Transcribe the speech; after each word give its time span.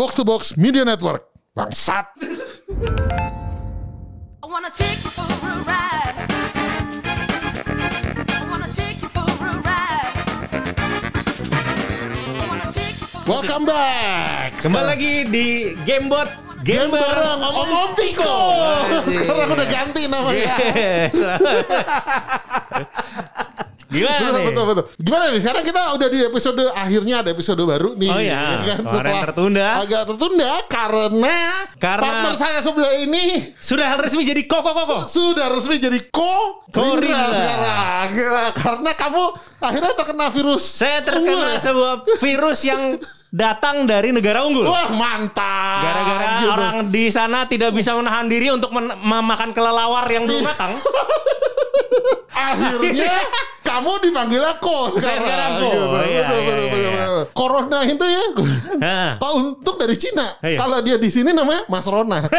Box 0.00 0.16
to 0.16 0.24
Box 0.24 0.56
Media 0.56 0.80
Network. 0.80 1.28
Bangsat. 1.52 2.08
I 2.16 2.24
wanna 4.48 4.72
take 4.72 4.96
you 5.04 5.12
for 5.12 5.28
a 5.28 5.60
ride. 5.68 6.16
I 8.32 8.48
wanna 8.48 8.72
take 8.72 8.96
you 9.04 9.12
for 9.12 9.28
a 9.28 9.52
ride. 9.60 10.16
I 12.32 12.44
wanna 12.48 12.72
take 12.72 12.96
you 12.96 13.12
for 13.12 13.28
Welcome 13.28 13.68
back. 13.68 14.56
Kembali 14.64 14.88
lagi 14.88 15.28
di 15.28 15.76
Gamebot 15.84 16.32
Game 16.64 16.96
bareng 16.96 17.44
Om 17.44 17.68
Om 17.68 17.92
Tiko. 17.92 18.40
Sekarang 19.20 19.52
udah 19.52 19.68
ganti 19.68 20.08
namanya. 20.08 20.56
Gimana 23.90 24.16
Betul, 24.16 24.30
nih? 24.30 24.44
betul, 24.46 24.64
betul. 24.64 24.84
Gimana 24.96 25.24
nih? 25.34 25.40
Sekarang 25.42 25.64
kita 25.66 25.80
udah 25.92 26.08
di 26.08 26.18
episode 26.22 26.62
akhirnya 26.70 27.14
ada 27.20 27.30
episode 27.30 27.58
baru 27.60 27.90
nih. 27.98 28.06
Oh 28.08 28.20
iya, 28.22 28.38
Ya 28.62 28.74
kan? 28.78 28.78
Setelah 28.86 29.22
tertunda. 29.26 29.68
Agak 29.82 30.02
tertunda 30.06 30.50
karena, 30.64 31.36
Karena- 31.76 32.02
partner 32.06 32.34
saya 32.34 32.58
sebelah 32.60 32.92
ini 32.96 33.50
Sudah 33.58 33.98
resmi 33.98 34.22
jadi 34.22 34.42
koko 34.46 34.70
koko. 34.70 34.98
sudah 35.04 35.50
resmi 35.50 35.76
jadi 35.76 35.98
ko 36.08 36.62
sekarang. 36.70 38.06
Gila, 38.14 38.44
Karena 38.54 38.90
kamu 38.94 39.22
akhirnya 39.58 39.92
terkena 39.92 40.26
virus. 40.30 40.62
Saya 40.62 41.02
terkena 41.02 41.58
sebuah 41.58 41.92
virus 42.16 42.60
yang 42.62 42.94
datang 43.30 43.86
dari 43.86 44.10
negara 44.10 44.42
unggul. 44.42 44.66
Wah 44.66 44.90
mantap. 44.90 45.80
Gara-gara 45.80 46.26
Gitu. 46.40 46.50
orang 46.50 46.76
di 46.90 47.04
sana 47.08 47.46
tidak 47.46 47.70
bisa 47.70 47.94
menahan 47.94 48.26
diri 48.26 48.50
untuk 48.50 48.70
men- 48.70 48.94
memakan 48.96 49.50
kelelawar 49.50 50.04
yang 50.06 50.26
belum 50.26 50.42
matang. 50.42 50.74
akhirnya 52.40 53.14
kamu 53.68 53.92
dipanggilnya 54.02 54.58
ko 54.58 54.90
sekarang. 54.90 55.22
Sekarang 55.22 55.50
ko. 55.56 55.70
Gitu. 55.70 55.86
Iya, 55.86 56.02
iya, 56.02 56.26
iya, 56.26 56.54
iya. 56.58 56.68
betul. 56.68 57.22
Corona 57.30 57.78
itu 57.84 58.04
ya. 58.04 58.24
Pak 59.14 59.30
untung 59.32 59.76
dari 59.78 59.94
Cina. 59.94 60.34
Iya. 60.42 60.58
Kalau 60.58 60.78
dia 60.82 60.96
di 60.98 61.06
sini 61.08 61.30
namanya 61.30 61.62
Mas 61.70 61.86
Rona. 61.86 62.26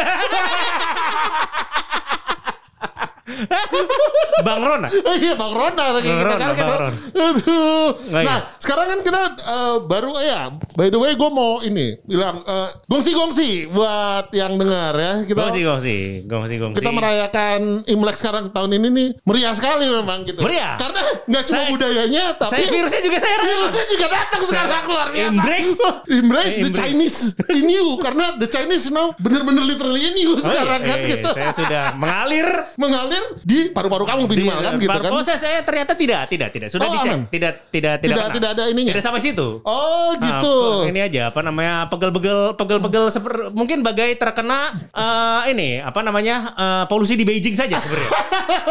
Bang 4.47 4.59
Rona. 4.59 4.87
Oh 4.87 5.15
iya 5.15 5.33
Bang 5.33 5.51
Rona 5.51 5.85
lagi 5.93 6.07
Bang 6.07 6.19
kita 6.19 6.27
Rona, 6.27 6.41
kan 6.41 6.55
kita. 6.55 6.75
Aduh. 7.13 7.87
Nah, 8.11 8.39
sekarang 8.57 8.85
kan 8.87 8.99
kita 9.01 9.21
eh, 9.37 9.75
baru 9.83 10.11
ya. 10.17 10.41
By 10.73 10.87
the 10.87 10.97
way, 10.97 11.13
gue 11.13 11.29
mau 11.29 11.61
ini 11.61 11.97
bilang 12.03 12.41
eh, 12.41 12.69
gongsi-gongsi 12.85 13.69
buat 13.69 14.31
yang 14.31 14.55
dengar 14.55 14.93
ya. 14.93 15.13
Kita 15.23 15.37
Gongsi 15.41 15.61
gongsi, 15.61 15.97
gongsi 16.25 16.55
gongsi. 16.57 16.77
kita 16.77 16.91
merayakan 16.91 17.61
Imlek 17.85 18.15
sekarang 18.15 18.49
tahun 18.49 18.71
ini 18.73 18.87
nih 18.89 19.09
meriah 19.21 19.53
sekali 19.53 19.85
memang 19.85 20.23
gitu. 20.23 20.41
Meriah. 20.41 20.75
Karena 20.75 21.01
nggak 21.23 21.43
cuma 21.43 21.55
Saya- 21.57 21.69
budayanya 21.69 22.23
tapi 22.35 22.51
Saya 22.51 22.65
virusnya 22.67 23.01
juga 23.01 23.17
saya 23.17 23.35
rasakan. 23.35 23.49
virusnya 23.51 23.85
juga 23.87 24.05
datang 24.07 24.41
sekarang 24.43 24.83
luar 24.85 25.07
biasa. 25.09 25.29
Embrace. 25.31 25.71
Embrace 26.19 26.55
the. 26.57 26.69
Chinese 26.71 27.19
in 27.51 27.67
you 27.67 27.99
karena 27.99 28.33
the 28.35 28.47
Chinese 28.47 28.89
now 28.89 29.13
bener-bener 29.15 29.61
literally 29.61 30.01
in 30.01 30.15
you 30.17 30.33
Oh, 30.33 30.41
sekarang 30.41 30.81
iya, 30.81 30.89
kan 30.89 30.99
gitu. 31.05 31.29
Saya 31.31 31.51
sudah 31.53 31.83
mengalir 31.93 32.47
mengalir 32.73 33.20
di 33.41 33.59
paru-paru 33.69 34.03
kamu 34.03 34.21
minimal 34.25 34.57
kan 34.59 34.73
gitu 34.75 34.89
kan. 34.91 35.11
Proses 35.11 35.37
saya 35.37 35.59
ternyata 35.61 35.93
tidak, 35.93 36.27
tidak, 36.27 36.49
tidak. 36.49 36.67
Sudah 36.67 36.85
Oh, 36.85 36.93
dicek. 36.93 37.11
aman. 37.11 37.21
Tidak, 37.27 37.53
tidak, 37.67 37.93
tidak. 37.97 38.07
Tidak- 38.11 38.23
kena. 38.23 38.35
tidak 38.35 38.49
ada 38.53 38.63
ininya? 38.67 38.91
Tidak 38.91 39.03
sampai 39.03 39.19
situ. 39.19 39.47
Oh 39.61 40.13
gitu. 40.13 40.55
Nah, 40.81 40.89
ini 40.89 40.99
aja 41.01 41.21
apa 41.27 41.39
namanya 41.39 41.87
pegel-pegel 41.87 42.53
pegel-pegel 42.53 43.05
seper- 43.07 43.49
mungkin 43.51 43.81
bagai 43.81 44.15
terkena 44.15 44.59
eh, 44.87 45.41
ini 45.49 45.69
apa 45.77 45.99
namanya 45.99 46.35
eh, 46.53 46.83
polusi 46.85 47.13
di 47.13 47.23
Beijing 47.23 47.53
saja 47.53 47.75
sebenarnya. 47.75 48.11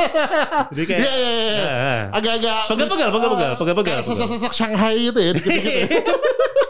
Jadi 0.72 0.84
kayak 0.86 1.00
Iya 1.00 1.12
iya 1.12 1.30
iya. 1.30 1.60
Eh, 1.60 2.00
Agak-agak 2.12 2.58
Pegel-pegel, 2.68 3.08
pegel-pegel, 3.10 3.48
eh, 3.48 3.56
pegel-pegel, 3.56 3.96
kayak 3.96 4.06
Sesek-sesek 4.06 4.52
Shanghai 4.52 4.94
gitu 5.02 5.18
ya 5.18 5.30
dikit-dikit. 5.32 5.88
ya. 5.88 6.02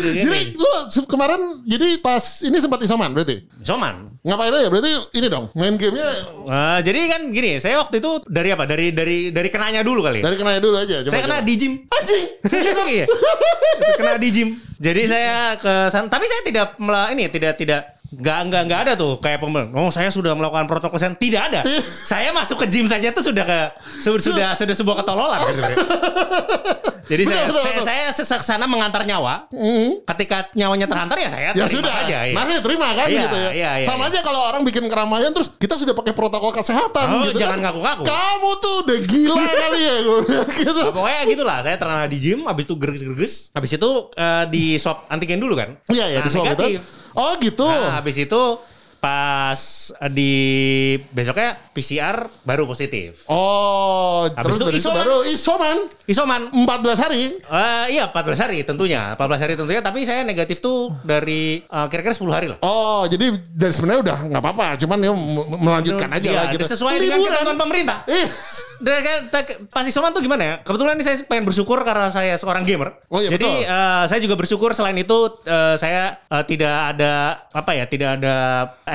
Jadi 0.00 0.40
lu 0.56 0.70
kemarin 1.08 1.40
jadi 1.64 1.98
pas 2.00 2.22
ini 2.44 2.56
sempat 2.60 2.80
isoman 2.84 3.10
berarti. 3.12 3.46
Soman. 3.64 4.16
Ngapain 4.26 4.50
aja 4.50 4.66
berarti 4.66 4.90
ini 5.14 5.26
dong 5.30 5.46
main 5.54 5.78
gamenya 5.78 6.10
Eh, 6.46 6.78
jadi 6.82 7.00
kan 7.10 7.22
gini, 7.30 7.58
saya 7.62 7.78
waktu 7.78 7.98
itu 8.02 8.22
dari 8.26 8.50
apa? 8.54 8.66
Dari 8.66 8.90
dari 8.90 9.30
dari 9.30 9.48
kenanya 9.50 9.82
dulu 9.86 10.02
kali. 10.02 10.22
ya. 10.22 10.30
dari 10.30 10.36
kenanya 10.38 10.60
dulu 10.62 10.76
aja. 10.78 11.02
Coba, 11.02 11.10
saya 11.14 11.22
kena 11.26 11.38
coba. 11.42 11.46
di 11.46 11.54
gym. 11.58 11.72
anjing. 11.86 12.24
Serius 12.46 12.76
lagi 12.82 12.96
ya? 13.02 13.06
kena 13.98 14.12
di 14.18 14.28
gym. 14.30 14.48
Jadi 14.76 15.02
saya 15.04 15.56
ke 15.56 15.88
sana, 15.88 16.06
tapi 16.06 16.24
saya 16.24 16.42
tidak 16.42 16.76
ini 17.10 17.26
tidak 17.26 17.56
tidak 17.56 17.80
nggak 18.06 18.38
nggak 18.46 18.62
nggak 18.66 18.80
ada 18.86 18.92
tuh 18.94 19.18
kayak 19.18 19.40
pembel. 19.40 19.66
Oh 19.72 19.88
saya 19.88 20.08
sudah 20.08 20.30
melakukan 20.32 20.64
protokol 20.64 20.94
kesehatan 20.94 21.16
tidak 21.16 21.48
ada. 21.48 21.60
saya 22.10 22.30
masuk 22.30 22.62
ke 22.62 22.66
gym 22.68 22.86
saja 22.86 23.10
tuh 23.10 23.24
sudah 23.24 23.42
ke 23.42 23.58
su- 23.98 24.20
sudah 24.22 24.52
sudah 24.52 24.74
sebuah 24.74 24.96
ketololan. 25.00 25.38
gitu, 25.42 25.52
sebenarnya. 25.54 25.78
Jadi 27.06 27.22
Betul, 27.22 27.38
saya, 27.38 27.46
betul, 27.46 27.62
saya 27.62 27.70
betul. 27.70 27.86
saya 27.86 28.04
sesek 28.10 28.42
sana 28.42 28.66
mengantar 28.66 29.06
nyawa. 29.06 29.46
Ketika 30.02 30.50
nyawanya 30.58 30.90
terhantar 30.90 31.14
ya 31.14 31.30
saya 31.30 31.54
Ya 31.54 31.62
terima 31.62 31.70
sudah, 31.70 31.92
saja. 32.02 32.18
ya. 32.26 32.34
masih 32.34 32.58
terima 32.58 32.88
kan 32.92 33.06
Iya, 33.06 33.22
gitu 33.22 33.36
ya. 33.38 33.50
iya, 33.54 33.70
iya, 33.78 33.86
Sama 33.86 34.02
iya. 34.02 34.10
aja 34.10 34.20
kalau 34.26 34.42
orang 34.42 34.66
bikin 34.66 34.90
keramaian 34.90 35.30
terus 35.30 35.54
kita 35.54 35.78
sudah 35.78 35.94
pakai 35.94 36.10
protokol 36.10 36.50
kesehatan 36.50 37.06
Oh, 37.06 37.22
gitu 37.30 37.38
jangan 37.38 37.62
kan. 37.62 37.70
ngaku-ngaku. 37.70 38.02
Kamu 38.10 38.50
tuh 38.58 38.74
udah 38.82 38.98
gila 39.06 39.38
kali 39.38 39.78
ya 39.78 39.94
bilang 40.02 40.50
gitu. 40.50 40.80
Nah, 40.82 40.90
pokoknya 40.90 41.20
gitulah 41.30 41.58
saya 41.62 41.76
terkena 41.78 42.06
di 42.06 42.18
gym 42.18 42.40
habis 42.42 42.64
itu 42.66 42.74
gerges-gerges 42.74 43.32
habis 43.54 43.70
itu 43.70 43.90
eh, 44.10 44.44
di 44.50 44.65
swab 44.74 45.06
antigen 45.06 45.38
dulu 45.38 45.54
kan 45.54 45.78
Iya 45.86 46.10
ya 46.10 46.18
Nah, 46.18 46.26
di 46.26 46.30
swab 46.30 46.42
itu. 46.42 46.50
negatif. 46.50 46.80
Oh 47.14 47.32
gitu. 47.38 47.64
Nah, 47.64 47.96
habis 47.96 48.16
itu 48.18 48.40
pas 49.06 49.60
di 50.10 50.34
besoknya 51.14 51.54
PCR 51.70 52.26
baru 52.42 52.66
positif. 52.66 53.22
Oh, 53.30 54.26
Habis 54.26 54.58
terus 54.58 54.74
itu 54.74 54.82
isoman. 54.82 54.98
baru 54.98 55.16
isoman 55.22 55.76
Isoman. 56.06 56.42
14 56.50 56.98
hari. 56.98 57.22
Eh, 57.38 57.86
iya 57.94 58.10
14 58.10 58.42
hari 58.42 58.66
tentunya. 58.66 59.14
14 59.14 59.42
hari 59.42 59.54
tentunya 59.54 59.78
tapi 59.78 60.02
saya 60.02 60.26
negatif 60.26 60.58
tuh 60.58 60.90
dari 61.06 61.62
eh, 61.62 61.86
kira-kira 61.86 62.10
10 62.10 62.34
hari 62.34 62.46
lah. 62.50 62.58
Oh, 62.66 63.06
jadi 63.06 63.38
dari 63.46 63.70
sebenarnya 63.70 64.00
udah 64.02 64.18
nggak 64.26 64.42
apa-apa, 64.42 64.66
cuman 64.82 64.98
ya 64.98 65.12
melanjutkan 65.56 66.08
aja 66.10 66.26
Iya, 66.26 66.36
lah 66.36 66.44
gitu. 66.50 66.64
Sesuai 66.66 66.94
dengan 66.98 67.18
Liburan. 67.22 67.32
ketentuan 67.32 67.58
pemerintah. 67.60 67.98
Eh, 68.10 68.26
te- 69.30 69.66
pas 69.70 69.84
isoman 69.84 70.10
tuh 70.10 70.20
gimana 70.20 70.42
ya? 70.42 70.54
Kebetulan 70.62 70.98
ini 70.98 71.04
saya 71.04 71.16
pengen 71.22 71.46
bersyukur 71.46 71.78
karena 71.80 72.10
saya 72.10 72.34
seorang 72.34 72.66
gamer. 72.66 72.98
Oh 73.08 73.22
iya, 73.22 73.30
Jadi 73.30 73.46
betul. 73.46 73.70
eh, 73.70 74.04
saya 74.10 74.20
juga 74.20 74.34
bersyukur 74.34 74.70
selain 74.74 74.96
itu 74.96 75.16
eh, 75.44 75.74
saya 75.76 76.18
eh, 76.26 76.44
tidak 76.44 76.96
ada 76.96 77.12
apa 77.50 77.70
ya, 77.72 77.84
tidak 77.86 78.18
ada 78.18 78.34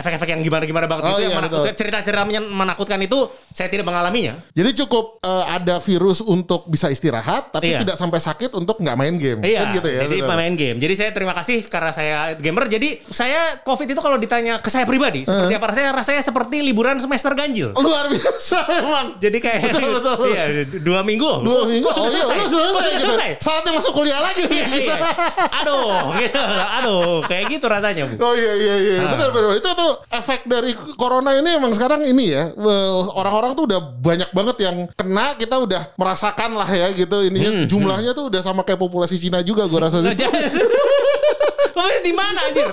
efek-efek 0.02 0.28
yang 0.28 0.42
gimana-gimana 0.42 0.86
banget 0.86 1.04
Oh 1.04 1.10
gitu 1.12 1.20
iya, 1.20 1.28
yang 1.28 1.40
menakutkan. 1.40 1.64
betul. 1.64 1.78
Cerita-cerita 1.78 2.24
men- 2.24 2.52
menakutkan 2.52 3.00
itu 3.00 3.20
saya 3.50 3.68
tidak 3.68 3.86
mengalaminya. 3.86 4.34
jadi 4.52 4.70
cukup 4.76 5.22
eh, 5.22 5.46
ada 5.48 5.78
virus 5.80 6.20
untuk 6.20 6.66
bisa 6.66 6.88
istirahat, 6.88 7.50
tapi 7.50 7.72
Iya. 7.72 7.80
tidak 7.80 7.96
sampai 7.96 8.18
sakit 8.18 8.52
untuk 8.52 8.78
nggak 8.78 8.96
main 8.96 9.16
game. 9.16 9.40
Iya, 9.42 9.62
Kan 9.64 9.76
gitu 9.76 9.88
ya. 9.88 10.00
jadi 10.04 10.18
benar. 10.20 10.36
main 10.36 10.54
game. 10.54 10.78
Jadi 10.78 10.94
saya 10.96 11.10
terima 11.12 11.34
kasih 11.34 11.64
karena 11.64 11.92
saya 11.92 12.18
gamer. 12.36 12.66
Jadi 12.66 12.90
saya 13.06 13.62
COVID 13.62 13.88
itu 13.88 14.00
kalau 14.00 14.18
ditanya 14.18 14.58
ke 14.58 14.68
saya 14.68 14.84
pribadi, 14.84 15.24
seperti 15.24 15.54
apa 15.54 15.68
rasanya? 15.68 15.92
Rasanya 15.94 16.22
seperti 16.22 16.58
liburan 16.60 16.98
semester 16.98 17.32
ganjil. 17.32 17.72
Luar 17.74 18.08
biasa 18.08 18.58
emang. 18.80 19.08
Jadi 19.18 19.38
kayak 19.38 19.60
Betul, 19.64 19.90
betul, 19.92 20.14
betul. 20.18 20.28
iya 20.34 20.44
dua 20.80 21.02
minggu. 21.02 21.32
Dua 21.40 21.64
minggu. 21.64 21.86
Kok 21.86 21.94
sudah 21.94 22.08
oh, 22.08 22.10
iya, 22.10 22.24
selesai? 22.24 22.48
sudah 22.48 22.68
sudah 22.68 22.92
gitu. 22.92 23.06
selesai? 23.06 23.30
Saatnya 23.38 23.72
masuk 23.74 23.92
kuliah 23.94 24.20
lagi 24.20 24.42
Iya, 24.42 24.66
gitu. 24.66 24.90
iya. 24.90 24.96
Aduh, 25.62 25.92
gitu. 26.18 26.42
aduh, 26.72 27.16
kayak 27.26 27.44
gitu 27.50 27.66
rasanya. 27.66 28.04
Bu. 28.08 28.16
Oh 28.20 28.34
iya 28.34 28.54
iya 28.56 28.76
iya, 28.80 28.96
Ah. 29.02 29.12
benar 29.14 29.30
benar. 29.30 29.52
Itu 29.54 29.70
tuh 29.72 29.91
efek 30.10 30.46
dari 30.46 30.72
corona 30.96 31.34
ini 31.34 31.56
emang 31.56 31.72
sekarang 31.72 32.04
ini 32.04 32.30
ya. 32.30 32.50
eh, 32.50 32.90
Orang-orang 33.14 33.52
tuh 33.54 33.66
udah 33.66 33.80
banyak 33.80 34.30
banget 34.32 34.58
yang 34.64 34.76
kena, 34.94 35.36
kita 35.36 35.56
udah 35.58 35.94
merasakan 35.96 36.56
lah 36.56 36.68
ya 36.68 36.88
gitu. 36.92 37.18
Ininya 37.22 37.52
Hmm, 37.52 37.68
jumlahnya 37.68 38.12
tuh 38.12 38.30
udah 38.30 38.42
sama 38.42 38.62
kayak 38.62 38.80
populasi 38.80 39.18
Cina 39.18 39.42
juga 39.42 39.66
gue 39.66 39.80
rasa. 39.80 40.00
Nah, 40.04 40.14
Populasi 41.70 42.00
di 42.02 42.14
mana 42.14 42.40
anjir? 42.50 42.68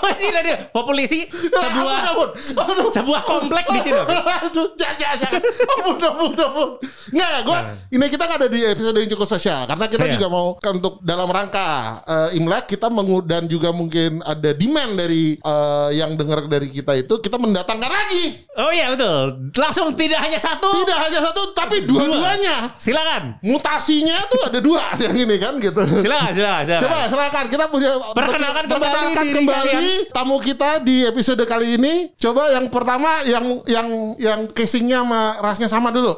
Masih 0.00 0.28
ada 0.32 0.54
populasi 0.72 1.18
sebuah 1.30 1.96
Ampun, 2.10 2.28
ampun, 2.34 2.88
sebuah 2.88 3.22
komplek 3.22 3.64
di 3.68 3.78
Cina. 3.84 4.02
Aduh, 4.08 4.72
jangan, 4.74 4.96
jangan. 4.96 5.30
Ampun, 5.78 5.96
ampun, 6.00 6.30
ampun. 6.34 6.68
Nggak, 7.12 7.30
gue, 7.44 7.58
ini 7.94 8.04
kita 8.08 8.24
ada 8.26 8.46
di 8.48 8.60
episode 8.64 8.96
yang 8.96 9.10
cukup 9.12 9.26
spesial. 9.28 9.62
Karena 9.68 9.86
kita 9.86 10.04
Iya. 10.08 10.14
juga 10.18 10.26
mau, 10.26 10.46
kan 10.56 10.72
untuk 10.80 10.98
dalam 11.04 11.28
rangka 11.28 12.00
eh, 12.02 12.38
Imlek, 12.40 12.74
kita 12.74 12.88
dan 13.22 13.46
juga 13.46 13.70
mungkin 13.70 14.24
ada 14.24 14.50
demand 14.56 14.92
dari 14.96 15.36
eh, 15.36 15.88
yang 15.94 16.16
dengar 16.16 16.48
dari 16.48 16.72
kita 16.72 16.96
itu, 16.96 17.20
kita 17.20 17.36
mendatangkan 17.36 17.90
lagi. 17.90 18.48
Oh 18.58 18.70
iya 18.72 18.90
betul. 18.92 19.50
Langsung 19.54 19.92
tidak 19.94 20.20
hanya 20.20 20.36
satu. 20.36 20.68
Tidak 20.84 20.98
hanya 20.98 21.20
satu, 21.30 21.54
tapi 21.54 21.86
dua-duanya. 21.86 22.74
Silakan. 22.76 23.38
Mutasinya 23.40 24.16
tuh 24.28 24.40
ada 24.48 24.58
dua 24.58 24.90
yang 25.04 25.14
ini 25.16 25.36
kan 25.38 25.56
gitu. 25.58 25.80
Silakan, 26.02 26.32
silakan, 26.34 26.62
silakan. 26.66 26.82
Coba 26.82 26.96
silakan 27.08 27.44
kita 27.48 27.64
punya 27.70 27.90
Perkenalkan 28.30 28.64
kembali 28.70 28.78
perkenalkan 28.78 29.24
diri 29.26 29.34
kembali 29.42 29.74
kalian. 29.74 30.14
tamu 30.14 30.36
kita 30.38 30.70
di 30.86 30.96
episode 31.02 31.42
kali 31.50 31.74
ini. 31.74 31.94
Coba 32.14 32.54
yang 32.54 32.70
pertama 32.70 33.26
yang 33.26 33.44
yang 33.66 33.88
yang 34.22 34.40
casingnya 34.54 35.02
sama 35.02 35.22
rasnya 35.42 35.66
sama 35.66 35.90
dulu. 35.90 36.14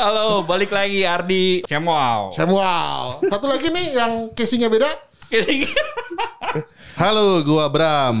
Halo, 0.00 0.48
balik 0.48 0.72
lagi 0.72 1.04
Ardi 1.04 1.60
Cemoal. 1.68 2.32
Samuel. 2.32 3.20
Satu 3.28 3.52
lagi 3.52 3.68
nih 3.68 3.86
yang 3.92 4.32
casingnya 4.32 4.72
beda. 4.72 4.88
Halo, 6.96 7.44
gua 7.44 7.68
Bram. 7.68 8.16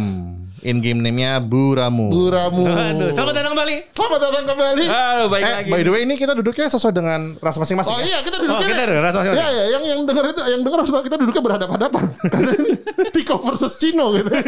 In 0.62 0.78
game 0.78 1.02
name-nya 1.02 1.42
Buramu. 1.42 2.06
Buramu. 2.06 2.62
Aduh, 2.62 3.10
selamat 3.10 3.34
datang 3.34 3.52
kembali. 3.52 3.76
Selamat 3.90 4.18
datang 4.22 4.44
kembali. 4.46 4.84
Aduh, 4.86 5.26
baik 5.26 5.42
Eh, 5.42 5.52
lagi. 5.58 5.70
by 5.70 5.80
the 5.82 5.90
way 5.90 6.00
ini 6.02 6.14
kita 6.14 6.32
duduknya 6.32 6.66
sesuai 6.68 6.94
dengan 6.94 7.34
ras 7.36 7.58
masing-masing 7.58 7.90
Oh 7.90 7.98
ya? 7.98 8.06
iya 8.06 8.18
kita 8.22 8.36
Oh, 8.38 8.46
duduknya. 8.46 8.68
kita 8.70 8.82
ada 8.84 8.94
rasa 9.02 9.18
Ya 9.26 9.42
ya 9.42 9.64
yang 9.68 9.82
yang 9.82 10.00
dengar 10.06 10.22
itu 10.24 10.38
yang 10.38 10.62
dengar 10.62 10.78
harus 10.80 10.92
tahu 10.92 11.02
kita 11.02 11.18
duduknya 11.18 11.42
berhadapan-hadapan. 11.42 12.02
Karena 12.32 12.50
ini 12.54 12.72
Tiko 13.10 13.42
versus 13.42 13.74
Cino 13.74 14.14
gitu. 14.14 14.30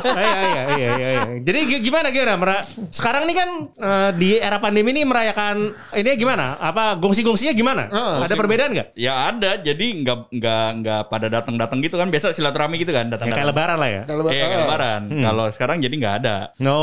Iya, 0.00 0.40
iya, 0.70 0.90
iya. 0.92 1.10
Jadi 1.40 1.58
gi- 1.66 1.82
gimana 1.82 2.08
gimana? 2.08 2.32
Mera- 2.36 2.64
Sekarang 2.90 3.24
ini 3.24 3.34
kan 3.34 3.48
eh, 3.70 4.10
di 4.14 4.30
era 4.36 4.56
pandemi 4.56 4.90
ini 4.90 5.02
merayakan 5.02 5.56
ini 5.92 6.10
gimana? 6.14 6.56
Apa 6.56 6.96
gongsi-gongsinya 6.96 7.52
gimana? 7.52 7.88
Ah, 7.88 8.22
Ada 8.22 8.34
perbedaan 8.34 8.70
nggak? 8.70 8.88
Ya 8.94 9.28
ada, 9.28 9.56
jadi 9.56 9.86
nggak 10.00 10.18
nggak 10.30 10.66
nggak 10.78 11.00
pada 11.06 11.26
datang-datang 11.28 11.78
gitu 11.80 11.96
kan. 11.96 12.08
Biasa 12.08 12.32
silaturahmi 12.32 12.76
gitu 12.76 12.90
kan, 12.90 13.06
Ya, 13.06 13.10
datang-datang. 13.10 13.38
kayak 13.38 13.50
lebaran 13.50 13.76
lah 13.78 13.90
ya. 13.90 14.02
Kayak 14.04 14.24
kayak 14.30 14.48
ah. 14.50 14.60
lebaran. 14.60 15.00
Kalau 15.20 15.44
sekarang 15.50 15.76
jadi 15.78 15.94
nggak 15.96 16.14
ada. 16.18 16.36
No, 16.58 16.80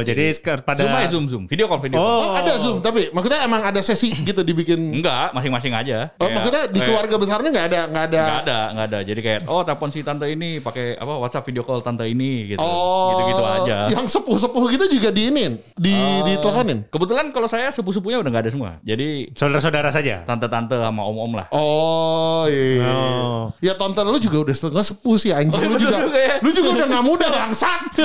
jadi 0.00 0.24
sek- 0.30 0.62
pada 0.62 0.80
Zoom 0.80 0.92
aja 0.92 1.08
zoom 1.08 1.24
zoom, 1.26 1.42
video 1.46 1.66
call 1.66 1.80
video 1.80 1.98
call. 1.98 2.08
Oh, 2.10 2.18
Oh, 2.20 2.36
ada 2.36 2.52
Zoom 2.56 2.78
tapi 2.78 3.10
maksudnya 3.10 3.42
emang 3.42 3.62
ada 3.62 3.80
sesi 3.80 4.12
gitu 4.12 4.40
dibikin. 4.40 4.78
Enggak, 4.92 5.32
masing-masing 5.32 5.72
aja. 5.72 6.12
Oh, 6.12 6.22
Kayak- 6.22 6.34
maksudnya 6.36 6.62
di 6.64 6.72
kayak- 6.74 6.86
keluarga 6.86 7.14
besarnya 7.16 7.50
nggak 7.50 7.66
ada 7.66 7.80
nggak 7.86 8.04
ada. 8.04 8.20
Nggak 8.20 8.40
ada, 8.40 8.58
nggak 8.70 8.86
ada. 8.86 8.98
Jadi 9.02 9.20
kayak 9.20 9.40
oh 9.46 9.62
telepon 9.62 9.88
si 9.90 10.00
tante 10.00 10.26
ini 10.26 10.60
pakai 10.60 10.94
apa 10.94 11.12
WhatsApp 11.16 11.44
video 11.44 11.59
call 11.62 11.80
tante 11.80 12.04
ini 12.04 12.54
gitu. 12.54 12.60
Oh, 12.60 13.10
Gitu-gitu 13.12 13.44
aja. 13.44 13.76
Yang 13.90 14.06
sepuh-sepuh 14.12 14.64
gitu 14.72 14.84
juga 14.90 15.08
diinin, 15.10 15.58
di 15.74 15.94
Oh. 15.94 16.24
diteleponin. 16.24 16.86
Kebetulan 16.88 17.30
kalau 17.30 17.46
saya 17.46 17.68
sepupu-sepupunya 17.70 18.18
udah 18.20 18.30
nggak 18.30 18.44
ada 18.46 18.52
semua. 18.52 18.70
Jadi 18.82 19.32
saudara-saudara 19.34 19.90
saja. 19.90 20.22
tante-tante 20.22 20.76
sama 20.76 21.02
om-om 21.02 21.32
lah. 21.34 21.46
Oh 21.50 22.44
iya. 22.46 22.86
Oh. 22.86 23.42
Ya 23.58 23.74
tonton 23.74 24.06
lu 24.06 24.18
juga 24.18 24.44
udah 24.44 24.54
setengah 24.54 24.84
sepuh 24.84 25.16
sih 25.16 25.30
anjing. 25.30 25.54
Oh, 25.54 25.62
lu 25.64 25.74
betul 25.74 25.90
juga, 25.90 25.98
juga 26.06 26.20
ya. 26.20 26.34
lu 26.40 26.50
juga 26.50 26.68
udah 26.76 26.86
nggak 26.86 27.04
muda 27.04 27.26
bangsat. 27.28 27.80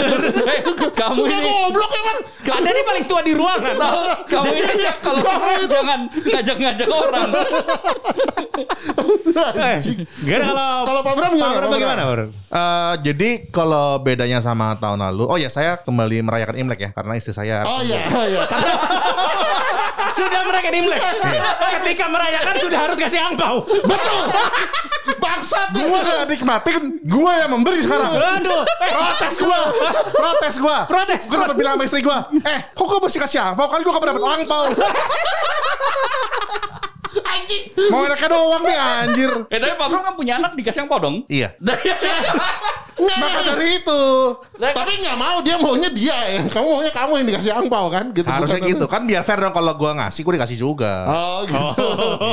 Eh, 0.46 0.62
kamu 0.94 1.14
Suka 1.16 1.34
ini 1.34 1.50
goblok 1.50 1.92
emang. 1.92 2.18
Anda 2.46 2.70
nih 2.70 2.84
paling 2.86 3.06
tua 3.10 3.22
di 3.26 3.34
ruangan. 3.34 3.76
tahu 3.76 4.02
kamu 4.30 4.52
ini 4.54 4.84
ya, 4.86 4.94
kalau 5.02 5.22
jangan 5.66 6.00
ngajak-ngajak 6.12 6.88
orang. 6.88 7.30
Eh, 8.56 9.78
Gimana 10.24 10.44
kalau 10.48 10.70
Kalau 10.88 11.02
Pak 11.04 11.14
Bram 11.20 11.32
gimana? 11.36 11.52
Pak 11.52 11.60
Bram 11.60 11.70
bagaimana? 11.76 12.02
Eh, 12.32 12.94
jadi 13.04 13.30
kalau 13.52 14.00
bedanya 14.00 14.40
sama 14.40 14.80
tahun 14.80 15.04
lalu, 15.12 15.28
oh 15.28 15.36
ya 15.36 15.52
saya 15.52 15.76
kembali 15.84 16.24
merayakan 16.24 16.56
Imlek 16.56 16.80
ya 16.80 16.90
karena 16.96 17.20
istri 17.20 17.36
saya. 17.36 17.68
Oh 17.68 17.84
iya, 17.84 18.00
oh, 18.08 18.26
iya. 18.26 18.44
Sudah 20.18 20.42
mereka 20.48 20.72
Imlek. 20.72 21.02
Ketika 21.82 22.06
merayakan 22.08 22.56
sudah 22.64 22.80
harus 22.88 22.96
kasih 22.96 23.20
angpau. 23.20 23.68
betul. 23.68 24.24
Bangsat. 25.22 25.70
Gua 25.76 26.02
gak 26.02 26.26
nikmatin, 26.34 26.82
gua 27.06 27.46
yang 27.46 27.54
memberi 27.54 27.78
sekarang. 27.78 28.18
Aduh, 28.18 28.66
Protes 28.66 29.38
gua, 29.38 29.60
protes 30.18 30.56
gua, 30.58 30.78
Protes. 30.90 31.30
Gua 31.30 31.46
udah 31.46 31.58
bilang 31.58 31.78
sama 31.78 31.86
istri 31.86 32.02
gua, 32.02 32.26
eh, 32.42 32.74
kok 32.74 32.86
gua 32.90 32.98
mesti 32.98 33.22
kasih 33.22 33.54
angpau? 33.54 33.70
Kan 33.70 33.86
gua 33.86 33.94
gak 33.94 34.02
pernah 34.02 34.16
dapet 34.18 34.34
angpau. 34.42 34.64
Anjing. 37.22 37.64
Mau 37.88 38.04
enaknya 38.04 38.28
doang 38.28 38.64
nih 38.64 38.78
anjir. 38.78 39.32
Eh 39.48 39.58
tapi 39.58 39.74
Pak 39.74 39.88
Bro 39.88 40.02
kan 40.02 40.14
punya 40.14 40.34
anak 40.36 40.52
dikasih 40.54 40.84
yang 40.84 40.90
podong. 40.90 41.24
Iya. 41.28 41.56
Nggak, 42.96 43.18
Maka 43.20 43.40
dari 43.44 43.84
itu 43.84 44.02
Tapi 44.56 45.04
nggak 45.04 45.18
mau 45.20 45.44
dia 45.44 45.60
maunya 45.60 45.92
dia 45.92 46.16
ya. 46.32 46.40
Kamu 46.48 46.80
maunya 46.80 46.96
kamu 46.96 47.12
yang 47.20 47.28
dikasih 47.28 47.52
angpau 47.52 47.92
kan? 47.92 48.16
Gitu. 48.16 48.24
harusnya 48.24 48.64
bukan- 48.64 48.72
gitu 48.72 48.86
kan 48.88 49.02
biar 49.04 49.24
fair 49.28 49.40
dong 49.44 49.52
kalau 49.52 49.76
gua 49.76 49.92
ngasih 50.00 50.24
gua 50.24 50.40
dikasih 50.40 50.56
juga. 50.56 51.04
Oh 51.04 51.44
gitu. 51.44 51.88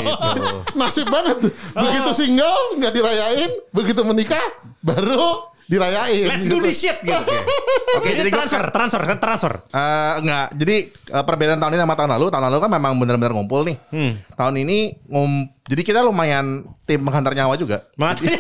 Gitu. 0.07 0.43
Nasib 0.79 1.11
banget. 1.11 1.51
Begitu 1.75 2.11
single 2.15 2.79
nggak 2.79 2.93
dirayain, 2.95 3.51
begitu 3.75 4.07
menikah 4.07 4.39
baru 4.79 5.51
dirayain. 5.67 6.27
let's 6.29 6.47
gitu. 6.47 6.59
do 6.59 6.65
this 6.65 6.77
shit 6.77 6.99
gitu. 7.01 7.17
Oke, 7.99 8.09
Jadi 8.13 8.19
jadi 8.19 8.29
gua 8.31 8.39
transfer, 8.45 8.65
transfer, 8.71 9.01
kan 9.05 9.19
transfer. 9.19 9.53
Eh, 9.69 10.13
enggak, 10.21 10.47
jadi 10.57 10.77
eh, 10.89 11.25
perbedaan 11.25 11.61
tahun 11.61 11.73
ini 11.75 11.83
sama 11.83 11.95
tahun 11.95 12.11
lalu, 12.17 12.27
tahun 12.31 12.45
lalu 12.49 12.59
kan 12.59 12.71
memang 12.73 12.93
benar-benar 12.97 13.33
ngumpul 13.33 13.61
nih. 13.65 13.77
Hmm. 13.93 14.13
Tahun 14.33 14.55
ini 14.57 14.79
ngum, 15.07 15.31
jadi 15.65 15.83
kita 15.83 16.01
lumayan 16.01 16.65
tim 16.85 17.01
penghantar 17.01 17.33
nyawa 17.33 17.55
juga. 17.55 17.85
Mati. 17.95 18.27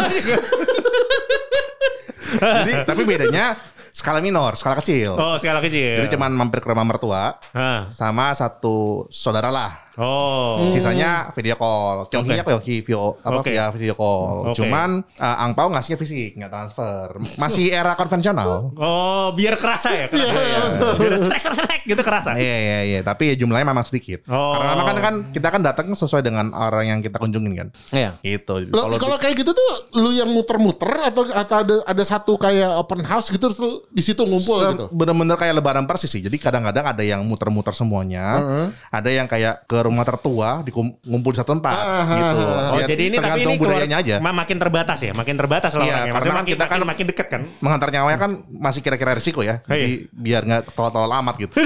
jadi 2.32 2.88
tapi 2.88 3.02
bedanya 3.04 3.60
skala 3.92 4.24
minor, 4.24 4.56
skala 4.56 4.80
kecil. 4.80 5.12
Oh, 5.14 5.36
skala 5.36 5.60
kecil. 5.60 6.00
Jadi 6.00 6.16
cuman 6.16 6.32
mampir 6.32 6.64
ke 6.64 6.68
rumah 6.68 6.82
mertua 6.82 7.36
Ah. 7.52 7.92
sama 7.92 8.32
satu 8.32 9.04
saudara 9.12 9.52
lah. 9.52 9.91
Oh. 9.96 10.72
Sisanya 10.72 11.28
video 11.32 11.54
call. 11.54 12.08
Kyonghi 12.08 12.32
Oke. 12.32 12.38
ya 12.38 12.44
Kyonghi 12.44 12.74
video 12.80 13.00
apa 13.18 13.38
Oke. 13.40 13.50
via 13.50 13.64
video 13.68 13.94
call. 13.94 14.48
Oke. 14.48 14.56
Cuman 14.56 15.04
eh, 15.04 15.44
angpau 15.44 15.68
ngasihnya 15.68 15.98
fisik, 15.98 16.36
nggak 16.36 16.50
transfer. 16.50 17.06
Masih 17.36 17.68
era 17.68 17.92
konvensional. 17.92 18.72
Oh, 18.72 19.32
biar 19.32 19.60
kerasa 19.60 19.92
ya. 19.92 20.06
Kerasa, 20.08 20.32
Iya, 20.32 20.32
ya. 20.40 20.60
Biar 20.96 21.12
srek, 21.18 21.40
srek, 21.40 21.54
srek, 21.58 21.80
gitu 21.84 22.00
kerasa. 22.00 22.32
Iya 22.34 22.56
iya 22.56 22.78
iya, 22.86 23.00
tapi 23.02 23.32
ya 23.32 23.34
jumlahnya 23.36 23.66
memang 23.66 23.84
sedikit. 23.84 24.24
Oh. 24.26 24.56
Karena 24.56 24.72
memang 24.74 24.96
kan, 24.96 25.02
kan 25.02 25.14
kita 25.30 25.48
kan 25.50 25.60
datang 25.60 25.86
sesuai 25.92 26.22
dengan 26.22 26.50
orang 26.52 26.84
yang 26.86 26.98
kita 27.00 27.20
kunjungin 27.20 27.52
kan. 27.52 27.68
Iya. 27.92 28.10
Gitu. 28.22 28.72
Lo- 28.72 28.96
Kalau 28.96 29.18
kayak 29.18 29.36
gitu 29.36 29.52
tuh 29.52 29.70
lu 29.98 30.14
yang 30.14 30.30
muter-muter 30.30 30.88
atau 31.04 31.26
atau 31.28 31.56
ada 31.58 31.74
ada 31.84 32.02
satu 32.02 32.38
kayak 32.38 32.78
open 32.78 33.02
house 33.02 33.28
gitu 33.28 33.50
terus 33.50 33.84
di 33.88 34.00
situ 34.00 34.22
ngumpul 34.22 34.56
Se- 34.56 34.70
gitu. 34.72 34.84
bener-bener 34.88 35.36
kayak 35.36 35.58
lebaran 35.58 35.84
persis 35.84 36.08
sih. 36.08 36.22
Jadi 36.22 36.38
kadang-kadang 36.38 36.86
ada 36.86 37.02
yang 37.02 37.20
muter-muter 37.22 37.74
semuanya, 37.74 38.40
ada 38.88 39.10
yang 39.10 39.26
kayak 39.26 39.66
ke 39.66 39.81
rumah 39.82 40.02
tertua 40.02 40.62
ngumpul 41.02 41.30
di 41.30 41.38
satu 41.38 41.50
tempat 41.52 41.74
Ah, 41.74 42.04
gitu. 42.08 42.38
Oh, 42.40 42.78
Ya, 42.78 42.86
jadi 42.86 43.02
ini 43.04 43.16
tapi 43.16 43.24
tergantung 43.26 43.52
ini 43.52 43.58
keluar, 43.58 43.70
budayanya 43.76 43.96
aja. 43.98 44.14
ma- 44.18 44.34
makin 44.34 44.56
terbatas 44.56 44.98
ya, 44.98 45.12
makin 45.12 45.34
terbatas 45.34 45.72
lah 45.72 45.82
Iya, 45.82 45.92
orangnya. 45.92 46.12
Maksudnya 46.12 46.34
makin, 46.34 46.48
kita 46.48 46.64
makin, 46.64 46.78
kan- 46.78 46.88
makin 46.88 47.04
deket 47.06 47.26
kan. 47.28 47.42
Menghantar 47.58 47.88
nyawanya 47.90 48.18
kan 48.18 48.30
masih 48.48 48.80
kira-kira 48.80 49.12
risiko 49.12 49.40
ya. 49.40 49.60
Iya. 49.64 49.74
Jadi 49.74 49.90
biar 50.10 50.42
nggak 50.42 50.62
tol-tol 50.72 51.10
amat 51.10 51.34
gitu. 51.38 51.54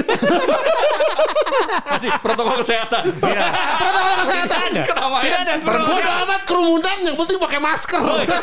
Kasih 1.87 2.11
protokol 2.21 2.55
kesehatan. 2.61 3.03
Iya. 3.23 3.45
Protokol 3.79 4.15
kesehatan. 4.23 4.69
Keramaian. 4.85 5.23
Tidak 5.25 5.39
ada. 5.41 5.53
Bodo 5.63 6.11
amat 6.27 6.41
kerumunan 6.45 6.97
yang 7.03 7.15
penting 7.17 7.37
pakai 7.41 7.59
masker. 7.59 8.01
Oh, 8.01 8.19
iya. 8.21 8.37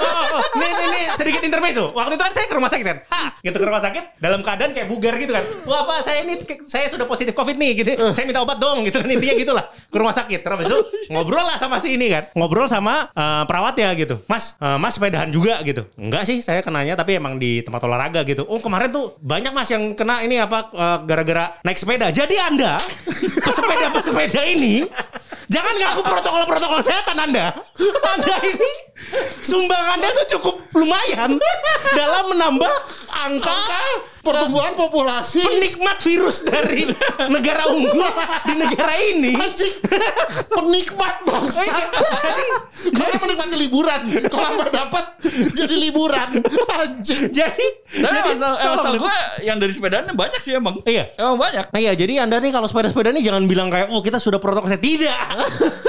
Nih, 0.58 0.70
nih, 0.70 0.86
nih, 0.88 1.04
sedikit 1.14 1.42
intermezzo. 1.44 1.90
Waktu 1.94 2.14
itu 2.18 2.22
kan 2.24 2.32
saya 2.32 2.46
ke 2.50 2.54
rumah 2.54 2.70
sakit 2.70 2.84
kan. 2.86 2.98
Ha, 3.10 3.22
gitu 3.40 3.56
ke 3.56 3.66
rumah 3.66 3.82
sakit 3.82 4.04
dalam 4.18 4.40
keadaan 4.42 4.70
kayak 4.74 4.88
bugar 4.90 5.14
gitu 5.20 5.32
kan. 5.32 5.44
Wah, 5.68 5.82
Pak, 5.86 6.00
saya 6.04 6.24
ini 6.24 6.34
saya 6.64 6.86
sudah 6.90 7.06
positif 7.06 7.32
Covid 7.36 7.56
nih 7.56 7.70
gitu. 7.78 7.90
Saya 8.12 8.24
minta 8.26 8.40
obat 8.42 8.58
dong 8.58 8.84
gitu 8.86 9.00
kan 9.00 9.08
intinya 9.08 9.34
gitu 9.36 9.52
lah. 9.54 9.64
Ke 9.70 9.96
rumah 9.96 10.14
sakit. 10.14 10.40
Terus 10.42 10.66
itu 10.66 10.78
ngobrol 11.12 11.44
lah 11.44 11.56
sama 11.60 11.78
si 11.78 11.94
ini 11.94 12.10
kan. 12.10 12.30
Ngobrol 12.34 12.66
sama 12.66 13.10
eh, 13.12 13.44
perawatnya 13.46 13.92
gitu. 13.94 14.20
Mas, 14.26 14.56
eh, 14.58 14.78
Mas 14.80 14.96
sepedahan 14.96 15.30
juga 15.30 15.60
gitu. 15.62 15.86
Enggak 15.98 16.26
sih, 16.26 16.40
saya 16.40 16.60
kenanya 16.64 16.94
tapi 16.98 17.18
emang 17.18 17.38
di 17.38 17.60
tempat 17.62 17.82
olahraga 17.84 18.22
gitu. 18.26 18.46
Oh, 18.48 18.58
kemarin 18.58 18.90
tuh 18.90 19.18
banyak 19.20 19.52
Mas 19.54 19.68
yang 19.70 19.94
kena 19.94 20.22
ini 20.24 20.40
apa 20.40 20.70
eh, 20.72 20.98
gara-gara 21.06 21.50
naik 21.62 21.78
sepeda. 21.78 22.10
Jadi 22.10 22.36
Anda 22.38 22.78
pesepeda-pesepeda 23.40 24.40
ini 24.48 24.88
jangan 25.52 25.74
ngaku 25.76 26.00
protokol-protokol 26.02 26.78
kesehatan 26.80 27.16
Anda. 27.20 27.52
Anda 28.14 28.36
ini 28.48 28.70
sumbangannya 29.42 30.10
tuh 30.22 30.26
cukup 30.38 30.54
lumayan 30.74 31.36
dalam 31.94 32.24
menambah 32.30 32.72
angka 33.10 33.58
Pertumbuhan 34.24 34.72
populasi. 34.72 35.44
penikmat 35.44 36.00
virus 36.00 36.48
dari 36.48 36.88
negara 37.28 37.68
unggul 37.68 38.08
di 38.48 38.54
negara 38.56 38.96
ini. 38.96 39.36
Anjing. 39.36 39.84
Penikmat 40.48 41.28
bangsat. 41.28 41.92
Karena 42.88 43.16
menikmati 43.20 43.56
liburan. 43.60 44.00
Kalau 44.32 44.56
nggak 44.56 44.72
dapat 44.72 45.04
jadi 45.52 45.76
liburan. 45.76 46.40
Anjing. 46.72 47.28
Jadi, 47.28 47.66
Tapi 48.00 48.16
emang 48.32 48.56
tolong 48.56 48.78
setahu 48.80 48.94
deh. 48.96 49.00
gue 49.04 49.16
yang 49.44 49.60
dari 49.60 49.72
sepedaan 49.76 50.08
banyak 50.16 50.40
sih 50.40 50.56
emang. 50.56 50.80
Iya. 50.88 51.12
Emang 51.20 51.36
banyak. 51.36 51.68
Nah, 51.68 51.80
iya, 51.84 51.92
jadi 51.92 52.24
Anda 52.24 52.40
nih 52.40 52.48
kalau 52.48 52.64
sepeda-sepeda 52.64 53.12
nih 53.12 53.28
jangan 53.28 53.44
bilang 53.44 53.68
kayak 53.68 53.92
oh 53.92 54.00
kita 54.00 54.16
sudah 54.16 54.40
protokol 54.40 54.72
kesehatan. 54.72 54.88
Tidak. 54.88 55.20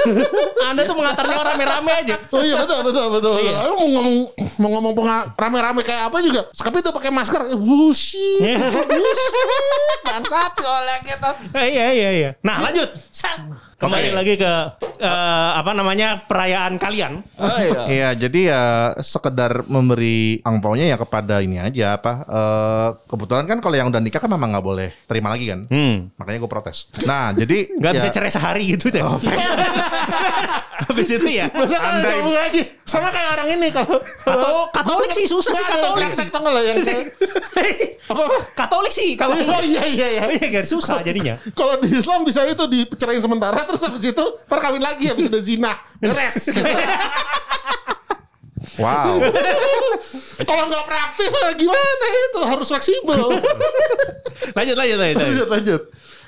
anda 0.68 0.82
tuh 0.84 0.96
mengantarnya 0.98 1.36
orang 1.40 1.56
rame-rame 1.56 1.92
aja. 2.04 2.16
Oh 2.30 2.42
iya 2.44 2.60
betul 2.60 2.78
betul 2.84 2.95
betul. 3.12 3.34
Iya. 3.40 3.56
Aku 3.66 3.74
mau 3.76 3.88
ngomong 3.88 4.16
mau 4.56 4.68
ngomong 4.78 4.94
rame-rame 5.36 5.80
kayak 5.84 6.08
apa 6.08 6.18
juga. 6.24 6.42
Tapi 6.52 6.76
itu 6.80 6.90
pakai 6.90 7.10
masker. 7.12 7.42
Wushi. 7.56 8.30
Wushi. 8.88 9.26
Bangsat 10.06 10.52
golek 10.56 11.00
gitu. 11.04 11.30
Eh, 11.56 11.68
iya 11.76 11.86
iya 11.92 12.10
iya. 12.12 12.30
Nah 12.40 12.64
lanjut. 12.64 12.88
Kembali 13.76 14.08
Oke. 14.08 14.16
lagi 14.16 14.34
ke 14.40 14.52
eh, 15.04 15.50
apa 15.60 15.76
namanya 15.76 16.24
perayaan 16.24 16.80
kalian. 16.80 17.20
Oh 17.36 17.58
iya. 17.60 17.82
Iya, 17.96 18.08
jadi 18.28 18.40
ya 18.52 18.62
sekedar 19.00 19.64
memberi 19.72 20.42
angpaunya 20.44 20.84
ya 20.90 20.96
kepada 21.00 21.40
ini 21.40 21.56
aja 21.60 21.96
apa. 22.00 22.12
eh, 22.24 22.88
kebetulan 23.08 23.44
kan 23.44 23.58
kalau 23.60 23.76
yang 23.76 23.88
udah 23.92 24.00
nikah 24.00 24.20
kan 24.20 24.32
memang 24.32 24.52
nggak 24.56 24.64
boleh 24.66 24.88
terima 25.04 25.32
lagi 25.32 25.48
kan. 25.48 25.68
Hmm. 25.68 26.08
Makanya 26.16 26.38
gue 26.40 26.50
protes. 26.50 26.88
Nah, 27.04 27.32
jadi 27.36 27.68
Gak 27.76 27.92
ya, 27.92 27.96
bisa 28.00 28.08
cerai 28.08 28.32
sehari 28.32 28.64
gitu 28.76 28.88
deh. 28.88 29.04
Habis 30.88 31.08
itu 31.08 31.28
ya. 31.28 31.48
Masa 31.52 31.76
kan 31.80 32.00
lagi. 32.00 32.62
Sama 32.86 33.10
kayak 33.10 33.34
orang 33.34 33.48
ini 33.58 33.68
kalau 33.74 33.98
Atau 33.98 34.70
Katolik 34.70 35.10
sih 35.10 35.26
susah 35.26 35.50
sih 35.50 35.66
Katolik. 35.66 36.06
brengsek 36.06 36.30
tau 36.30 36.46
lo 36.46 36.62
yang 36.62 36.78
apa? 38.14 38.24
Katolik 38.54 38.94
sih 38.94 39.18
kalau 39.18 39.34
Oh 39.34 39.58
iya 39.58 39.82
iya 39.82 40.06
iya. 40.06 40.24
Iya 40.30 40.62
kan 40.62 40.64
susah 40.64 41.02
jadinya. 41.02 41.34
Kalau 41.58 41.82
di 41.82 41.90
Islam 41.90 42.22
bisa 42.22 42.46
itu 42.46 42.62
dicerain 42.70 43.18
sementara 43.18 43.66
terus 43.66 43.82
habis 43.82 44.06
itu 44.06 44.24
ntar 44.46 44.58
kawin 44.62 44.78
lagi 44.78 45.10
habis 45.10 45.26
udah 45.26 45.42
zina. 45.42 45.72
Beres. 45.98 46.46
gitu. 46.54 46.62
Wow. 48.76 49.24
Kalau 50.48 50.68
nggak 50.68 50.84
praktis 50.84 51.32
ya 51.32 51.48
gimana 51.56 52.06
itu 52.28 52.40
harus 52.44 52.68
fleksibel. 52.68 53.40
Lanjut 54.52 54.76
lanjut 54.76 54.98
lanjut. 55.00 55.16
lanjut. 55.16 55.48
lanjut. 55.48 55.82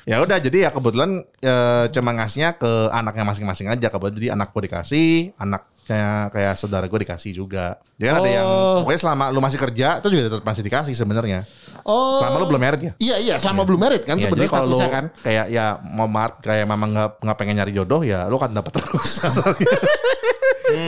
Ya 0.09 0.17
udah 0.25 0.41
jadi 0.41 0.65
ya 0.65 0.71
kebetulan 0.73 1.21
eh, 1.45 1.85
cuma 1.93 2.17
ngasihnya 2.17 2.57
ke 2.57 2.89
anaknya 2.89 3.29
masing-masing 3.29 3.69
aja 3.69 3.93
kebetulan 3.93 4.17
jadi 4.17 4.29
anak 4.33 4.49
gue 4.57 4.63
dikasih, 4.65 5.37
anak 5.37 5.69
kayak 5.89 6.31
kayak 6.31 6.55
saudara 6.55 6.85
gue 6.85 7.01
dikasih 7.01 7.33
juga. 7.33 7.81
Jadi 7.97 8.07
kan 8.07 8.17
ada 8.19 8.29
yang 8.31 8.45
Oh. 8.45 8.85
pokoknya 8.85 9.01
selama 9.01 9.25
lu 9.29 9.41
masih 9.41 9.57
kerja 9.59 9.89
itu 9.99 10.09
juga 10.09 10.23
tetap 10.29 10.45
masih 10.45 10.63
dikasih 10.63 10.93
sebenarnya. 10.93 11.49
Oh. 11.83 12.21
Selama 12.21 12.37
lu 12.39 12.47
belum 12.47 12.61
married 12.61 12.83
ya. 12.83 12.93
Iya 12.99 13.17
iya 13.19 13.35
selama 13.39 13.65
belum 13.65 13.81
married 13.81 14.05
kan 14.05 14.15
Ya, 14.15 14.29
jadi 14.29 14.29
sebenarnya 14.29 14.53
kalau 14.53 14.69
lu 14.69 14.79
kan. 14.79 15.05
kayak 15.19 15.47
ya 15.49 15.67
mau 15.81 16.05
mar- 16.05 16.37
kayak 16.39 16.63
mama 16.63 16.85
nggak 16.87 17.09
nggak 17.25 17.37
pengen 17.37 17.55
nyari 17.57 17.73
jodoh 17.73 18.05
ya 18.05 18.29
lu 18.29 18.37
kan 18.37 18.53
dapat 18.53 18.77
terus. 18.77 19.13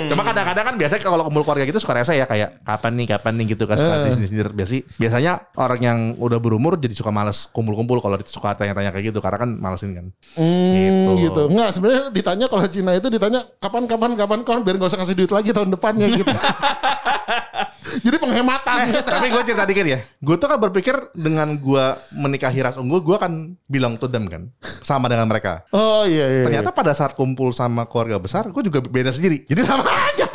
Cuma 0.06 0.22
kadang-kadang 0.22 0.64
kan 0.64 0.74
biasanya 0.76 1.00
kalau 1.02 1.24
kumpul 1.24 1.42
keluarga 1.42 1.64
gitu 1.64 1.78
suka 1.78 1.96
rese 1.96 2.12
ya 2.12 2.24
kayak 2.24 2.60
kapan 2.62 2.92
nih 2.94 3.06
kapan 3.08 3.32
nih 3.36 3.46
gitu 3.52 3.64
kan 3.64 3.76
suka 3.76 3.94
Eh. 3.96 4.12
di 4.12 4.26
sini 4.28 4.42
biasa 4.44 4.72
biasanya 4.96 5.32
orang 5.56 5.80
yang 5.80 5.98
udah 6.16 6.36
berumur 6.36 6.76
jadi 6.76 6.92
suka 6.92 7.08
males 7.08 7.48
kumpul-kumpul 7.50 7.98
kalau 7.98 8.20
suka 8.22 8.52
tanya-tanya 8.54 8.90
kayak 8.90 9.14
gitu 9.14 9.18
karena 9.18 9.38
kan 9.38 9.50
malesin 9.52 9.90
kan. 9.92 10.06
Hmm, 10.34 10.74
Gitu. 10.74 11.10
gitu. 11.24 11.42
Enggak, 11.48 11.70
sebenarnya 11.72 12.02
ditanya 12.10 12.46
kalau 12.46 12.64
Cina 12.66 12.92
itu 12.92 13.08
ditanya 13.08 13.40
kapan 13.56 13.84
kapan 13.84 14.10
kapan 14.14 14.38
kapan 14.42 14.60
biar 14.60 14.74
nggak 14.76 14.90
usah 14.90 15.00
kasih 15.00 15.16
duit 15.16 15.30
lagi 15.30 15.50
tahun 15.50 15.70
depannya 15.72 16.06
gitu. 16.12 16.28
Jadi 17.98 18.16
penghematan. 18.22 18.76
Eh, 18.94 19.02
Tapi 19.02 19.26
gue 19.34 19.42
cerita 19.42 19.64
dikit 19.66 19.86
ya. 19.86 19.98
Gue 20.22 20.36
tuh 20.38 20.46
kan 20.46 20.58
berpikir 20.62 20.94
dengan 21.12 21.58
gue 21.58 21.84
menikahi 22.14 22.62
ras 22.62 22.78
unggul, 22.78 23.02
gue 23.02 23.16
akan 23.18 23.58
bilang 23.66 23.98
to 23.98 24.06
them 24.06 24.30
kan. 24.30 24.46
Sama 24.86 25.10
dengan 25.10 25.26
mereka. 25.26 25.66
Oh 25.74 26.06
iya 26.06 26.26
iya. 26.30 26.44
Ternyata 26.46 26.70
pada 26.70 26.94
saat 26.94 27.18
kumpul 27.18 27.50
sama 27.50 27.84
keluarga 27.90 28.22
besar, 28.22 28.46
gue 28.48 28.62
juga 28.62 28.78
beda 28.84 29.10
sendiri. 29.10 29.42
Jadi 29.50 29.60
sama 29.66 29.84
aja. 29.86 30.26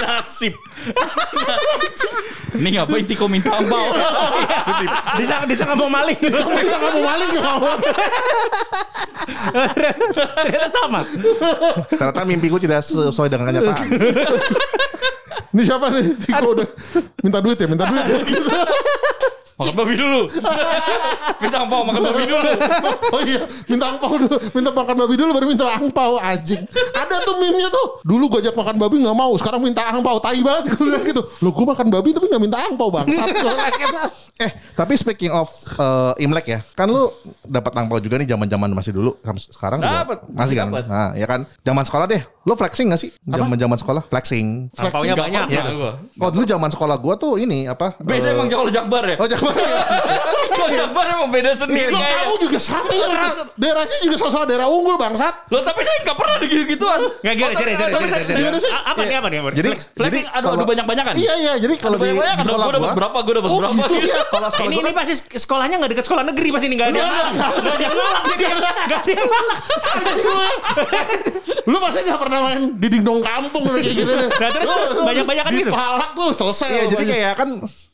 Nasib. 0.00 0.56
Ini 2.56 2.68
ngapain 2.72 3.04
Tiko 3.04 3.28
minta 3.28 3.52
ambau? 3.52 3.92
Disangka 5.20 5.44
disangka 5.44 5.76
mau 5.76 5.92
maling. 5.92 6.18
Bisa 6.60 6.76
nggak 6.80 6.92
mau 6.96 7.04
maling 7.04 7.28
nggak 7.30 7.44
mau. 7.44 7.60
Ternyata 10.40 10.68
sama. 10.72 11.00
Ternyata 11.92 12.22
mimpi 12.24 12.48
gue 12.48 12.60
tidak 12.64 12.80
sesuai 12.84 13.28
dengan 13.28 13.52
kenyataan. 13.52 13.86
Ini 15.50 15.62
siapa 15.66 15.86
nih? 15.90 16.14
Tiko 16.18 16.46
udah 16.54 16.68
minta 17.22 17.38
duit 17.42 17.58
ya, 17.58 17.66
minta 17.66 17.84
duit 17.86 18.04
ya. 18.06 18.18
Gitu. 18.30 18.50
Makan 19.60 19.74
babi 19.76 19.94
dulu. 19.94 20.20
minta 21.44 21.56
ambau 21.60 21.80
makan 21.84 22.02
babi 22.08 22.22
dulu. 22.24 22.50
Oh 23.10 23.22
iya, 23.26 23.42
minta 23.66 23.90
angpau 23.90 24.14
dulu, 24.14 24.36
minta 24.54 24.70
makan 24.70 24.94
babi 24.94 25.14
dulu 25.18 25.30
baru 25.34 25.46
minta 25.50 25.66
angpau 25.66 26.14
anjing. 26.22 26.62
Ada 26.94 27.26
tuh 27.26 27.42
meme-nya 27.42 27.68
tuh. 27.68 27.98
Dulu 28.06 28.30
gue 28.30 28.40
ajak 28.46 28.54
makan 28.54 28.78
babi 28.78 29.02
nggak 29.02 29.16
mau, 29.18 29.34
sekarang 29.34 29.60
minta 29.60 29.82
angpau. 29.90 30.22
Tai 30.22 30.38
banget 30.38 30.72
gue 30.72 30.80
bilang 30.86 31.02
gitu. 31.02 31.22
Lo 31.42 31.50
gue 31.50 31.66
makan 31.66 31.90
babi 31.90 32.14
tapi 32.14 32.30
nggak 32.30 32.42
minta 32.42 32.58
angpau 32.62 32.88
bangsat. 32.94 33.26
Gua 33.34 33.52
eh, 34.46 34.50
tapi 34.78 34.94
speaking 34.94 35.34
of 35.34 35.50
eh, 35.74 36.22
Imlek 36.22 36.46
ya, 36.46 36.60
kan 36.78 36.86
lu 36.86 37.10
dapat 37.42 37.72
angpau 37.82 37.98
juga 37.98 38.16
nih 38.22 38.30
zaman-zaman 38.30 38.70
masih 38.70 38.94
dulu 38.94 39.18
sekarang 39.50 39.82
juga 39.82 40.06
Dapet, 40.06 40.18
masih 40.30 40.54
kan? 40.56 40.66
dapet. 40.70 40.84
Nah, 40.86 41.10
ya 41.18 41.26
kan. 41.26 41.40
Zaman 41.66 41.82
sekolah 41.84 42.06
deh, 42.06 42.22
lu 42.46 42.52
flexing 42.54 42.86
gak 42.94 43.00
sih? 43.02 43.10
Zaman-zaman 43.26 43.76
sekolah 43.76 44.02
flexing. 44.06 44.70
Angpaunya 44.78 45.18
banyak. 45.18 45.44
pernah 45.50 45.74
gua. 45.74 45.92
Oh 46.22 46.30
dulu 46.30 46.44
zaman 46.46 46.70
sekolah 46.70 46.96
gua 46.96 47.14
tuh 47.18 47.42
ini 47.42 47.66
apa? 47.66 47.98
Beda 47.98 48.30
eh, 48.30 48.34
emang 48.38 48.46
kalau 48.46 48.70
Jakbar 48.70 49.04
ya. 49.04 49.16
Oh 49.18 49.26
jangan. 49.26 49.49
Kalau 50.50 50.68
Jakbar 50.68 51.04
emang 51.08 51.30
beda 51.30 51.50
sendiri. 51.54 51.88
Lo 51.88 51.98
kamu 51.98 52.34
juga 52.38 52.58
sama 52.58 52.86
daerah, 52.86 53.30
daerahnya 53.54 53.96
juga 54.02 54.16
sama 54.22 54.44
daerah 54.44 54.66
unggul 54.66 54.96
bangsat. 54.96 55.34
Loh 55.48 55.60
tapi 55.60 55.80
saya 55.80 55.96
nggak 56.02 56.16
pernah 56.16 56.34
gitu-gituan. 56.42 57.00
Nggak 57.20 57.34
gini, 57.34 57.54
cerita, 57.54 57.82
cerita, 57.82 57.98
cerita, 58.00 58.16
cerita. 58.20 58.38
Gimana 58.38 58.58
sih? 58.58 58.70
A- 58.70 58.84
Apa 58.90 59.00
nih, 59.02 59.16
apa 59.16 59.28
nih? 59.28 59.38
Jadi 59.52 59.70
Flexing 59.90 59.96
jadi 60.00 60.18
aduh 60.30 60.48
aduh 60.48 60.50
kalau- 60.52 60.68
banyak-banyakan. 60.68 61.12
Iya 61.16 61.34
iya, 61.36 61.52
jadi 61.56 61.74
kalau 61.76 61.96
di, 61.96 62.08
sekolah 62.10 62.36
gue 62.60 62.74
dapat 62.74 62.80
gua 62.82 62.96
berapa, 62.96 63.18
gue 63.20 63.34
dapat 63.36 63.50
Oh, 63.50 63.58
berapa. 63.58 63.74
gitu 63.80 63.94
ya? 64.10 64.20
kalau 64.26 64.48
sekolah 64.48 64.68
ini 64.68 64.76
ini 64.80 64.92
pasti 64.92 65.14
sekolahnya 65.32 65.76
nggak 65.78 65.90
dekat 65.90 66.04
sekolah 66.04 66.24
negeri 66.24 66.48
pasti 66.50 66.66
ini 66.66 66.76
nggak 66.76 66.88
ada 66.88 67.00
nggak 67.00 67.74
ada 67.74 67.84
yang 67.84 67.94
jadi 68.26 68.44
nggak 68.50 69.00
ada 69.00 69.10
yang 69.10 69.28
Anjing 69.90 70.26
lu 71.66 71.76
pasti 71.82 71.98
gak 72.06 72.20
pernah 72.20 72.38
main 72.46 72.60
di 72.78 72.88
dingdong 72.88 73.20
kampung 73.20 73.64
kayak 73.68 73.92
gitu 73.92 74.12
deh. 74.12 74.28
Nah, 74.30 74.50
terus, 74.54 74.68
terus, 74.68 74.96
banyak-banyakan 75.02 75.50
gitu? 75.52 75.70
Dipalak 75.72 76.10
lu 76.16 76.26
selesai. 76.32 76.68
Iya 76.70 76.80
lu 76.80 76.90
jadi 76.92 77.04
banyak. 77.04 77.12
kayak 77.12 77.32
kan 77.36 77.48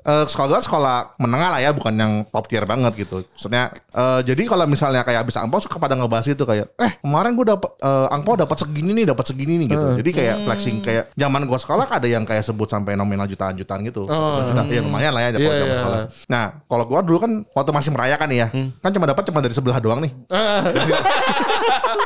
eh, 0.07 0.25
sekolah 0.29 0.49
gue 0.53 0.61
sekolah 0.67 0.97
menengah 1.19 1.49
lah 1.57 1.61
ya 1.61 1.71
bukan 1.75 1.95
yang 1.97 2.13
top 2.31 2.47
tier 2.47 2.65
banget 2.69 2.93
gitu. 2.95 3.27
Maksudnya 3.27 3.75
eh, 3.75 4.21
jadi 4.23 4.43
kalau 4.47 4.65
misalnya 4.69 5.03
kayak 5.03 5.27
habis 5.27 5.37
angpau 5.41 5.59
suka 5.59 5.77
pada 5.81 5.99
ngebahas 5.99 6.27
itu 6.31 6.45
kayak 6.47 6.67
eh 6.79 6.93
kemarin 7.03 7.33
gue 7.35 7.47
dapat 7.47 7.71
eh, 7.83 8.15
angpau 8.15 8.35
dapat 8.39 8.57
segini 8.61 8.91
nih 9.03 9.05
dapat 9.11 9.25
segini 9.27 9.55
nih 9.65 9.67
gitu. 9.75 9.87
Jadi 10.05 10.11
kayak 10.15 10.37
flexing 10.47 10.77
kayak 10.85 11.05
zaman 11.17 11.43
gue 11.49 11.59
sekolah 11.59 11.87
ada 11.89 12.07
yang 12.07 12.23
kayak 12.23 12.45
sebut 12.47 12.69
sampai 12.71 12.95
nominal 12.95 13.27
jutaan-jutaan 13.27 13.81
gitu. 13.89 14.07
Oh. 14.07 14.45
Juta, 14.47 14.63
ya 14.71 14.81
lumayan 14.85 15.13
lah 15.17 15.23
ya 15.27 15.31
kalau 15.35 15.57
zaman 15.57 15.67
iya. 15.67 15.81
sekolah. 15.81 16.01
Nah 16.31 16.45
kalau 16.69 16.85
gue 16.87 17.01
dulu 17.07 17.19
kan 17.19 17.33
waktu 17.57 17.71
masih 17.75 17.91
merayakan 17.91 18.29
ya 18.31 18.47
kan 18.83 18.91
cuma 18.95 19.07
dapat 19.09 19.23
cuma 19.27 19.39
dari 19.43 19.55
sebelah 19.57 19.79
doang 19.83 20.01
nih. 20.05 20.13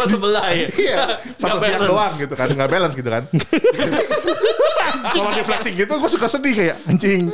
Sama 0.00 0.08
sebelah 0.08 0.48
ya. 0.56 0.66
Iya. 0.80 0.96
Satu 1.36 1.60
pihak 1.60 1.76
balance. 1.76 1.90
doang 1.92 2.12
gitu 2.16 2.32
kan 2.32 2.48
nggak 2.48 2.70
balance 2.72 2.94
gitu 2.96 3.10
kan. 3.12 3.22
Kalau 5.12 5.30
di 5.36 5.42
flexing 5.44 5.74
gitu 5.76 5.92
gue 5.92 6.08
suka 6.08 6.24
sedih 6.24 6.56
kayak 6.56 6.76
anjing. 6.88 7.28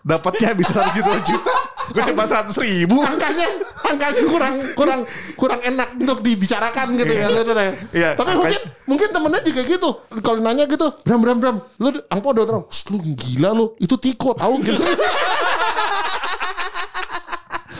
Dapatnya 0.00 0.56
bisa 0.56 0.72
satu 0.72 0.90
juta 0.96 1.12
juta, 1.20 1.54
gue 1.92 2.02
cuma 2.08 2.24
seratus 2.24 2.56
ribu. 2.56 3.04
angkanya 3.04 3.46
angkanya 3.84 4.22
kurang 4.32 4.54
kurang 4.72 5.00
kurang 5.36 5.60
enak 5.60 5.92
untuk 6.00 6.24
dibicarakan 6.24 6.96
gitu 6.96 7.12
ya 7.12 7.28
saudara. 7.28 7.76
Iya, 7.92 8.10
Tapi 8.16 8.32
mungkin 8.32 8.60
mungkin 8.88 9.08
temennya 9.12 9.40
juga 9.44 9.60
gitu. 9.68 9.90
Kalau 10.24 10.40
nanya 10.40 10.64
gitu, 10.64 10.88
Bram 11.04 11.20
Bram 11.20 11.36
Bram, 11.36 11.56
lu 11.76 11.92
angpau 12.08 12.32
udah 12.32 12.48
terang, 12.48 12.64
"Ssst, 12.72 12.88
lu 12.88 12.96
gila 13.12 13.52
lu, 13.52 13.76
itu 13.76 13.92
Tiko 14.00 14.32
tahu 14.32 14.64
gitu. 14.64 14.80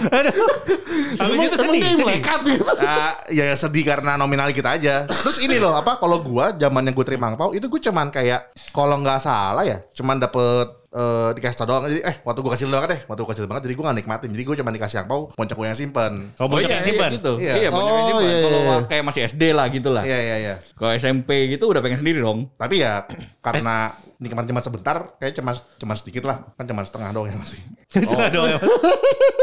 Habis 0.00 1.38
itu 1.42 1.57
sedih, 1.57 1.80
sedih. 1.83 1.97
melekat 2.00 2.40
gitu. 2.45 2.64
Ah, 2.78 3.12
ya 3.28 3.52
sedih 3.52 3.85
karena 3.85 4.14
nominal 4.14 4.49
kita 4.50 4.75
aja. 4.75 5.04
Terus 5.04 5.38
ini 5.38 5.57
loh 5.57 5.73
apa? 5.73 5.97
Kalau 5.97 6.21
gua 6.21 6.52
zaman 6.52 6.83
yang 6.83 6.95
gue 6.95 7.04
terima 7.04 7.28
angpau 7.28 7.52
itu 7.52 7.66
gue 7.66 7.80
cuman 7.83 8.09
kayak 8.09 8.40
kalau 8.71 8.97
nggak 8.97 9.21
salah 9.21 9.62
ya, 9.62 9.83
cuman 9.92 10.16
dapet 10.16 10.66
eh, 10.90 11.30
dikasih 11.35 11.57
tau 11.57 11.66
doang. 11.66 11.85
Jadi 11.87 12.00
eh 12.00 12.16
waktu 12.21 12.40
gue 12.40 12.50
kasih 12.50 12.66
doang 12.66 12.85
deh, 12.85 13.00
waktu 13.04 13.21
gue 13.21 13.30
kasih 13.30 13.45
banget. 13.45 13.62
Jadi 13.64 13.75
gue 13.75 13.85
gak 13.85 13.97
nikmatin. 13.97 14.30
Jadi 14.30 14.42
gue 14.42 14.57
cuman 14.57 14.73
dikasih 14.73 14.97
angpau, 14.99 15.21
poncak 15.30 15.54
gue 15.54 15.66
yang 15.66 15.78
simpen. 15.78 16.12
Oh, 16.37 16.47
banyak 16.47 16.71
yang 16.71 16.83
simpan. 16.83 17.11
gitu. 17.12 17.33
Iya. 17.37 17.52
Iya, 17.57 17.69
banyak 17.71 17.85
yang 17.87 17.95
Oh, 17.95 18.09
simpan. 18.09 18.25
iya, 18.25 18.38
Kalau 18.40 18.61
iya. 18.61 18.76
kayak 18.87 19.04
masih 19.04 19.21
SD 19.26 19.42
lah 19.52 19.66
gitu 19.69 19.88
lah. 19.90 20.02
Iya 20.02 20.19
iya 20.19 20.37
iya. 20.38 20.54
Kalau 20.75 20.90
SMP 20.92 21.30
gitu 21.49 21.69
udah 21.69 21.80
pengen 21.80 21.99
sendiri 21.99 22.19
dong. 22.19 22.49
Tapi 22.57 22.80
ya 22.80 23.04
karena 23.38 23.95
nikmat 24.21 24.45
cuma 24.45 24.61
sebentar, 24.61 25.17
kayak 25.17 25.33
cuma 25.33 25.50
cuma 25.81 25.95
sedikit 25.97 26.29
lah, 26.29 26.45
kan 26.53 26.69
cuma 26.69 26.85
setengah 26.85 27.09
doang 27.11 27.33
ya 27.33 27.37
masih. 27.41 27.61
Cuma 27.91 28.31
doang. 28.31 28.55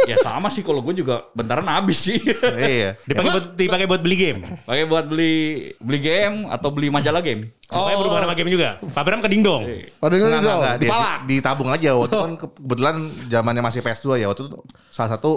ya 0.07 0.15
sama 0.23 0.47
sih 0.47 0.63
kalau 0.63 0.79
gue 0.79 0.95
juga 0.95 1.27
bentaran 1.35 1.67
habis 1.67 1.99
sih. 1.99 2.15
iya. 2.55 2.95
Dipakai 3.03 3.27
buat 3.33 3.45
dipakai 3.59 3.85
buat 3.85 3.99
beli 3.99 4.15
game. 4.15 4.39
Pakai 4.63 4.87
buat 4.87 5.03
beli 5.03 5.35
beli 5.83 5.99
game 5.99 6.47
atau 6.47 6.71
beli 6.71 6.87
majalah 6.87 7.19
game. 7.19 7.51
Pokoknya 7.67 7.97
berhubungan 7.99 8.23
sama 8.23 8.35
game 8.39 8.47
juga. 8.47 8.69
Pak 8.79 9.03
Bram 9.03 9.19
ke 9.19 9.27
dingdong. 9.27 9.67
Pada 9.99 10.15
Enggak, 10.15 10.23
ini 10.23 10.23
enggak, 10.23 10.39
dong. 10.47 10.59
enggak. 10.63 10.75
Dia 10.79 10.87
Dipalak. 10.87 11.19
ditabung 11.27 11.69
aja. 11.75 11.89
Waktu 11.91 12.07
itu 12.07 12.17
kan 12.23 12.33
ke- 12.39 12.53
kebetulan 12.55 12.95
zamannya 13.27 13.63
masih 13.67 13.79
PS2 13.83 14.07
ya. 14.15 14.25
Waktu 14.31 14.41
itu 14.47 14.57
salah 14.95 15.09
satu 15.19 15.31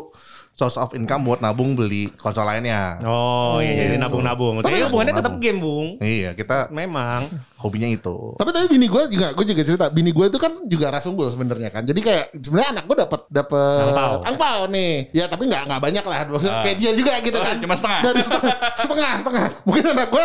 source 0.52 0.76
of 0.76 0.92
income 0.92 1.24
buat 1.24 1.40
nabung 1.40 1.72
beli 1.72 2.12
konsol 2.14 2.44
lainnya. 2.44 3.00
Oh, 3.00 3.56
iya 3.58 3.88
jadi 3.88 3.96
nabung-nabung. 3.96 4.60
Tapi 4.60 4.84
hubungannya 4.84 5.14
tetap 5.16 5.34
game, 5.40 5.56
Bung. 5.56 5.88
Iya, 5.98 6.36
kita 6.36 6.68
Memang. 6.68 7.32
hobinya 7.60 7.88
itu. 7.88 8.36
Tapi 8.36 8.50
tapi 8.52 8.66
bini 8.68 8.88
gue 8.88 9.02
juga 9.12 9.36
gue 9.36 9.44
juga 9.44 9.60
cerita 9.60 9.92
bini 9.92 10.16
gue 10.16 10.32
itu 10.32 10.40
kan 10.40 10.64
juga 10.64 10.88
ras 10.88 11.04
unggul 11.04 11.28
sebenarnya 11.28 11.68
kan. 11.68 11.84
Jadi 11.84 12.00
kayak 12.00 12.32
sebenarnya 12.40 12.68
anak 12.72 12.84
gue 12.88 12.96
dapat 12.98 13.20
dapat 13.28 13.84
Angpau. 13.92 14.12
angpau 14.24 14.60
nih. 14.72 14.92
Ya 15.12 15.24
tapi 15.28 15.44
nggak 15.44 15.68
nggak 15.68 15.80
banyak 15.80 16.04
lah. 16.04 16.18
Kayak 16.64 16.76
dia 16.76 16.90
juga 16.92 17.12
gitu 17.20 17.36
Oh, 17.36 17.44
kan. 17.44 17.56
cuma 17.60 17.76
setengah. 17.76 18.00
Dari 18.00 18.22
setengah 18.24 18.56
setengah 18.76 19.12
setengah. 19.20 19.46
Mungkin 19.68 19.84
anak 19.92 20.08
gue 20.08 20.24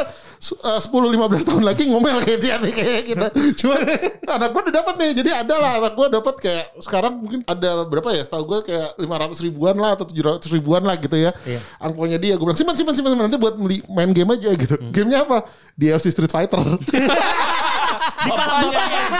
eh, 0.63 0.79
sepuluh 0.79 1.12
lima 1.12 1.27
belas 1.27 1.44
tahun 1.44 1.63
lagi 1.63 1.84
ngomel 1.91 2.24
kayak 2.24 2.39
dia 2.39 2.55
nih 2.55 2.72
kayak 2.72 3.01
gitu. 3.03 3.25
Cuma 3.67 3.84
anak 4.32 4.50
gue 4.51 4.62
udah 4.67 4.75
dapat 4.79 4.94
nih. 4.96 5.12
Jadi 5.20 5.29
ada 5.36 5.55
lah 5.60 5.72
anak 5.84 5.94
gue 5.96 6.08
dapat 6.12 6.36
kayak 6.39 6.65
sekarang 6.79 7.20
mungkin 7.20 7.44
ada 7.44 7.84
berapa 7.84 8.15
ya? 8.15 8.24
Setahu 8.24 8.44
gue 8.48 8.60
kayak 8.63 8.96
lima 8.96 9.15
ratus 9.20 9.44
ribuan 9.44 9.75
lah 9.75 10.00
atau 10.00 10.08
tujuh 10.08 10.24
ratus 10.25 10.50
ribuan 10.50 10.82
lah 10.82 10.98
gitu 10.98 11.15
ya. 11.15 11.32
Iya. 11.46 11.60
Angpaunya 11.77 12.17
dia 12.17 12.34
gue 12.36 12.46
bilang 12.46 12.58
simpan 12.58 12.74
simpan 12.74 12.98
simpan 12.98 13.13
nanti 13.15 13.38
buat 13.38 13.55
beli 13.55 13.86
main 13.88 14.10
game 14.12 14.34
aja 14.34 14.50
gitu. 14.58 14.75
Gamenya 14.89 15.24
apa? 15.29 15.46
DLC 15.77 16.10
Street 16.10 16.34
Fighter. 16.34 16.62
Bapaknya 17.97 18.69
main. 18.71 19.11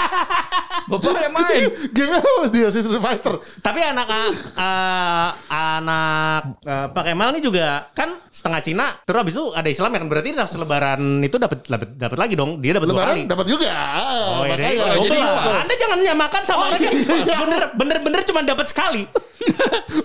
Bapaknya 0.86 1.29
main. 1.29 1.63
Game 1.91 2.13
apa 2.13 2.29
DLC 2.48 2.75
Street 2.82 3.01
Fighter? 3.01 3.36
Tapi 3.60 3.79
anak 3.82 4.08
uh, 4.10 5.29
anak 5.48 6.41
uh, 6.62 6.88
Pak 6.91 7.03
Kemal 7.05 7.34
ini 7.34 7.41
juga 7.41 7.89
kan 7.91 8.20
setengah 8.29 8.62
Cina. 8.62 8.88
Terus 9.03 9.17
habis 9.17 9.34
itu 9.34 9.46
ada 9.51 9.70
Islam 9.70 9.89
ya 9.91 10.00
kan 10.01 10.08
berarti 10.08 10.29
pas 10.36 10.53
lebaran 10.55 11.01
itu 11.22 11.36
dapat 11.36 11.60
dapat 11.65 11.89
dapat 11.96 12.17
lagi 12.17 12.34
dong. 12.36 12.60
Dia 12.60 12.77
dapat 12.77 12.88
dua 12.88 12.98
kali. 12.98 13.03
Lebaran 13.24 13.32
dapat 13.32 13.46
juga. 13.48 13.70
Oh, 13.72 14.44
iya, 14.46 14.53
Makanya. 14.55 14.70
jadi, 14.70 15.00
jadi. 15.05 15.20
Anda 15.55 15.75
jangan 15.75 15.98
nyamakan 16.01 16.41
sama 16.44 16.53
Oh, 16.55 16.72
orang 16.72 16.82
yang 16.82 16.96
iya. 16.96 17.38
bener 17.38 17.62
bener 17.75 17.98
bener 18.00 18.22
cuma 18.24 18.39
dapat 18.41 18.67
sekali. 18.70 19.03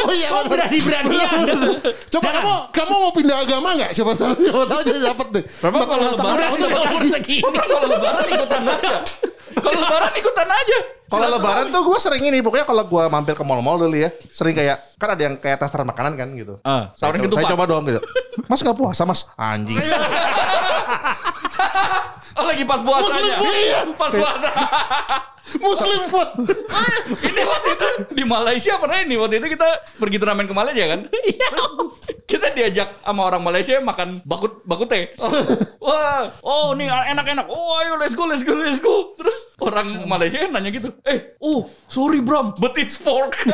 Oh 0.04 0.12
iya. 0.12 0.28
Kok 0.28 0.52
berani-berani 0.52 1.16
Anda? 1.16 1.54
Coba 2.10 2.22
Jangan. 2.22 2.34
kamu 2.36 2.52
kamu 2.70 2.94
mau 2.94 3.12
pindah 3.12 3.36
agama 3.40 3.68
nggak? 3.72 3.90
Siapa 3.92 4.12
tahu 4.12 4.32
siapa 4.36 4.62
tahu 4.68 4.80
jadi 4.84 5.00
dapat 5.02 5.26
deh. 5.32 5.44
Berapa 5.60 5.80
kalau 5.82 6.04
lebaran 6.12 6.36
tahun 6.36 6.52
Udah 6.52 6.68
dapat 6.68 6.84
umur 6.84 7.00
lagi. 7.00 7.10
segini. 7.16 7.40
Kalau 7.40 7.78
lebaran 7.88 8.26
ikutan 8.28 8.59
aja. 8.64 8.96
Kalau 9.50 9.78
lebaran 9.82 10.12
ikutan 10.14 10.48
aja. 10.48 10.78
Kalau 11.10 11.26
lebaran 11.26 11.66
tuh 11.74 11.82
gue 11.82 11.98
sering 11.98 12.22
ini, 12.22 12.38
pokoknya 12.38 12.62
kalau 12.62 12.86
gue 12.86 13.02
mampir 13.10 13.34
ke 13.34 13.42
mall-mall 13.42 13.82
dulu 13.82 13.98
ya, 13.98 14.14
sering 14.30 14.54
kayak 14.54 14.78
kan 14.94 15.18
ada 15.18 15.22
yang 15.26 15.34
kayak 15.42 15.58
tester 15.58 15.82
makanan 15.82 16.14
kan 16.14 16.28
gitu. 16.38 16.54
Ah, 16.62 16.94
Saya, 16.94 17.18
coba, 17.18 17.34
saya 17.42 17.50
coba 17.50 17.64
dong 17.66 17.82
gitu. 17.90 18.00
Mas 18.46 18.62
nggak 18.62 18.78
puasa 18.78 19.02
mas? 19.02 19.26
Anjing. 19.34 19.74
Oh 22.40 22.48
lagi 22.48 22.64
pas 22.64 22.80
puasa 22.80 23.04
Muslim 23.04 23.32
food, 23.36 23.54
iya. 23.60 23.80
Pas 23.92 24.12
puasa. 24.16 24.50
Muslim 25.66 26.00
food. 26.08 26.30
ini 27.26 27.42
waktu 27.44 27.68
itu 27.76 27.88
di 28.16 28.24
Malaysia 28.24 28.80
pernah 28.80 28.98
ini 29.02 29.14
waktu 29.20 29.44
itu 29.44 29.60
kita 29.60 29.68
pergi 30.00 30.16
turnamen 30.16 30.48
ke 30.48 30.54
Malaysia 30.56 30.88
kan? 30.88 31.00
Iya. 31.12 31.48
kita 32.24 32.54
diajak 32.54 32.88
sama 33.02 33.26
orang 33.26 33.42
Malaysia 33.44 33.76
makan 33.82 34.24
bakut 34.24 34.64
bakute. 34.64 35.12
Wah, 35.84 36.32
oh 36.40 36.72
ini 36.72 36.88
enak-enak. 36.88 37.44
Oh 37.50 37.76
ayo 37.84 38.00
let's 38.00 38.16
go 38.16 38.24
let's 38.24 38.40
go 38.40 38.56
let's 38.56 38.80
go. 38.80 39.12
Terus 39.20 39.36
orang 39.60 40.08
Malaysia 40.08 40.40
kan 40.40 40.56
nanya 40.56 40.72
gitu, 40.72 40.96
eh, 41.04 41.36
oh 41.44 41.68
sorry 41.92 42.24
Bram, 42.24 42.56
but 42.56 42.72
it's 42.80 42.96
pork. 42.96 43.36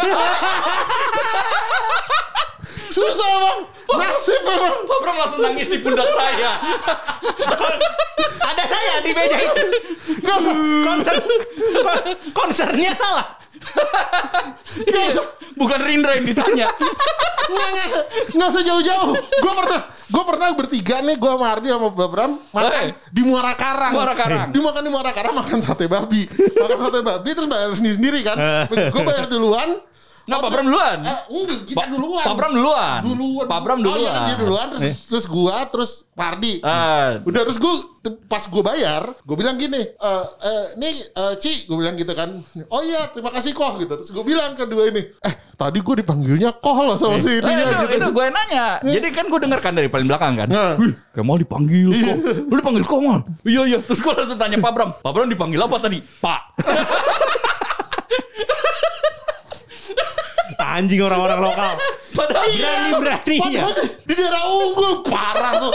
Susah 2.97 3.29
bang. 3.29 3.59
Nasib 3.93 4.41
memang. 4.41 4.75
Pak 4.89 4.99
Bram 5.05 5.17
langsung 5.21 5.41
nangis 5.45 5.69
di 5.69 5.79
pundak 5.85 6.09
saya. 6.09 6.53
Ada 8.41 8.65
saya 8.65 8.95
di 9.05 9.13
meja 9.13 9.37
itu. 9.37 9.65
Nggak 10.25 10.37
usah. 10.41 10.55
Konser, 10.81 11.15
kon, 11.85 11.99
konsernya 12.33 12.97
salah. 12.97 13.37
Nggak 14.81 15.05
usah. 15.13 15.25
Bukan 15.57 15.81
Rindra 15.81 16.17
yang 16.17 16.25
ditanya. 16.29 16.69
Nggak, 17.47 17.69
nggak, 17.73 17.89
nggak 18.37 18.49
usah 18.49 18.63
jauh-jauh. 18.65 19.13
Gue 19.17 19.53
pernah, 19.57 19.81
gue 19.89 20.25
pernah 20.27 20.49
bertiga 20.53 20.97
nih, 21.01 21.17
gue 21.17 21.31
sama 21.31 21.47
Ardi 21.49 21.69
sama 21.73 21.89
Babram 21.93 22.33
makan 22.53 22.73
Eh. 22.77 22.93
di 23.13 23.23
Muara 23.25 23.53
Karang. 23.57 23.93
Muara 23.93 24.15
Karang. 24.17 24.49
Di 24.53 24.61
makan 24.61 24.83
di 24.85 24.91
Muara 24.93 25.13
Karang 25.13 25.35
makan 25.37 25.59
sate 25.61 25.89
babi, 25.89 26.29
makan 26.33 26.77
sate 26.81 27.01
babi 27.01 27.31
terus 27.33 27.49
bayar 27.49 27.73
sendiri 27.73 27.97
sendiri 27.97 28.19
kan. 28.25 28.37
gue 28.69 29.03
bayar 29.05 29.29
duluan. 29.29 29.81
Nggak, 30.27 30.41
Pak 30.43 30.51
Bram 30.51 30.67
duluan. 30.67 30.99
Eh, 31.01 31.19
enggak, 31.31 31.61
kita 31.65 31.77
Pak- 31.79 31.89
duluan. 31.89 32.25
Pak 32.25 32.35
Bram 32.35 32.53
duluan. 32.53 33.01
Duluan. 33.01 33.47
Pak 33.47 33.61
Bram 33.63 33.79
Oh 33.79 33.95
iya 33.95 34.11
kan 34.11 34.13
duluan. 34.13 34.27
dia 34.27 34.37
duluan, 34.37 34.67
terus 34.69 34.83
terus 35.07 35.25
gua, 35.27 35.57
terus 35.67 35.91
Pardi. 36.11 36.59
Ah, 36.61 37.21
Udah 37.23 37.45
terus 37.45 37.57
gue 37.57 37.75
pas 38.25 38.41
gue 38.41 38.63
bayar, 38.65 39.03
gue 39.21 39.37
bilang 39.37 39.55
gini, 39.55 39.83
eh 39.83 40.25
eh, 40.41 40.67
nih 40.75 40.95
eh, 41.07 41.35
Ci, 41.37 41.67
gue 41.67 41.77
bilang 41.77 41.95
gitu 41.95 42.11
kan, 42.11 42.41
oh 42.65 42.81
iya 42.81 43.07
terima 43.09 43.29
kasih 43.29 43.51
koh 43.53 43.77
gitu. 43.77 43.93
Terus 43.93 44.11
gue 44.11 44.25
bilang 44.25 44.55
kedua 44.55 44.89
ini, 44.89 45.03
eh 45.17 45.35
tadi 45.53 45.79
gue 45.79 45.95
dipanggilnya 46.01 46.57
koh 46.57 46.75
loh 46.83 46.97
sama 46.97 47.19
si 47.19 47.29
Eh, 47.29 47.39
ininya 47.39 47.65
itu, 47.77 47.87
gitu. 47.89 47.97
itu 48.01 48.09
gue 48.09 48.25
nanya. 48.27 48.67
Jadi 48.81 49.07
kan 49.11 49.27
gue 49.27 49.41
dengar 49.41 49.61
kan 49.61 49.73
dari 49.73 49.87
paling 49.87 50.07
belakang 50.07 50.35
kan. 50.37 50.49
Nah. 50.49 50.75
Wih, 50.77 50.95
kayak 51.13 51.23
mau 51.23 51.37
dipanggil 51.37 51.91
kok. 51.93 52.17
Lu 52.47 52.55
dipanggil 52.55 52.83
kok 52.83 52.99
mal? 52.99 53.21
Iya 53.43 53.63
iya. 53.67 53.79
Terus 53.81 53.99
gue 54.01 54.13
langsung 54.13 54.39
tanya 54.39 54.57
Pak 54.57 54.73
Bram. 54.73 54.91
Pak 54.97 55.13
Bram 55.13 55.29
dipanggil 55.29 55.61
apa 55.61 55.77
tadi? 55.79 55.99
Pak. 56.01 56.41
Anjing 60.77 61.01
orang-orang 61.01 61.41
lokal. 61.41 61.73
Padahal 62.17 62.49
Berani-beraninya. 62.49 63.63
Padahal 63.63 63.73
di 64.03 64.13
daerah 64.15 64.43
unggul 64.49 64.93
parah 65.03 65.53
tuh. 65.61 65.73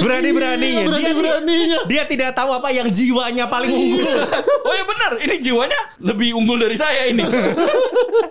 Berani-beraninya. 0.00 0.82
Dia- 0.82 0.90
Berani-beraninya. 0.90 1.78
Dia 1.84 2.02
tidak 2.06 2.30
tahu 2.32 2.50
apa 2.50 2.68
yang 2.68 2.88
jiwanya 2.88 3.44
paling 3.46 3.70
unggul. 3.70 4.16
Oh 4.64 4.72
ya 4.72 4.84
benar. 4.84 5.12
Ini 5.20 5.34
jiwanya 5.38 5.78
lebih 6.00 6.32
unggul 6.32 6.56
dari 6.56 6.74
saya 6.74 7.06
ini. 7.06 7.22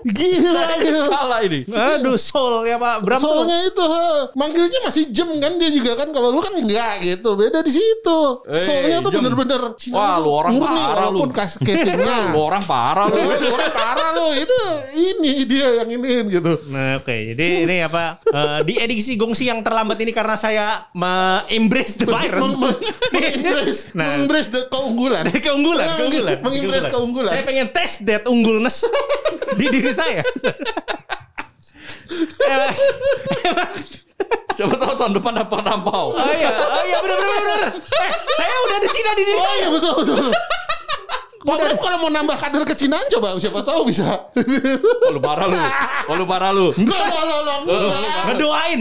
Gila 0.04 0.66
gitu. 0.80 1.02
Salah 1.08 1.40
ini. 1.44 1.60
Aduh, 1.68 2.18
soul 2.18 2.66
ya 2.66 2.78
Pak 2.78 3.02
Bram 3.02 3.20
tuh. 3.20 3.30
Soalnya 3.30 3.60
itu 3.64 3.84
he, 3.84 4.06
manggilnya 4.34 4.80
masih 4.84 5.04
jem 5.10 5.30
kan 5.38 5.54
dia 5.56 5.70
juga 5.70 5.92
kan 5.96 6.10
kalau 6.10 6.32
lu 6.32 6.40
kan 6.40 6.54
enggak 6.54 7.02
gitu 7.02 7.36
beda 7.36 7.62
di 7.62 7.72
situ. 7.72 8.20
Eh, 8.48 8.64
Soalnya 8.64 8.98
tuh 9.02 9.12
bener-bener 9.14 9.62
Wah, 9.92 10.18
lu 10.18 10.30
orang 10.32 10.52
murni 10.54 10.82
parah 10.82 11.10
lu. 11.12 11.20
walaupun 11.20 11.30
kas- 11.32 11.60
casingnya. 11.60 12.18
Lu 12.34 12.40
orang 12.42 12.64
parah 12.64 13.06
lu. 13.06 13.18
Lu 13.18 13.50
orang 13.52 13.74
parah 13.74 14.10
lu 14.14 14.26
itu 14.34 14.60
ini 14.96 15.44
dia 15.44 15.84
yang 15.84 15.90
iniin 15.90 16.26
gitu. 16.32 16.54
Nah, 16.72 17.02
oke. 17.02 17.12
Jadi 17.34 17.48
ini 17.62 17.78
apa? 17.82 18.16
eh, 18.18 18.60
di 18.64 18.74
edisi 18.76 19.14
gongsi 19.14 19.46
yang 19.46 19.60
terlambat 19.60 19.98
ini 19.98 20.10
karena 20.10 20.34
saya 20.34 20.66
me-embrace 20.92 21.96
the 21.96 22.06
virus. 22.06 22.52
Meng- 22.54 22.74
meng- 22.74 22.80
Mengembrace, 23.14 23.80
Nah. 23.92 24.06
mengembrace 24.08 24.50
the 24.50 24.62
keunggulan. 24.68 25.24
Keunggulan, 25.46 25.86
Meng- 25.86 25.98
keunggulan. 26.00 26.38
Mengembrace 26.40 26.88
keunggulan. 26.88 27.32
Saya 27.32 27.44
pengen 27.44 27.68
tes 27.70 27.92
that 28.02 28.24
unggulness 28.26 28.88
di 29.60 29.66
diri 29.68 29.92
saya. 29.92 30.24
Eh, 32.42 32.72
Siapa 34.52 34.76
tahu 34.76 34.94
tahun 34.94 35.14
depan 35.14 35.34
dapat 35.34 35.64
nampau. 35.64 36.14
oh 36.14 36.32
iya, 36.32 36.52
oh 36.52 36.84
iya 36.84 36.98
benar 37.00 37.18
benar 37.18 37.38
benar. 37.38 37.60
Eh, 37.74 38.12
saya 38.32 38.56
udah 38.62 38.76
ada 38.78 38.90
Cina 38.90 39.12
di 39.12 39.24
diri 39.24 39.34
Oh 39.34 39.42
saya. 39.42 39.56
iya 39.58 39.68
betul 39.70 39.94
betul. 39.98 40.28
Pak 41.42 41.56
Bram 41.58 41.78
kalau 41.82 41.98
mau 41.98 42.12
nambah 42.14 42.38
kader 42.38 42.64
kecinaan 42.64 43.06
coba 43.10 43.34
siapa 43.42 43.66
tahu 43.66 43.82
bisa. 43.90 44.06
Oh, 45.10 45.12
lu 45.12 45.20
parah 45.20 45.50
lu. 45.50 45.58
Oh, 46.08 46.16
lu 46.16 46.26
parah 46.30 46.52
lu. 46.54 46.70
Enggak 46.78 47.02
enggak 47.02 47.24
enggak 47.26 47.58
enggak. 47.66 48.24
Ngedoain, 48.30 48.80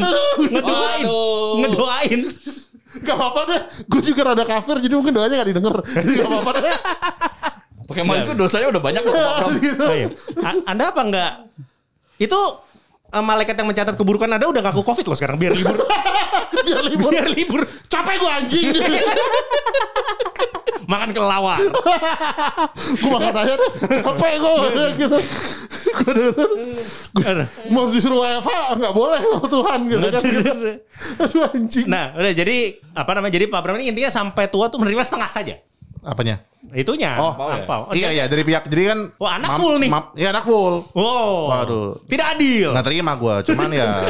ngedoain, 0.52 1.04
Aduh. 1.04 1.52
ngedoain. 1.64 2.20
Gak 3.00 3.14
apa-apa 3.16 3.40
deh. 3.48 3.60
Gue 3.86 4.00
juga 4.02 4.20
rada 4.34 4.44
kafir 4.44 4.76
jadi 4.82 4.94
mungkin 4.98 5.14
doanya 5.14 5.40
gak 5.40 5.48
didengar. 5.48 5.74
Jadi 5.86 6.10
gak 6.20 6.28
apa-apa 6.28 6.50
deh. 6.60 6.76
Pakai 7.88 8.02
mal 8.06 8.22
itu 8.22 8.34
dosanya 8.36 8.68
udah 8.70 8.82
banyak 8.82 9.02
loh, 9.02 9.14
Bram. 9.14 9.50
Gitu. 9.58 9.82
Oh, 9.82 9.94
iya. 9.96 10.08
Anda 10.68 10.90
apa 10.92 11.00
enggak? 11.02 11.32
Itu 12.20 12.38
eh, 13.10 13.24
malaikat 13.24 13.56
yang 13.56 13.68
mencatat 13.70 13.94
keburukan 13.96 14.28
Anda 14.28 14.46
udah 14.46 14.62
ngaku 14.68 14.82
Covid 14.84 15.06
loh 15.08 15.16
sekarang 15.16 15.38
biar 15.40 15.54
libur. 15.56 15.74
Biar 16.60 16.82
libur. 16.84 17.10
biar 17.10 17.26
libur. 17.32 17.60
Capek 17.88 18.14
gue 18.20 18.30
anjing. 18.30 18.68
Makan 20.84 21.08
kelawar. 21.10 21.58
gue 22.92 23.08
makan 23.08 23.34
aja 23.36 23.54
deh. 23.54 23.70
Capek 24.00 24.32
gue. 24.36 24.86
gitu. 24.98 25.18
Gue 27.10 27.24
Aduh. 27.24 27.46
mau 27.68 27.86
disuruh 27.86 28.18
WFH 28.18 28.50
nggak 28.74 28.94
boleh 28.94 29.18
sama 29.18 29.46
Tuhan 29.46 29.78
gitu 29.86 30.06
kan. 30.08 30.22
Gitu. 30.22 30.50
Aduh 31.18 31.42
anjing. 31.48 31.86
Nah, 31.86 32.14
udah 32.14 32.32
jadi 32.32 32.56
apa 32.92 33.10
namanya? 33.12 33.32
Jadi 33.32 33.46
Pak 33.46 33.60
Bram 33.60 33.76
ini 33.76 33.90
intinya 33.90 34.10
sampai 34.10 34.46
tua 34.46 34.66
tuh 34.66 34.78
menerima 34.78 35.02
setengah 35.02 35.30
saja. 35.30 35.54
Apanya? 36.00 36.40
Itunya. 36.70 37.16
Oh, 37.16 37.32
apa? 37.36 37.88
Oh, 37.88 37.92
iya 37.92 38.08
jadi- 38.08 38.14
iya 38.14 38.24
dari 38.26 38.42
pihak 38.42 38.64
jadi 38.66 38.82
kan 38.88 38.98
Wah, 39.16 39.32
anak 39.36 39.50
full 39.56 39.76
nih. 39.78 39.90
Iya 40.14 40.28
anak 40.30 40.44
full. 40.44 40.74
Wow. 40.92 41.34
Waduh. 41.50 41.88
Tidak 42.04 42.26
adil. 42.30 42.68
Nggak 42.72 42.86
terima 42.86 43.12
gue, 43.14 43.34
cuman 43.46 43.68
ya 43.70 43.88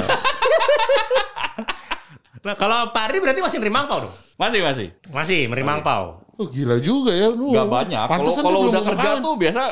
Nah, 2.41 2.57
kalau 2.57 2.89
Pak 2.89 3.03
Ardi 3.05 3.19
berarti 3.21 3.41
masih 3.45 3.61
nerima 3.61 3.85
angpau 3.85 4.09
dong? 4.09 4.15
Masih, 4.41 4.65
masih. 4.65 4.89
Masih 5.13 5.45
menerima 5.45 5.81
angpau. 5.81 6.25
Oh 6.41 6.49
gila 6.49 6.81
juga 6.81 7.13
ya 7.13 7.29
lu. 7.29 7.53
Gak 7.53 7.69
banyak. 7.69 8.07
Kalau 8.09 8.33
kalau 8.41 8.61
udah 8.73 8.81
kerja 8.81 9.11
tuh 9.21 9.37
biasa 9.37 9.63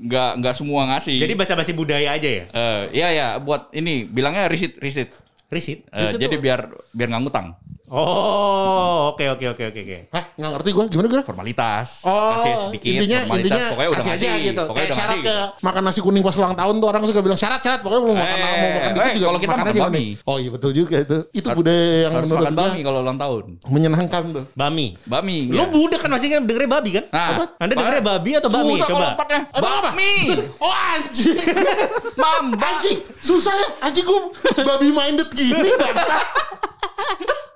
nggak 0.00 0.30
nggak 0.44 0.54
semua 0.56 0.80
ngasih. 0.92 1.16
Jadi 1.16 1.32
basa-basi 1.32 1.72
budaya 1.72 2.12
aja 2.12 2.28
ya? 2.28 2.44
Eh, 2.52 2.82
iya 2.92 3.08
ya 3.08 3.28
buat 3.40 3.72
ini 3.72 4.04
bilangnya 4.04 4.44
risit 4.52 4.76
risit. 4.80 5.16
Risit. 5.48 5.88
Risit 5.88 6.20
jadi 6.20 6.36
biar 6.36 6.68
biar 6.92 7.08
nggak 7.08 7.22
ngutang. 7.24 7.56
Oh, 7.90 9.10
oke 9.10 9.26
oke 9.28 9.50
oke 9.50 9.64
oke 9.66 9.80
oke. 9.82 9.98
Hah 10.08 10.24
nggak 10.32 10.50
ngerti 10.54 10.70
gue 10.70 10.84
gimana 10.88 11.06
gue? 11.06 11.20
Formalitas. 11.20 11.88
Oh, 12.02 12.38
Kasih 12.38 12.54
sedikit 12.64 12.86
intinya 12.88 13.18
formalitas. 13.20 13.34
intinya 13.42 13.64
pokoknya 13.66 13.88
udah 13.90 13.98
kasih 13.98 14.10
ngasih. 14.10 14.28
aja 14.30 14.38
gitu. 14.40 14.62
Pokoknya 14.62 14.70
Kayak 14.70 14.86
udah 14.86 14.94
syarat 14.96 15.10
ngasih. 15.10 15.26
kayak 15.26 15.48
makan 15.60 15.82
nasi 15.82 16.00
kuning 16.00 16.22
pas 16.22 16.36
ulang 16.36 16.54
tahun 16.54 16.74
tuh 16.76 16.88
orang 16.88 17.02
suka 17.02 17.20
bilang 17.20 17.34
syarat-syarat 17.36 17.80
pokoknya 17.80 18.00
belum 18.00 18.16
makan 18.16 18.30
Eh, 18.30 18.38
mau 18.38 18.46
makan 18.70 18.90
dikit 18.94 19.02
eh, 19.02 19.12
juga 19.12 19.26
kalau 19.26 19.40
kita 19.40 19.50
makan 19.52 19.74
bami. 19.76 20.06
Oh 20.22 20.36
iya 20.38 20.50
betul 20.50 20.70
juga 20.70 20.96
itu. 20.96 21.18
Itu 21.32 21.48
budaya 21.50 21.74
yang 22.00 22.12
Harus 22.14 22.24
menurut 22.24 22.40
makan 22.40 22.54
bami 22.56 22.80
kalau 22.80 22.98
ulang 23.02 23.18
tahun. 23.18 23.42
menyenangkan 23.66 24.22
tuh. 24.30 24.44
Bami. 24.54 24.86
Bami. 25.02 25.36
Lu 25.50 25.58
ya. 25.58 25.66
budak 25.66 25.98
kan 25.98 26.10
masih 26.10 26.26
kan 26.30 26.42
dengernya 26.46 26.70
babi 26.70 26.90
kan? 26.94 27.04
Nah, 27.10 27.26
Apa? 27.32 27.44
Anda 27.58 27.74
dengernya 27.74 28.04
babi 28.06 28.30
atau 28.38 28.48
bami? 28.48 28.72
Susah 28.76 28.86
Coba. 28.86 29.08
Bami. 29.52 30.14
Oh 30.62 30.70
anjing. 30.94 31.34
Mamba. 32.22 32.54
anjing. 32.62 33.02
Susah 33.18 33.50
ya. 33.50 33.68
Anjing 33.82 34.06
gue 34.06 34.20
babi 34.62 34.88
minded 34.88 35.26
gini 35.34 35.74
bangsat. 35.74 36.22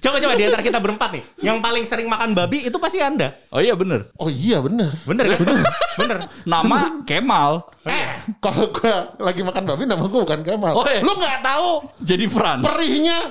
Coba 0.00 0.16
coba 0.16 0.32
di 0.32 0.48
antara 0.48 0.64
kita 0.64 0.80
berempat 0.80 1.12
nih, 1.12 1.24
yang 1.44 1.60
paling 1.60 1.84
sering 1.84 2.08
makan 2.08 2.32
babi 2.32 2.64
itu 2.64 2.76
pasti 2.80 3.04
Anda. 3.04 3.36
Oh 3.52 3.60
iya 3.60 3.76
bener. 3.76 4.08
Oh 4.16 4.32
iya 4.32 4.64
bener. 4.64 4.88
Bener 5.04 5.36
kan? 5.36 5.40
Bener. 6.00 6.18
Nama 6.48 7.04
Kemal. 7.04 7.68
Eh, 7.84 8.04
kalau 8.40 8.72
gue 8.72 8.94
lagi 9.20 9.44
makan 9.44 9.62
babi 9.68 9.84
nama 9.84 10.00
gue 10.00 10.20
bukan 10.24 10.40
Kemal. 10.40 10.72
Oh, 10.72 10.88
iya. 10.88 11.04
Lu 11.04 11.12
nggak 11.12 11.44
tahu 11.44 11.84
Jadi 12.00 12.24
Franz. 12.32 12.64
perihnya 12.64 13.28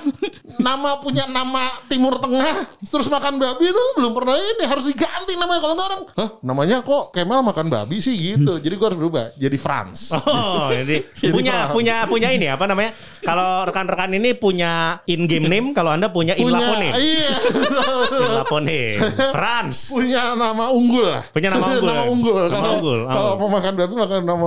nama 0.60 0.96
punya 0.96 1.24
nama 1.24 1.66
Timur 1.86 2.16
Tengah 2.16 2.54
terus 2.82 3.06
makan 3.06 3.36
babi 3.36 3.64
itu 3.64 3.76
lu 3.76 3.92
belum 3.96 4.12
pernah 4.14 4.36
ini 4.36 4.64
harus 4.64 4.86
diganti 4.86 5.34
namanya 5.34 5.60
kalau 5.60 5.74
orang 5.74 6.02
Hah 6.12 6.30
namanya 6.40 6.76
kok 6.80 7.10
Kemal 7.10 7.40
makan 7.40 7.66
babi 7.66 7.98
sih 7.98 8.12
gitu 8.14 8.56
jadi 8.56 8.72
gue 8.72 8.86
harus 8.86 8.96
berubah 8.96 9.32
jadi 9.34 9.56
Franz 9.56 10.12
Oh, 10.20 10.68
jadi 10.68 11.00
punya 11.34 11.54
paham. 11.66 11.74
punya 11.74 11.96
punya 12.06 12.28
ini 12.30 12.46
apa 12.46 12.64
namanya? 12.64 12.92
Kalau 13.20 13.64
rekan-rekan 13.64 14.10
ini 14.12 14.32
punya 14.32 15.00
in 15.04 15.24
game 15.24 15.44
name, 15.44 15.72
kalau 15.72 15.90
Anda 15.90 16.08
punya 16.08 16.32
in 16.34 16.46
lapone. 16.46 16.88
iya 16.94 17.36
In 18.20 18.32
lapone. 18.34 18.78
Franz. 19.30 19.90
punya 19.90 20.34
nama 20.34 20.68
unggul 20.68 21.04
lah 21.04 21.22
Punya 21.30 21.48
nama 21.50 21.66
unggul. 21.70 21.88
nama 21.88 22.04
unggul 22.06 22.34
Nama 22.40 22.52
kalau 22.52 22.72
unggul. 22.76 23.00
kalau 23.06 23.30
Oh. 23.30 23.34
mau 23.38 23.50
makan 23.52 23.72
babi 23.74 23.94
makan 23.94 24.18
nama 24.22 24.46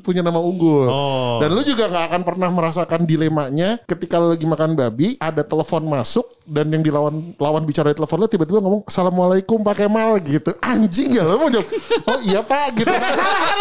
punya 0.00 0.22
nama 0.22 0.40
unggul 0.40 0.86
Oh. 0.86 1.38
dan 1.38 1.50
lu 1.50 1.62
juga 1.62 1.86
nggak 1.86 2.04
akan 2.10 2.22
pernah 2.22 2.48
merasakan 2.48 3.00
dilemanya 3.04 3.78
ketika 3.84 4.16
lu 4.16 4.32
lagi 4.32 4.44
makan 4.44 4.74
babi 4.74 5.14
ada 5.16 5.43
telepon 5.46 5.82
masuk 5.86 6.26
dan 6.44 6.68
yang 6.68 6.84
dilawan 6.84 7.32
lawan 7.40 7.64
bicara 7.64 7.92
di 7.92 7.96
telepon 7.96 8.28
tiba-tiba 8.28 8.60
ngomong 8.60 8.84
assalamualaikum 8.84 9.64
Pak 9.64 9.84
Kemal 9.84 10.20
gitu. 10.20 10.52
Anjing 10.60 11.16
ya 11.16 11.24
lu 11.24 11.40
mau 11.40 11.48
jawab 11.48 11.68
oh 12.08 12.18
iya 12.24 12.40
Pak 12.44 12.66
gitu. 12.80 12.92
Nggak 13.00 13.12
salah 13.16 13.40
kan 13.40 13.58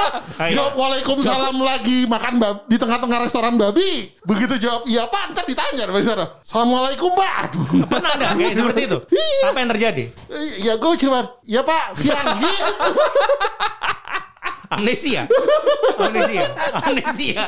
iya. 0.49 0.55
jawab 0.57 0.73
waalaikumsalam 0.75 1.57
lagi 1.63 1.97
makan 2.09 2.33
babi 2.39 2.59
di 2.67 2.77
tengah-tengah 2.79 3.19
restoran 3.23 3.55
babi. 3.55 4.11
Begitu 4.23 4.55
jawab 4.59 4.83
iya 4.87 5.07
Pak 5.07 5.23
ntar 5.35 5.45
ditanya 5.47 5.87
dari 5.87 6.03
sana 6.03 6.25
assalamualaikum 6.43 7.11
Pak. 7.15 7.33
Aduh. 7.51 7.65
Pernah 7.87 8.11
ada 8.19 8.27
kayak 8.35 8.55
seperti 8.55 8.81
itu? 8.87 8.97
Iya. 9.11 9.45
Apa 9.51 9.59
yang 9.59 9.71
terjadi? 9.71 10.03
ya 10.63 10.73
gue 10.79 10.93
cuma 10.99 11.19
ya 11.43 11.61
Pak 11.61 11.99
siang 11.99 12.39
gitu 12.39 12.87
Amnesia. 14.77 15.23
Amnesia. 15.99 16.43
Amnesia. 16.73 17.43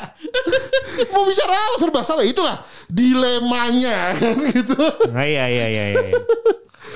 mau 1.11 1.25
bicara 1.25 1.53
apa 1.55 1.75
serba 1.81 2.01
salah 2.05 2.25
itulah 2.25 2.57
dilemanya 2.87 4.13
kan 4.15 4.37
gitu 4.53 4.77
Nah, 5.11 5.25
iya 5.25 5.45
iya 5.49 5.65
iya 5.67 5.83
iya. 5.91 6.11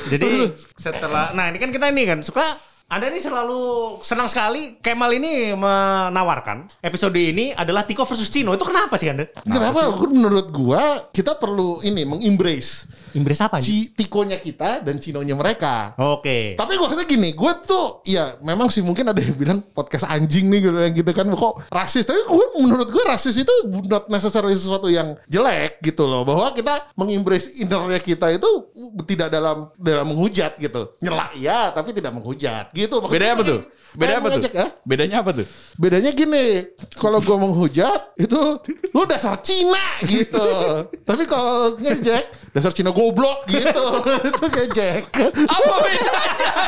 Jadi 0.10 0.56
setelah 0.80 1.36
nah 1.36 1.52
ini 1.52 1.58
kan 1.60 1.70
kita 1.74 1.92
ini 1.92 2.08
kan 2.08 2.20
suka 2.24 2.56
anda 2.90 3.06
ini 3.06 3.22
selalu 3.22 3.62
senang 4.02 4.26
sekali 4.26 4.82
Kemal 4.82 5.14
ini 5.14 5.54
menawarkan 5.54 6.82
episode 6.82 7.14
ini 7.22 7.54
adalah 7.54 7.86
Tiko 7.86 8.02
versus 8.02 8.34
Cino. 8.34 8.50
Itu 8.58 8.66
kenapa 8.66 8.98
sih 8.98 9.14
Anda? 9.14 9.30
Kenapa? 9.46 9.94
Menurut 10.10 10.50
gua 10.50 11.06
kita 11.14 11.38
perlu 11.38 11.86
ini 11.86 12.02
mengembrace 12.02 12.90
Inggris 13.14 13.42
apa 13.42 13.62
nih? 13.62 13.94
tikonya 13.94 14.38
kita 14.42 14.82
dan 14.82 14.98
cinonya 14.98 15.38
mereka. 15.38 15.94
Oke. 16.02 16.58
Tapi 16.58 16.82
gua 16.82 16.90
kata 16.90 17.06
gini, 17.06 17.34
gue 17.38 17.54
tuh 17.62 18.02
ya 18.10 18.38
memang 18.42 18.74
sih 18.74 18.82
mungkin 18.82 19.10
ada 19.10 19.22
yang 19.22 19.38
bilang 19.38 19.60
podcast 19.62 20.10
anjing 20.10 20.50
nih 20.50 20.60
gitu, 20.66 20.78
gitu 21.06 21.12
kan 21.14 21.30
kok 21.30 21.70
rasis. 21.70 22.10
Tapi 22.10 22.26
gue 22.26 22.48
menurut 22.58 22.90
gue 22.90 23.04
rasis 23.06 23.38
itu 23.38 23.54
not 23.86 24.10
necessarily 24.10 24.58
sesuatu 24.58 24.90
yang 24.90 25.14
jelek 25.30 25.78
gitu 25.82 26.10
loh. 26.10 26.26
Bahwa 26.26 26.54
kita 26.58 26.90
mengembrace 26.98 27.54
innernya 27.58 28.02
kita 28.02 28.34
itu 28.34 28.50
tidak 29.06 29.30
dalam 29.30 29.70
dalam 29.78 30.10
menghujat 30.10 30.58
gitu. 30.58 30.98
Nyela 31.06 31.30
iya, 31.38 31.70
tapi 31.70 31.94
tidak 31.94 32.14
menghujat 32.18 32.74
gitu. 32.80 33.04
Maksudnya 33.04 33.36
Bedanya 33.36 33.36
apa 33.36 33.44
tuh? 33.44 33.60
Bedanya 33.90 34.22
apa 34.22 34.30
tuh? 34.30 34.42
ya? 34.54 34.68
Bedanya 34.86 35.18
apa 35.26 35.32
tuh? 35.34 35.46
Bedanya 35.82 36.12
gini, 36.14 36.46
kalau 37.02 37.20
gue 37.26 37.38
menghujat 37.42 38.02
itu 38.22 38.42
lu 38.94 39.02
dasar 39.10 39.42
Cina 39.42 39.98
gitu. 40.06 40.50
Tapi 41.10 41.24
kalau 41.26 41.74
ngejek 41.82 42.54
dasar 42.54 42.70
Cina 42.70 42.94
goblok 42.94 43.50
gitu. 43.50 43.86
itu 44.30 44.44
ngejek. 44.46 45.10
Apa 45.26 45.74
bedanya? 45.82 46.14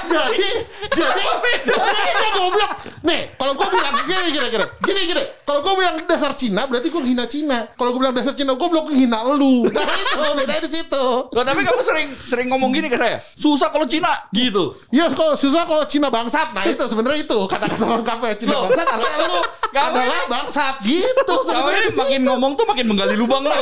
jadi 0.10 0.50
jadi 0.90 1.24
beda 1.46 2.28
goblok. 2.42 2.72
Nih, 3.06 3.22
kalau 3.38 3.54
gue 3.54 3.68
bilang 3.70 3.94
gini 4.02 4.30
gini 4.34 4.48
gini. 4.50 4.66
Gini 4.82 5.02
gini. 5.14 5.24
Kalau 5.46 5.60
gue 5.62 5.74
bilang 5.78 5.96
dasar 6.10 6.34
Cina 6.34 6.66
berarti 6.66 6.90
gue 6.90 7.04
hina 7.06 7.26
Cina. 7.30 7.70
Kalau 7.78 7.94
gue 7.94 8.02
bilang 8.02 8.18
dasar 8.18 8.34
Cina 8.34 8.58
goblok 8.58 8.90
gue 8.90 8.98
hina 8.98 9.22
lu. 9.30 9.70
Nah 9.70 9.94
itu 9.94 10.18
bedanya 10.42 10.62
di 10.66 10.72
situ. 10.74 11.06
Loh, 11.30 11.44
tapi 11.46 11.62
kamu 11.62 11.82
sering 11.86 12.08
sering 12.26 12.48
ngomong 12.50 12.74
gini 12.74 12.90
ke 12.90 12.98
saya. 12.98 13.22
Susah 13.38 13.70
kalau 13.70 13.86
Cina 13.86 14.26
gitu. 14.34 14.74
Ya 14.90 15.06
kalau 15.14 15.38
susah 15.38 15.70
kalau 15.70 15.86
Cina 15.86 16.01
bangsat. 16.10 16.56
Nah 16.56 16.64
itu 16.66 16.84
sebenarnya 16.88 17.20
itu 17.22 17.40
kata-kata 17.46 17.86
lengkapnya 17.86 18.34
Cina 18.40 18.56
Loh. 18.56 18.62
bangsat 18.72 18.88
artinya 18.88 19.28
lu 19.28 19.42
adalah 19.72 20.22
bangsat 20.32 20.76
gitu 20.82 21.34
sebenarnya 21.46 21.92
makin 21.94 22.22
ngomong 22.26 22.52
tuh 22.58 22.66
makin 22.66 22.86
menggali 22.90 23.16
lubang 23.20 23.44
tuh. 23.46 23.54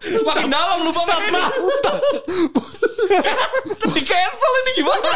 makin 0.00 0.46
dalam 0.48 0.78
lubang 0.84 1.04
Stop, 1.08 1.20
ini. 1.24 1.32
Ma. 1.32 1.44
Stop. 1.80 1.98
Di 3.90 4.02
cancel 4.04 4.52
ini 4.62 4.70
gimana? 4.78 5.08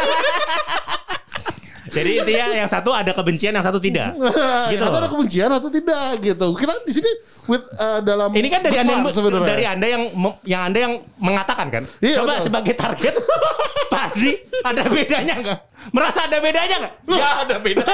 Jadi 1.85 2.09
intinya 2.19 2.45
yang 2.65 2.69
satu 2.69 2.91
ada 2.91 3.15
kebencian, 3.15 3.53
yang 3.55 3.63
satu 3.63 3.79
tidak. 3.79 4.17
Gitu. 4.73 4.81
Atau 4.83 4.99
ada 4.99 5.09
kebencian 5.09 5.49
atau 5.53 5.69
tidak 5.69 6.17
gitu. 6.19 6.47
Kita 6.57 6.73
di 6.83 6.91
sini 6.91 7.11
with 7.45 7.61
uh, 7.77 8.01
dalam 8.01 8.33
Ini 8.33 8.47
kan 8.49 8.59
dari 8.65 8.77
anda 8.81 8.93
yang, 8.97 9.05
sebenarnya. 9.13 9.47
dari 9.47 9.65
anda 9.69 9.87
yang 9.87 10.03
yang 10.43 10.61
anda 10.65 10.79
yang 10.81 10.93
mengatakan 11.21 11.69
kan. 11.69 11.83
Iya, 12.01 12.19
Coba 12.25 12.41
betul. 12.41 12.45
sebagai 12.49 12.73
target, 12.73 13.13
Pak 13.93 14.03
Adi, 14.11 14.31
ada 14.65 14.81
bedanya 14.89 15.33
nggak? 15.39 15.59
Merasa 15.91 16.25
ada 16.25 16.37
bedanya 16.39 16.75
nggak? 16.81 16.93
Ya 17.13 17.29
ada 17.43 17.55
beda. 17.59 17.85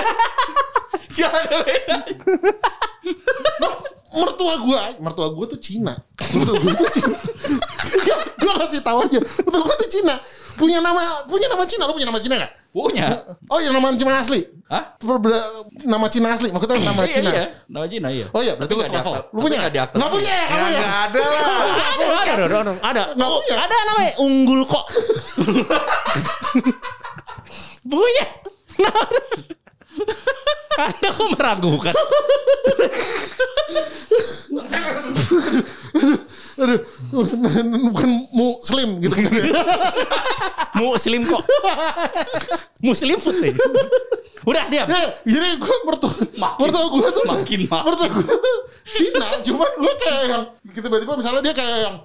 Ya 1.11 1.27
ada 1.27 1.59
beda. 1.67 1.95
mertua 4.11 4.53
gua, 4.63 4.79
mertua 5.03 5.27
gua 5.35 5.43
tuh 5.43 5.59
Cina. 5.59 5.99
Mertua 6.15 6.55
gua 6.55 6.71
tuh 6.71 6.87
Cina. 6.87 7.15
gua 8.41 8.53
kasih 8.63 8.79
tahu 8.79 8.97
aja. 9.03 9.19
Mertua 9.19 9.59
gua 9.59 9.75
tuh 9.75 9.91
Cina. 9.91 10.15
Punya 10.55 10.79
nama 10.79 11.23
punya 11.27 11.51
nama 11.51 11.67
Cina. 11.67 11.83
Lu 11.83 11.91
punya 11.91 12.07
nama 12.07 12.19
Cina 12.23 12.35
gak? 12.39 12.51
Punya. 12.71 13.27
Oh 13.51 13.59
iya 13.59 13.75
nama 13.75 13.91
Cina 13.91 14.23
asli. 14.23 14.47
Hah? 14.71 14.95
Nama 15.83 16.05
Cina 16.07 16.27
asli. 16.31 16.47
Maksudnya 16.47 16.79
nama 16.79 17.03
Iya, 17.03 17.11
Cina. 17.11 17.29
iya. 17.35 17.45
Nama 17.67 17.85
Cina 17.91 18.07
iya. 18.07 18.25
Oh 18.31 18.39
iya, 18.39 18.53
berarti 18.55 18.71
lu 18.71 18.79
nggak 18.79 18.91
selevel. 18.95 19.13
Lu 19.35 19.39
punya 19.43 19.67
diakta. 19.67 19.95
Nggak 19.99 20.11
punya 20.15 20.31
ya 20.31 20.45
kamu 20.47 20.63
ya? 20.63 20.79
Nggak 20.79 20.95
ada 20.95 21.19
lah. 21.19 21.43
Ada, 21.91 22.05
ada, 22.07 22.43
ada, 22.87 23.01
ada, 23.11 23.55
ada 23.67 23.75
namanya 23.91 24.11
unggul 24.15 24.63
kok. 24.63 24.85
punya. 27.91 28.25
Anda 30.79 31.07
kok 31.11 31.29
meragukan? 31.35 31.93
Aduh, 36.61 36.79
bukan 37.91 38.11
muslim 38.31 38.89
gitu. 39.03 39.15
Muslim 40.79 41.21
kok. 41.27 41.43
Muslim 42.79 43.17
aja. 43.19 43.53
Udah 44.41 44.63
diam. 44.73 44.87
Ya, 44.89 45.01
jadi 45.21 45.59
gue 45.61 45.75
mertua, 45.85 46.13
mertua 46.33 46.85
gue 46.89 47.09
tuh 47.13 47.25
makin 47.29 47.59
makin. 47.69 47.85
mertua 47.85 48.07
gue 48.09 48.25
tuh 48.25 48.57
Cina, 48.89 49.37
cuman 49.45 49.69
gue 49.77 49.93
kayak 50.01 50.23
yang 50.25 50.43
tiba-tiba 50.73 51.13
misalnya 51.13 51.41
dia 51.45 51.53
kayak 51.53 51.77
yang 51.85 51.95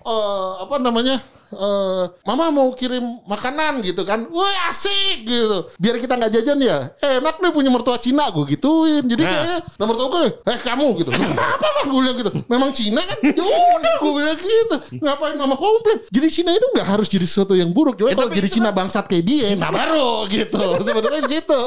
eh, 0.00 0.50
apa 0.64 0.74
namanya 0.80 1.20
eh, 1.52 2.04
Mama 2.24 2.48
mau 2.48 2.72
kirim 2.72 3.00
makanan 3.24 3.80
gitu 3.80 4.02
kan, 4.02 4.24
woi 4.26 4.54
asik 4.68 5.22
gitu. 5.22 5.68
Biar 5.76 5.96
kita 5.96 6.16
nggak 6.16 6.32
jajan 6.32 6.58
ya, 6.58 6.90
enak 6.98 7.38
nih 7.38 7.52
punya 7.52 7.68
mertua 7.68 7.96
Cina 7.96 8.28
gue 8.28 8.44
gituin. 8.48 9.04
Jadi 9.04 9.22
Nah. 9.22 9.30
kayaknya 9.30 9.56
nah 9.76 9.86
mertua 9.86 10.06
gue, 10.08 10.24
eh 10.48 10.58
kamu 10.58 10.86
gitu. 10.98 11.10
Apa 11.32 11.66
mah 11.68 11.84
gue 11.86 12.00
bilang 12.00 12.16
gitu? 12.16 12.30
Memang 12.46 12.70
Cina 12.72 13.00
kan? 13.00 13.18
Ya 13.22 13.44
udah 13.44 13.94
gue 13.98 14.12
bilang 14.14 14.38
gitu. 14.38 14.76
Ngapain 14.98 15.36
mama 15.36 15.54
komplain? 15.54 15.98
Jadi 16.08 16.28
Cina 16.28 16.50
itu 16.50 16.66
nggak 16.72 16.86
harus 16.86 17.06
jadi 17.06 17.24
sesuatu 17.24 17.52
yang 17.52 17.70
buruk. 17.70 17.96
Cuma 17.96 18.10
Eh, 18.10 18.16
kalau 18.16 18.28
jadi 18.28 18.48
Cina 18.48 18.70
bangsat 18.70 19.06
kayak 19.06 19.24
dia, 19.24 19.48
nah 19.54 19.68
baru 19.68 20.24
gitu. 20.26 20.60
Sebenarnya 20.86 21.20
di 21.22 21.30
situ. 21.30 21.62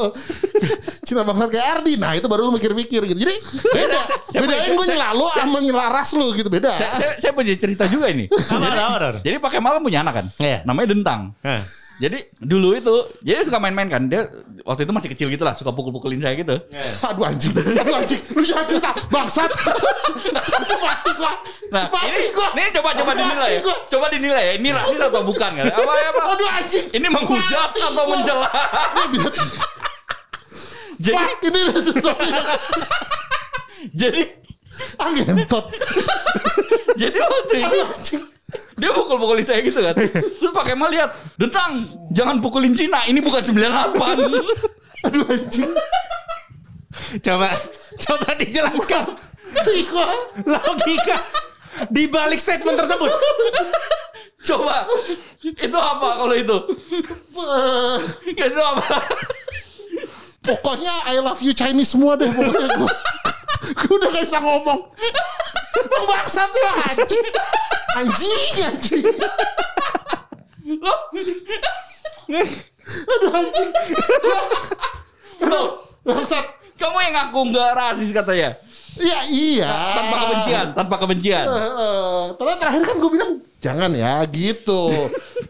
Cina 1.05 1.21
bangsat 1.21 1.49
kayak 1.49 1.65
Ardi, 1.79 1.93
nah 1.95 2.13
itu 2.13 2.25
baru 2.25 2.49
lu 2.49 2.53
mikir-mikir 2.53 3.01
gitu. 3.05 3.19
Jadi 3.19 3.35
beda. 3.63 4.01
Bedain 4.35 4.71
gue 4.73 4.85
nyela 4.87 5.09
lu 5.13 5.25
sama 5.31 5.57
nyela 5.59 5.87
ras 5.87 6.11
lu 6.13 6.33
gitu 6.33 6.49
beda. 6.49 6.73
Saya, 6.75 6.91
saya, 6.95 7.11
saya 7.19 7.31
punya 7.31 7.53
cerita 7.55 7.85
juga 7.85 8.09
ini. 8.09 8.25
Jadi, 8.27 8.77
jadi 9.21 9.37
pakai 9.37 9.59
malam 9.75 9.83
punya 9.83 9.99
anak 10.07 10.13
kan. 10.15 10.25
Iya. 10.39 10.63
Namanya 10.63 10.87
Dentang. 10.95 11.21
Nah. 11.43 11.63
Jadi 11.95 12.19
dulu 12.43 12.75
itu, 12.75 12.95
jadi 13.23 13.39
suka 13.47 13.55
main-main 13.55 13.87
kan. 13.87 14.03
Dia 14.11 14.27
waktu 14.67 14.83
itu 14.83 14.91
masih 14.91 15.09
kecil 15.15 15.27
gitu 15.31 15.47
lah, 15.47 15.55
suka 15.55 15.71
pukul-pukulin 15.71 16.19
saya 16.19 16.35
gitu. 16.35 16.59
Aduh 17.07 17.23
anjing, 17.23 17.55
aduh 17.55 17.95
anjing, 17.95 18.19
lu 18.35 18.43
jangan 18.43 18.67
cerita 18.67 18.91
bangsat. 19.07 19.47
Mati 20.83 21.11
gua. 21.15 21.31
Nah, 21.71 21.87
Mati 21.87 22.11
ini, 22.11 22.35
gua. 22.35 22.51
ini 22.51 22.71
coba 22.75 22.89
coba 22.99 23.11
dinilai 23.15 23.47
ya. 23.47 23.59
Mati 23.63 23.63
gua. 23.63 23.75
Coba 23.87 24.05
dinilai 24.11 24.43
ya. 24.43 24.53
Ini 24.59 24.69
rasis 24.75 24.99
atau 25.07 25.23
bukan 25.23 25.51
kan? 25.55 25.65
Apa 25.71 25.93
ya, 25.95 26.09
Pak? 26.11 26.25
Aduh 26.35 26.49
anjing. 26.51 26.85
Ini 26.91 27.07
menghujat 27.07 27.69
Mati 27.71 27.79
atau 27.79 28.03
mencela? 28.11 28.47
Ini 28.51 29.03
bisa 29.15 29.27
Jadi 30.99 31.15
Fuck, 31.15 31.43
ini 31.47 31.59
sesuatu 31.75 32.23
jadi 33.93 34.21
angentot. 34.97 35.65
jadi 36.97 37.17
waktu 37.21 37.55
itu. 37.61 37.77
Dia 38.75 38.89
pukul-pukulin 38.91 39.45
saya 39.45 39.59
gitu 39.63 39.79
kan. 39.79 39.95
Terus 39.95 40.51
pakai 40.51 40.73
mal 40.75 40.91
lihat, 40.91 41.11
"Dentang, 41.39 41.83
jangan 42.11 42.39
pukulin 42.43 42.75
Cina. 42.75 43.03
Ini 43.05 43.19
bukan 43.21 43.41
98." 43.43 44.31
Aduh 45.05 45.25
anjing. 45.29 45.71
Coba 47.19 47.51
coba 47.99 48.27
dijelaskan 48.39 49.03
Mati 49.55 49.83
gua. 49.87 50.07
logika 50.43 51.17
di 51.91 52.07
balik 52.07 52.39
statement 52.39 52.79
tersebut. 52.79 53.11
Coba. 54.45 54.87
Itu 55.43 55.77
apa 55.79 56.09
kalau 56.23 56.35
itu? 56.35 56.57
Itu 58.31 58.61
apa? 58.61 58.87
Pokoknya 60.45 60.93
I 61.09 61.17
love 61.19 61.41
you 61.41 61.51
Chinese 61.57 61.89
semua 61.97 62.13
deh 62.13 62.29
pokoknya 62.29 62.77
gue. 62.77 62.93
Gue 63.73 63.93
udah 63.97 64.09
gak 64.13 64.25
bisa 64.29 64.39
ngomong. 64.43 64.81
Bang 65.75 66.05
bangsat 66.05 66.51
ya 66.51 66.71
anjing. 66.93 67.25
Anjing, 67.95 68.53
anjing. 68.61 69.05
Aduh 72.85 73.31
anjing. 73.33 73.69
Loh, 75.45 75.65
Bangsat. 76.05 76.45
kamu 76.75 76.97
yang 77.07 77.13
ngaku 77.15 77.39
nggak 77.55 77.69
rasis 77.71 78.11
katanya. 78.11 78.59
Iya, 78.95 79.19
iya. 79.27 79.71
Tanpa 79.95 80.15
kebencian, 80.23 80.65
tanpa 80.71 80.95
kebencian. 80.99 81.45
Eh, 81.47 81.55
eh, 81.59 82.21
terus 82.39 82.55
terakhir 82.59 82.83
kan 82.83 82.95
gue 82.99 83.11
bilang 83.11 83.31
jangan 83.59 83.91
ya 83.91 84.23
gitu, 84.31 84.91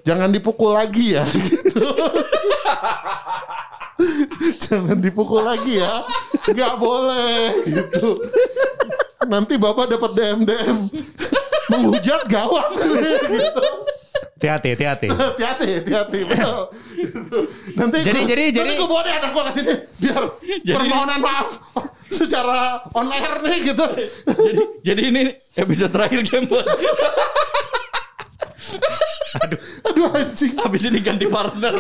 jangan 0.01 0.30
dipukul 0.34 0.73
lagi 0.73 1.17
ya 1.17 1.25
gitu. 1.30 1.82
jangan 4.67 4.97
dipukul 4.99 5.41
lagi 5.41 5.79
ya, 5.79 6.03
nggak 6.45 6.73
boleh 6.75 7.63
gitu. 7.63 8.19
Nanti 9.25 9.58
bapak 9.58 9.89
dapat 9.89 10.12
DM 10.13 10.39
DM 10.43 10.77
menghujat 11.71 12.27
gawat 12.27 12.69
gitu. 12.77 13.63
Hati-hati, 14.36 14.67
hati-hati. 14.75 15.08
Hati-hati, 15.10 15.67
hati-hati, 15.81 16.19
betul. 16.27 16.60
Nanti 17.73 17.97
Jadi- 18.03 18.21
gua, 18.21 18.29
jadi- 18.29 18.47
nanti 18.51 18.60
jadi- 18.62 18.75
gue 18.77 18.88
bawa 18.88 19.01
deh 19.01 19.13
anak 19.15 19.29
gue 19.31 19.43
ke 19.47 19.51
sini 19.55 19.73
biar 19.97 20.23
permohonan 20.62 21.19
maaf 21.23 21.47
secara 22.12 22.84
on 22.93 23.10
air 23.10 23.41
nih 23.41 23.73
gitu. 23.73 23.86
jadi 24.27 24.62
jadi 24.86 25.01
ini 25.10 25.21
episode 25.58 25.89
terakhir 25.89 26.21
game 26.21 26.45
Aduh 29.36 30.08
anjing. 30.15 30.53
Habis 30.60 30.88
ini 30.88 30.99
ganti 31.01 31.25
partner. 31.27 31.75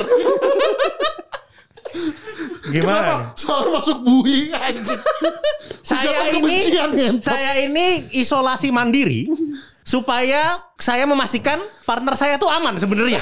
Gimana? 2.69 2.99
Kenapa? 2.99 3.15
Soalnya 3.37 3.69
masuk 3.79 3.97
bui 4.03 4.49
anjing. 4.51 5.01
Saya 5.85 6.33
ini 6.33 6.65
ngentot. 6.73 7.29
saya 7.29 7.61
ini 7.61 8.09
isolasi 8.17 8.73
mandiri 8.73 9.29
supaya 9.85 10.57
saya 10.81 11.05
memastikan 11.05 11.61
partner 11.85 12.17
saya 12.17 12.41
tuh 12.41 12.49
aman 12.49 12.73
sebenarnya. 12.73 13.21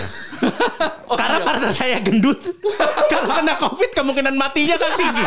Karena 1.19 1.43
partner 1.43 1.75
saya 1.75 1.99
gendut. 1.99 2.39
Kalau 3.11 3.27
kena 3.35 3.59
Covid 3.59 3.91
kemungkinan 3.91 4.35
matinya 4.39 4.79
kan 4.79 4.91
tinggi. 4.95 5.23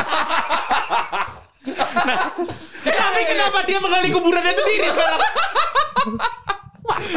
Nah, 2.07 2.19
tapi 2.89 3.21
kenapa 3.29 3.59
dia 3.69 3.79
menggali 3.85 4.09
kuburannya 4.09 4.55
sendiri 4.57 4.89
sekarang? 4.97 5.23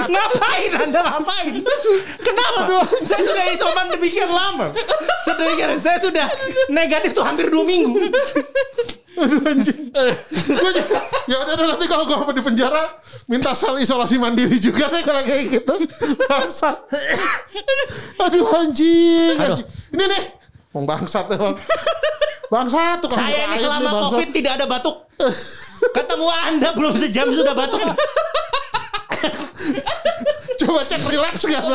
Ngapain 0.10 0.72
Anda 0.76 1.00
ngapain? 1.00 1.54
Kenapa? 2.20 2.62
saya 3.06 3.22
sudah 3.22 3.46
isoman 3.54 3.86
demikian 3.94 4.30
lama. 4.30 4.74
Sedemikian 5.24 5.78
saya 5.78 6.02
sudah 6.02 6.26
negatif 6.68 7.14
tuh 7.14 7.24
hampir 7.24 7.48
dua 7.48 7.64
minggu. 7.64 7.94
Gua 9.20 9.52
j- 9.68 9.92
ya 11.28 11.36
udah 11.44 11.76
nanti 11.76 11.86
kalau 11.92 12.08
gue 12.08 12.16
apa 12.16 12.32
di 12.32 12.40
penjara 12.40 13.04
minta 13.28 13.52
sel 13.52 13.76
isolasi 13.76 14.16
mandiri 14.16 14.56
juga 14.58 14.88
deh 14.88 15.04
kalau 15.04 15.22
kayak 15.22 15.60
gitu. 15.60 15.74
Bangsat. 16.24 16.88
Aduh 18.24 18.48
anjing. 18.48 19.36
Aduh. 19.36 19.60
anjing. 19.60 19.68
Ini 19.92 20.04
nih. 20.08 20.24
Mau 20.72 20.88
bangsat 20.88 21.28
emang. 21.36 21.60
Bangsat 22.48 23.04
tuh 23.04 23.12
Saya 23.12 23.52
ini 23.52 23.60
selama 23.60 24.08
COVID 24.08 24.30
tidak 24.32 24.58
ada 24.58 24.66
batuk. 24.66 25.06
Ketemu 25.92 26.28
Anda 26.32 26.70
belum 26.72 26.96
sejam 26.96 27.28
sudah 27.30 27.52
batuk. 27.54 27.84
Coba 30.60 30.84
cek 30.84 31.00
relapse 31.08 31.48
gak? 31.48 31.64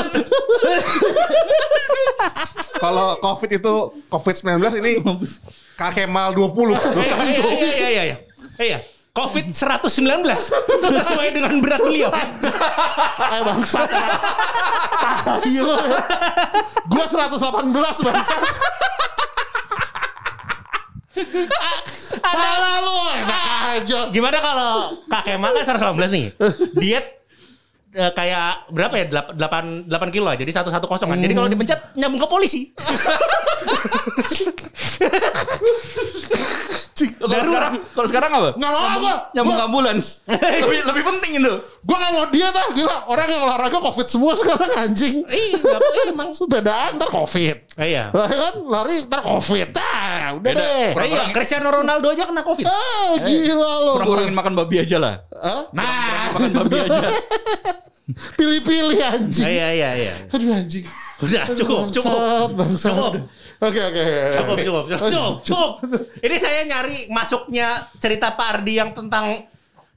Kalau 2.84 3.16
COVID 3.16 3.50
itu 3.56 3.74
COVID-19 4.12 4.60
ini 4.84 5.00
Kak 5.78 5.96
Kemal 5.96 6.36
20. 6.36 6.76
Iya 6.76 6.76
iya 6.76 7.72
iya 7.72 7.88
iya. 7.88 8.02
iya. 8.04 8.16
Iya. 8.60 8.78
COVID 9.14 9.54
119 9.54 10.26
sesuai 10.82 11.30
dengan 11.30 11.54
berat 11.62 11.78
beliau. 11.78 12.10
Eh 13.30 13.42
bangsat. 13.46 13.86
Tai 15.22 15.54
lo. 15.62 15.78
Gue 16.90 17.04
118 17.06 17.30
bangsat. 18.04 18.42
Salah 22.26 22.76
lo. 22.82 22.98
Enak 23.14 23.42
aja. 23.78 24.10
Gimana 24.10 24.42
kalau 24.42 24.98
Kak 25.06 25.22
Kemal 25.22 25.54
kan 25.62 25.78
119 25.78 26.10
nih. 26.10 26.26
Diet 26.74 27.06
eh, 27.94 28.12
kayak 28.12 28.68
berapa 28.74 28.94
ya? 28.98 29.04
8 29.38 29.88
8 29.88 30.14
kilo. 30.14 30.30
Jadi 30.34 30.50
110 30.50 30.82
kan. 30.82 31.18
Jadi 31.18 31.34
kalau 31.34 31.48
dipencet 31.48 31.80
nyambung 31.94 32.20
ke 32.20 32.28
polisi. 32.28 32.74
Kalau 36.94 37.42
sekarang 37.42 37.72
kalau 37.90 38.06
sekarang 38.06 38.30
apa? 38.32 38.50
Nggak 38.54 38.70
mau 38.70 38.86
gue. 38.96 39.14
Nyambung 39.34 39.58
ambulans. 39.60 40.06
lebih 40.62 40.80
lebih 40.84 41.02
penting 41.04 41.30
itu. 41.36 41.54
Gue 41.82 41.96
gak 41.96 42.10
mau 42.10 42.24
dia 42.26 42.48
dah 42.48 42.66
Gila 42.70 42.96
Orang 43.04 43.28
yang 43.28 43.42
olahraga 43.42 43.76
covid 43.76 44.06
semua 44.06 44.32
sekarang 44.32 44.70
anjing 44.72 45.20
Iya, 45.22 45.58
nggak 45.58 45.80
emang. 46.14 46.30
Sepedaan 46.30 46.94
ntar 46.94 47.10
covid 47.10 47.56
Eh, 47.74 47.86
iya. 47.90 48.08
Lari 48.08 48.36
kan 48.38 48.54
Lari 48.62 48.96
ntar 49.04 49.20
covid 49.20 49.68
Ah 49.74 50.32
udah 50.32 50.40
Beda. 50.40 50.56
deh 50.56 50.88
Nah, 50.94 51.04
iya, 51.04 51.22
Cristiano 51.28 51.68
Ronaldo 51.68 52.08
aja 52.08 52.24
kena 52.24 52.40
COVID. 52.40 52.64
Ah 52.64 53.10
gila 53.20 53.72
lo 53.80 53.92
Kurang-kurangin 53.94 54.32
makan 54.32 54.52
babi 54.54 54.76
aja 54.78 54.96
lah. 54.96 55.14
Hah? 55.30 55.62
Nah, 55.70 56.30
makan 56.30 56.50
babi 56.56 56.76
aja. 56.80 57.06
Pilih-pilih 58.36 59.00
anjing 59.00 59.44
Iya 59.44 59.68
iya 59.72 59.90
iya. 59.98 60.14
Aduh 60.28 60.52
anjing 60.52 60.84
Udah 61.16 61.46
cukup 61.50 61.88
cukup. 61.90 62.48
Cukup. 62.76 63.12
Oke 63.64 63.80
oke 63.80 64.02
Cukup, 64.36 64.56
cukup, 64.60 64.84
cukup, 64.92 65.32
cukup. 65.40 65.70
Ini 66.20 66.36
saya 66.36 66.60
nyari 66.68 67.08
masuknya 67.08 67.80
cerita 67.96 68.36
Pak 68.36 68.60
Ardi 68.60 68.76
yang 68.76 68.92
tentang 68.92 69.48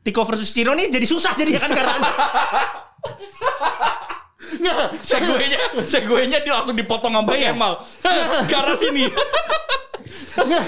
Tiko 0.08 0.24
versus 0.24 0.48
Cino 0.56 0.72
ini 0.72 0.88
jadi 0.88 1.04
susah 1.04 1.36
jadi 1.36 1.60
kan 1.60 1.68
karena 1.68 2.00
Nggak, 4.48 5.04
Seguenya, 5.04 5.60
seguenya 5.84 6.40
dia 6.40 6.54
langsung 6.56 6.78
dipotong 6.78 7.12
sama 7.12 7.36
Iya. 7.36 7.52
Kemal. 7.52 7.74
Ke 8.48 8.56
arah 8.56 8.76
sini. 8.80 9.12
nggak, 10.38 10.64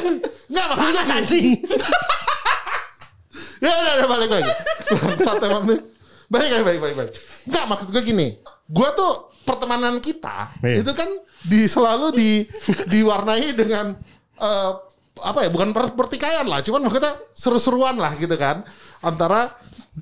nggak 0.51 0.65
maksudnya 0.67 1.03
anjing. 1.15 1.47
Ya 3.59 3.71
udah, 3.75 3.93
udah 4.03 4.07
balik 4.07 4.29
lagi. 4.31 4.51
Bangsat 4.99 5.39
emang 5.47 5.63
nih. 5.67 5.79
Balik 6.27 6.49
lagi, 6.51 6.63
balik, 6.63 6.79
balik, 6.79 6.95
balik. 6.95 7.13
Enggak, 7.47 7.63
maksud 7.67 7.87
gue 7.91 8.03
gini. 8.03 8.27
Gue 8.69 8.89
tuh 8.93 9.33
pertemanan 9.43 9.97
kita 9.97 10.53
Iya. 10.61 10.85
itu 10.85 10.91
kan 10.93 11.09
di 11.41 11.65
selalu 11.65 12.07
di 12.13 12.29
diwarnai 12.85 13.57
dengan 13.57 13.97
eh, 14.37 14.71
apa 15.19 15.39
ya? 15.43 15.49
Bukan 15.49 15.73
per- 15.73 15.97
pertikaian 15.97 16.45
lah, 16.45 16.61
cuman 16.61 16.85
maksudnya 16.85 17.17
seru-seruan 17.33 17.97
lah 17.97 18.13
gitu 18.15 18.37
kan 18.37 18.61
antara 19.01 19.49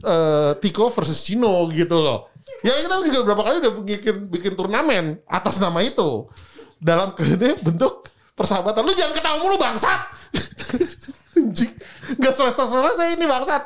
eh, 0.03 0.51
Tiko 0.60 0.91
versus 0.91 1.23
Cino 1.23 1.65
gitu 1.71 1.97
loh. 1.97 2.27
Ya 2.62 2.73
kita 2.75 2.99
juga 3.01 3.17
beberapa 3.23 3.43
kali 3.47 3.56
udah 3.62 3.73
bikin 3.86 4.15
bikin 4.27 4.53
turnamen 4.53 5.21
atas 5.25 5.58
nama 5.58 5.80
itu 5.80 6.27
dalam 6.77 7.13
bentuk 7.63 8.06
persahabatan. 8.34 8.84
Lu 8.84 8.93
jangan 8.93 9.13
ketawa 9.13 9.38
mulu 9.39 9.58
bangsat. 9.58 10.01
Anjing. 11.38 11.73
Gak 12.17 12.34
selesai-selesai 12.34 13.13
ini 13.13 13.26
bangsat. 13.30 13.63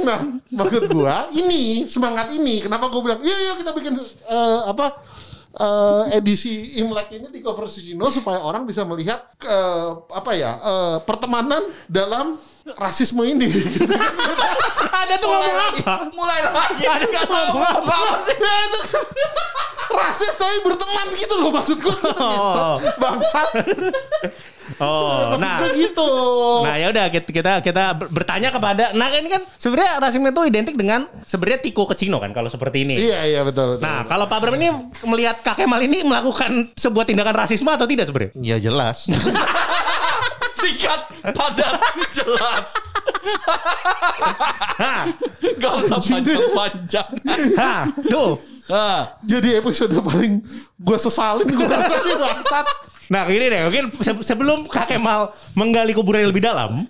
Nah, 0.00 0.18
maksud 0.48 0.88
gua 0.88 1.28
ini 1.36 1.84
semangat 1.84 2.32
ini. 2.32 2.64
Kenapa 2.64 2.88
gua 2.88 3.04
bilang, 3.04 3.20
iya 3.20 3.36
iya 3.36 3.52
kita 3.60 3.76
bikin 3.76 3.92
eh, 4.00 4.60
apa 4.64 4.96
eh, 5.60 6.16
edisi 6.16 6.80
Imlek 6.80 7.12
ini 7.12 7.28
di 7.28 7.44
cover 7.44 7.68
Cino 7.68 8.08
supaya 8.08 8.40
orang 8.40 8.64
bisa 8.64 8.88
melihat 8.88 9.20
eh, 9.44 9.90
apa 10.16 10.32
ya 10.32 10.52
eh, 10.56 10.96
pertemanan 11.04 11.60
dalam 11.88 12.40
rasisme 12.72 13.22
ini. 13.24 13.48
Ada 14.92 15.14
tuh 15.18 15.28
ngomong 15.28 15.56
apa? 15.74 15.94
Mulai 16.10 16.40
lagi. 16.44 16.84
Ada 16.86 17.04
Nggak 17.04 17.24
tuh 17.26 17.34
tahu 17.34 17.46
ngomong 17.52 17.66
apa? 17.82 17.96
sih. 18.22 18.36
itu 18.36 18.46
kan 18.46 18.68
rasis 20.02 20.32
tapi 20.34 20.56
berteman 20.64 21.06
gitu 21.12 21.34
loh 21.36 21.50
maksud 21.52 21.78
gua 21.78 21.92
gitu. 21.92 22.10
Oh. 22.22 22.76
Bangsat. 22.96 23.48
Oh, 24.80 25.36
nah. 25.36 25.60
gitu. 25.74 26.08
Nah 26.64 26.80
ya 26.80 26.88
udah 26.88 27.12
kita, 27.12 27.28
kita 27.28 27.52
kita 27.60 27.92
ber- 27.92 28.08
bertanya 28.08 28.48
kepada 28.48 28.94
nah 28.96 29.12
ini 29.12 29.28
kan 29.28 29.42
sebenarnya 29.60 30.00
rasisme 30.00 30.32
itu 30.32 30.42
identik 30.48 30.74
dengan 30.78 31.04
sebenarnya 31.28 31.60
Tiko 31.60 31.84
ke 31.84 31.92
Cino 31.92 32.16
kan 32.16 32.32
kalau 32.32 32.48
seperti 32.48 32.88
ini. 32.88 32.96
Iya 32.96 33.20
iya 33.26 33.40
betul 33.44 33.76
betul. 33.76 33.84
Nah, 33.84 34.08
kalau 34.08 34.24
Pak 34.24 34.38
Bram 34.38 34.56
ini 34.56 34.72
melihat 35.04 35.44
Kak 35.44 35.60
Kemal 35.60 35.84
ini 35.84 36.00
melakukan 36.00 36.72
sebuah 36.72 37.04
tindakan 37.04 37.34
rasisme 37.36 37.68
atau 37.68 37.84
tidak 37.84 38.08
sebenarnya? 38.08 38.32
Ya 38.38 38.56
jelas. 38.56 39.04
Singkat, 40.72 41.00
padat, 41.30 41.74
jelas. 42.10 42.68
Gak 45.60 45.72
usah 45.78 45.98
panjang-panjang. 46.00 47.10
tuh. 48.08 48.40
Ah, 48.66 49.18
jadi 49.20 49.58
episode 49.58 49.92
paling 50.00 50.40
gue 50.78 50.96
sesalin 50.96 51.44
gue 51.44 51.66
rasa 51.66 51.98
nih 52.00 52.16
bangsat. 52.16 52.66
Nah 53.10 53.26
gini 53.26 53.50
deh, 53.50 53.60
mungkin 53.66 53.84
se- 53.98 54.24
sebelum 54.24 54.64
Kak 54.64 54.88
Kemal 54.88 55.28
menggali 55.52 55.92
kuburan 55.92 56.24
yang 56.24 56.30
lebih 56.30 56.40
dalam, 56.40 56.86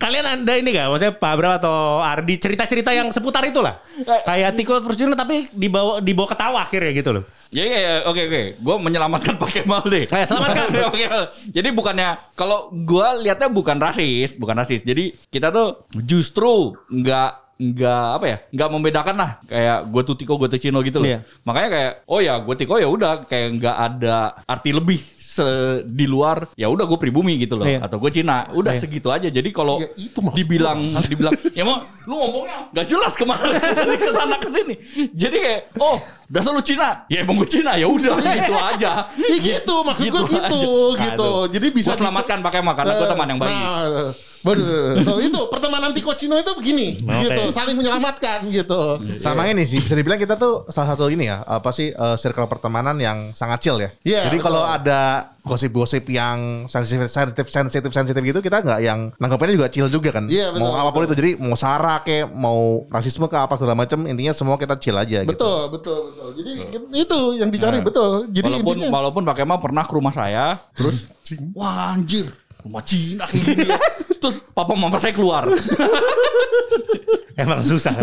kalian 0.00 0.24
anda 0.24 0.56
ini 0.56 0.72
gak, 0.72 0.88
maksudnya 0.88 1.12
Pak 1.12 1.32
Bram 1.36 1.52
atau 1.60 2.00
Ardi 2.00 2.40
cerita-cerita 2.40 2.90
yang 2.90 3.12
seputar 3.12 3.44
itulah, 3.44 3.84
kayak 4.24 4.56
Tiko 4.56 4.80
versus 4.80 4.96
Cino 4.96 5.12
tapi 5.12 5.52
dibawa 5.52 6.00
dibawa 6.00 6.28
ketawa 6.32 6.58
akhirnya 6.64 6.92
gitu 6.96 7.10
loh. 7.12 7.24
Ya 7.52 7.66
ya 7.66 7.78
ya, 7.78 7.94
oke 8.08 8.22
oke. 8.24 8.42
Gue 8.62 8.76
menyelamatkan 8.80 9.34
Pak 9.42 9.50
Kemal 9.52 9.82
deh. 9.84 10.08
Eh, 10.08 10.24
selamatkan. 10.24 10.70
Pak 10.88 10.96
Kemal. 10.96 11.24
Jadi 11.52 11.68
bukannya 11.74 12.08
kalau 12.32 12.72
gue 12.72 13.06
lihatnya 13.26 13.52
bukan 13.52 13.76
rasis, 13.76 14.40
bukan 14.40 14.56
rasis. 14.56 14.80
Jadi 14.80 15.12
kita 15.28 15.52
tuh 15.52 15.84
justru 16.00 16.72
nggak 16.88 17.52
nggak 17.60 18.06
apa 18.16 18.24
ya 18.24 18.36
nggak 18.56 18.70
membedakan 18.72 19.16
lah 19.20 19.30
kayak 19.44 19.92
gue 19.92 20.02
tuh 20.08 20.16
Tiko 20.16 20.40
gue 20.40 20.48
tuh 20.48 20.56
Cino 20.56 20.80
gitu 20.80 20.96
loh 20.96 21.12
Iya. 21.12 21.28
makanya 21.44 21.68
kayak 21.68 21.92
oh 22.08 22.16
ya 22.24 22.40
gue 22.40 22.54
Tiko 22.56 22.80
ya 22.80 22.88
udah 22.88 23.28
kayak 23.28 23.60
nggak 23.60 23.76
ada 23.76 24.16
arti 24.48 24.72
lebih 24.72 24.96
se 25.30 25.46
di 25.86 26.10
luar 26.10 26.42
ya 26.58 26.66
udah 26.66 26.90
gue 26.90 26.98
pribumi 26.98 27.38
gitu 27.38 27.54
loh 27.54 27.62
Iya. 27.62 27.86
atau 27.86 28.02
gue 28.02 28.10
Cina. 28.10 28.50
Udah 28.50 28.74
Iya. 28.74 28.82
segitu 28.82 29.14
aja. 29.14 29.30
Jadi 29.30 29.54
kalau 29.54 29.78
Ya, 29.78 29.86
itu 29.94 30.18
dibilang 30.34 30.82
dibilang 31.06 31.38
ya 31.54 31.62
mau 31.62 31.78
lu 32.10 32.14
ngomongnya 32.18 32.66
nggak 32.74 32.86
jelas 32.90 33.14
ke 33.14 33.22
mana 33.22 33.46
ke 33.54 33.70
sini 33.70 33.94
ke 33.94 34.10
sana 34.10 34.36
ke 34.36 34.48
sini. 34.50 34.74
Jadi 35.14 35.36
kayak 35.38 35.60
oh 35.78 36.02
biasa 36.26 36.50
lu 36.50 36.58
Cina. 36.60 37.06
Ya 37.06 37.22
emang 37.22 37.38
gue 37.38 37.46
Cina. 37.46 37.78
Ya 37.78 37.86
udah 37.86 38.18
gitu 38.18 38.54
aja. 38.58 38.90
Ya 39.14 39.36
gitu, 39.38 39.74
maksud 39.86 40.02
gue 40.04 40.22
gitu, 40.26 40.66
aja. 40.98 40.98
gitu. 40.98 41.22
Aduh. 41.22 41.46
Jadi 41.46 41.66
bisa 41.70 41.94
Gua 41.94 41.98
selamatkan 42.02 42.38
pakai 42.42 42.60
mah 42.60 42.74
karena 42.74 42.92
gue 42.98 43.06
teman 43.06 43.26
yang 43.28 43.38
baik 43.38 43.54
Nah, 43.54 44.10
bener. 44.40 45.04
Tuh, 45.04 45.18
itu 45.20 45.40
pertemanan 45.52 45.90
Tiko 45.92 46.12
Cino 46.16 46.36
itu 46.40 46.52
begini, 46.56 46.96
Oke. 47.04 47.28
gitu, 47.28 47.42
saling 47.52 47.76
menyelamatkan 47.76 48.48
gitu. 48.48 48.96
Sama 49.20 49.48
ini 49.48 49.68
sih 49.68 49.80
bisa 49.80 49.92
dibilang 49.92 50.16
kita 50.16 50.40
tuh 50.40 50.64
salah 50.72 50.96
satu 50.96 51.12
ini 51.12 51.28
ya 51.28 51.44
apa 51.44 51.70
sih 51.70 51.92
eh, 51.92 52.16
circle 52.16 52.48
pertemanan 52.48 52.96
yang 52.96 53.32
sangat 53.36 53.60
chill 53.60 53.78
ya. 53.78 53.90
Iya, 54.04 54.20
Jadi 54.30 54.38
kalau 54.40 54.64
betul. 54.64 54.76
ada 54.80 55.00
gosip-gosip 55.40 56.04
yang 56.12 56.68
sensitif 56.68 57.08
sensitif 57.08 57.48
sensitif 57.48 57.90
sensitif 57.92 58.20
gitu 58.20 58.40
kita 58.44 58.60
nggak 58.60 58.80
yang 58.84 59.08
nanggapinnya 59.16 59.56
juga 59.56 59.68
chill 59.72 59.88
juga 59.88 60.12
kan. 60.12 60.28
Iya, 60.28 60.52
betul, 60.52 60.62
mau 60.64 60.72
apa 60.76 60.90
pun 60.92 61.00
betul. 61.04 61.12
itu 61.12 61.20
jadi 61.20 61.30
mau 61.40 61.56
sara 61.56 62.04
kayak 62.04 62.28
mau 62.32 62.84
rasisme 62.92 63.24
ke 63.28 63.36
apa 63.36 63.54
segala 63.56 63.76
macam 63.76 64.04
intinya 64.04 64.32
semua 64.36 64.56
kita 64.60 64.76
chill 64.76 64.96
aja 64.96 65.24
gitu. 65.24 65.32
Betul, 65.32 65.60
betul, 65.72 66.00
betul. 66.12 66.28
Jadi 66.40 66.52
itu 66.96 67.18
yang 67.40 67.48
dicari 67.48 67.80
betul. 67.80 68.28
Jadi 68.28 68.46
walaupun 68.46 68.76
intinya 68.76 68.88
walaupun 68.92 69.22
Pak 69.24 69.36
Kemal 69.40 69.58
pernah 69.60 69.84
ke 69.84 69.92
rumah 69.96 70.12
saya 70.12 70.60
terus 70.76 71.08
wah 71.56 71.96
anjir 71.96 72.28
rumah 72.64 72.84
Cina 72.84 73.24
kayak 73.24 73.44
gini 73.44 73.64
ya. 73.68 73.78
terus 74.20 74.40
papa 74.52 74.76
mama 74.76 75.00
saya 75.00 75.16
keluar. 75.16 75.48
Emang 77.40 77.64
susah. 77.64 77.96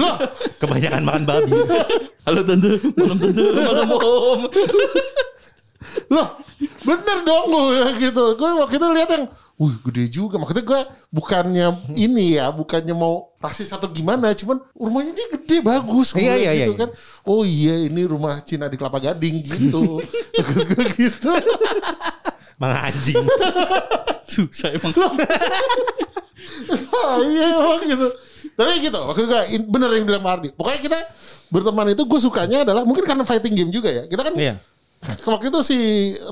Kebanyakan 0.58 1.06
makan 1.06 1.24
babi. 1.30 1.54
halo 2.26 2.42
tante. 2.42 2.82
Malam 2.98 3.18
tante. 3.22 3.44
Malam 3.54 3.90
om. 3.94 4.40
Loh, 6.10 6.28
bener 6.82 7.18
dong 7.22 7.46
gue 7.54 7.86
gitu. 8.02 8.24
Gue 8.34 8.50
waktu 8.58 8.76
itu 8.82 8.88
lihat 8.98 9.10
yang 9.14 9.26
Wih 9.58 9.74
gede 9.90 10.04
juga. 10.10 10.42
Maksudnya 10.42 10.66
gue 10.66 10.82
bukannya 11.10 11.68
ini 11.98 12.38
ya 12.38 12.54
Bukannya 12.54 12.94
mau 12.94 13.34
rasis 13.42 13.74
atau 13.74 13.90
gimana 13.90 14.30
Cuman 14.38 14.62
rumahnya 14.78 15.18
dia 15.18 15.28
gede 15.34 15.66
bagus 15.66 16.14
Iya, 16.14 16.38
iya, 16.38 16.52
gitu 16.62 16.78
iya, 16.78 16.82
kan. 16.86 16.90
Oh 17.26 17.42
iya 17.42 17.90
ini 17.90 18.06
rumah 18.06 18.38
Cina 18.46 18.70
di 18.70 18.78
Kelapa 18.78 19.02
Gading 19.02 19.42
gitu. 19.46 20.02
Gue 20.38 20.86
gitu 20.98 21.30
Mang 22.58 22.74
anjing. 22.74 23.22
susah 24.28 24.76
emang 24.76 24.92
iya 27.32 27.46
emang 27.58 27.82
gitu. 27.88 28.08
Tapi 28.58 28.72
gitu, 28.82 28.98
waktu 28.98 29.30
itu 29.30 29.38
bener 29.70 29.90
yang 29.94 30.06
bilang 30.10 30.24
Mardi. 30.26 30.50
Pokoknya 30.52 30.82
kita 30.82 31.00
berteman 31.54 31.94
itu 31.94 32.04
gue 32.04 32.20
sukanya 32.20 32.66
adalah 32.66 32.84
mungkin 32.84 33.06
karena 33.06 33.24
fighting 33.24 33.54
game 33.54 33.72
juga 33.72 33.94
ya. 33.94 34.04
Kita 34.10 34.22
kan 34.26 34.34
Iya. 34.36 34.58
Waktu 35.28 35.50
itu 35.50 35.60
si 35.64 35.78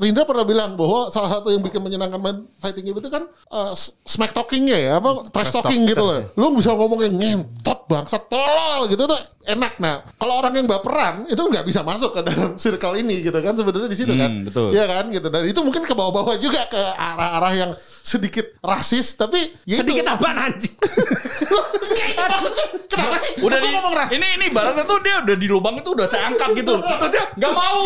Rindra 0.02 0.28
pernah 0.28 0.44
bilang 0.44 0.76
bahwa 0.76 1.08
salah 1.08 1.40
satu 1.40 1.52
yang 1.52 1.62
bikin 1.64 1.80
menyenangkan 1.80 2.20
main 2.20 2.44
fighting 2.60 2.86
game 2.86 2.98
itu 3.00 3.08
kan 3.08 3.24
uh, 3.50 3.72
smack 4.04 4.36
talkingnya 4.36 4.76
ya, 4.76 4.92
apa 5.00 5.26
trash 5.32 5.52
talking 5.52 5.88
gitu 5.88 6.04
loh. 6.04 6.32
Lu 6.36 6.52
bisa 6.54 6.76
ngomong 6.76 7.00
yang 7.02 7.14
ngentot 7.16 7.88
bangsat 7.88 8.26
tolol 8.26 8.90
gitu 8.90 9.06
tuh 9.06 9.18
enak. 9.46 9.78
Nah 9.78 10.02
kalau 10.18 10.42
orang 10.42 10.54
yang 10.58 10.66
baperan 10.66 11.24
itu 11.30 11.38
nggak 11.38 11.64
bisa 11.64 11.80
masuk 11.86 12.12
ke 12.12 12.20
dalam 12.26 12.54
circle 12.62 12.94
ini 12.98 13.22
gitu 13.22 13.38
kan 13.38 13.54
sebenarnya 13.54 13.88
di 13.88 13.98
situ 13.98 14.12
kan. 14.14 14.30
Hmm, 14.30 14.44
betul. 14.46 14.70
Iya 14.74 14.84
kan 14.90 15.04
gitu. 15.08 15.28
Dan 15.30 15.42
itu 15.46 15.60
mungkin 15.62 15.82
ke 15.86 15.94
bawah-bawah 15.94 16.36
juga 16.36 16.66
ke 16.66 16.82
arah-arah 16.98 17.52
yang 17.54 17.70
sedikit 18.06 18.54
rasis 18.62 19.18
tapi 19.18 19.50
ya 19.66 19.82
Sedikit 19.82 20.06
apaan 20.06 20.38
anjing? 20.38 20.70
Enggak, 21.86 22.06
itu 22.06 22.22
maksudnya 22.22 22.66
kenapa 22.86 23.16
sih? 23.18 23.32
udah 23.42 23.58
di 23.58 23.68
ngomong 23.68 23.94
rasis. 23.98 24.14
ini 24.14 24.26
ini 24.38 24.46
baratnya 24.48 24.86
tuh 24.86 25.02
dia 25.02 25.18
udah 25.18 25.34
di 25.34 25.46
lubang 25.50 25.74
itu 25.76 25.90
udah 25.90 26.06
saya 26.06 26.30
angkat 26.30 26.54
gitu 26.54 26.78
terus 26.78 27.10
dia 27.10 27.24
nggak 27.34 27.52
mau 27.52 27.82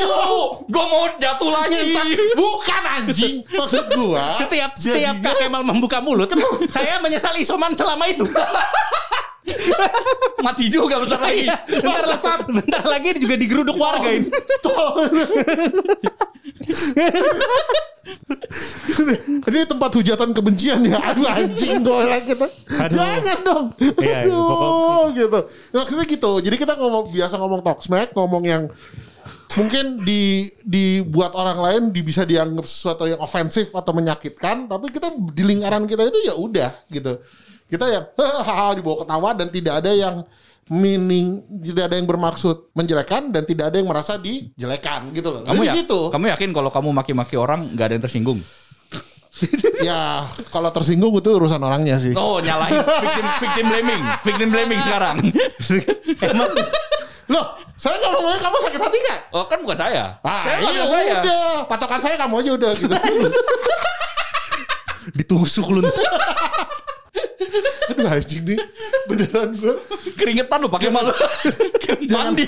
gue 0.61 0.85
mau 0.85 1.05
jatuh 1.17 1.51
lagi. 1.51 1.97
Bukan 2.37 2.83
anjing. 2.85 3.35
Maksud 3.49 3.85
gua. 3.91 4.37
Setiap 4.37 4.77
setiap 4.77 5.17
jadinya- 5.17 5.33
Kak 5.33 5.41
Kemal 5.41 5.63
membuka 5.65 6.05
mulut, 6.05 6.29
saya 6.69 7.01
menyesal 7.01 7.33
isoman 7.37 7.73
selama 7.73 8.05
itu. 8.05 8.29
mati 10.45 10.69
juga 10.69 11.01
bentar 11.01 11.17
lagi 11.19 11.49
Iya, 11.49 11.57
bentar, 11.65 12.05
lagi, 12.07 12.45
bentar 12.47 12.85
lagi 12.85 13.09
juga 13.17 13.35
digeruduk 13.35 13.77
warga 13.77 14.09
ini. 14.13 14.29
Ini 19.41 19.67
tempat 19.69 19.91
hujatan 19.93 20.31
kebencian 20.33 20.81
ya. 20.85 20.99
Aduh 21.01 21.27
anjing 21.27 21.81
golek 21.85 22.35
kita. 22.35 22.47
Aduh. 22.81 22.95
Jangan 22.97 23.39
dong. 23.45 23.67
Iya, 23.79 23.93
iya, 24.01 24.15
Aduh 24.25 24.41
pokok- 24.41 25.11
gitu. 25.17 25.41
Maksudnya 25.77 26.07
gitu. 26.09 26.33
Jadi 26.43 26.57
kita 26.57 26.75
ngomong 26.77 27.05
biasa 27.13 27.35
ngomong 27.41 27.61
talk 27.65 27.81
smack, 27.85 28.13
ngomong 28.13 28.43
yang 28.45 28.63
mungkin 29.51 30.07
di 30.07 30.47
dibuat 30.63 31.35
orang 31.35 31.59
lain 31.59 31.83
di, 31.91 32.01
bisa 32.07 32.23
dianggap 32.23 32.63
sesuatu 32.63 33.05
yang 33.11 33.19
ofensif 33.19 33.75
atau 33.75 33.91
menyakitkan, 33.91 34.71
tapi 34.71 34.87
kita 34.95 35.11
di 35.35 35.43
lingkaran 35.43 35.85
kita 35.91 36.07
itu 36.07 36.19
ya 36.23 36.35
udah 36.39 36.71
gitu. 36.89 37.19
Kita 37.71 37.85
yang 37.87 38.05
hahaha 38.19 38.79
dibawa 38.79 38.97
ketawa 39.07 39.31
dan 39.35 39.49
tidak 39.51 39.75
ada 39.83 39.91
yang 39.95 40.15
meaning 40.71 41.43
tidak 41.67 41.91
ada 41.91 41.99
yang 41.99 42.07
bermaksud 42.07 42.71
menjelekan 42.73 43.35
dan 43.35 43.43
tidak 43.43 43.75
ada 43.75 43.77
yang 43.83 43.91
merasa 43.91 44.15
dijelekan 44.15 45.11
gitu 45.11 45.35
loh. 45.35 45.43
kamu 45.43 45.67
ya 45.67 45.75
situ 45.75 46.01
kamu 46.15 46.31
yakin 46.31 46.51
kalau 46.55 46.71
kamu 46.71 46.89
maki-maki 46.95 47.35
orang 47.35 47.75
nggak 47.75 47.87
ada 47.91 47.95
yang 47.99 48.05
tersinggung 48.07 48.39
ya 49.89 50.23
kalau 50.55 50.71
tersinggung 50.71 51.11
itu 51.17 51.27
urusan 51.27 51.59
orangnya 51.59 51.99
sih. 51.99 52.15
oh 52.15 52.39
nyalahin 52.39 52.87
victim 52.87 53.27
victim 53.43 53.65
blaming 53.67 54.03
victim 54.23 54.49
blaming 54.49 54.81
sekarang 54.81 55.17
Loh, 57.31 57.47
saya 57.79 57.95
nggak 57.95 58.11
ngomongnya 58.11 58.41
kamu 58.43 58.57
sakit 58.59 58.81
hati 58.83 58.99
gak? 59.07 59.19
oh 59.31 59.47
kan 59.47 59.63
bukan 59.63 59.79
saya 59.79 60.19
Ah, 60.27 60.43
saya 60.43 60.67
iya 60.67 60.83
saya 60.83 61.15
udah. 61.23 61.47
Patokan 61.71 62.01
saya 62.03 62.19
kamu 62.19 62.43
aja 62.43 62.51
udah 62.59 62.71
gitu. 62.75 62.91
Ditusuk 65.15 65.71
lu. 65.71 65.87
Aduh 67.91 68.07
anjing 68.07 68.43
nih. 68.47 68.59
Beneran 69.07 69.57
gue. 69.57 69.75
keringetan 70.17 70.63
lu 70.63 70.69
pakai 70.69 70.91
malu 70.93 71.13
mandi 72.15 72.47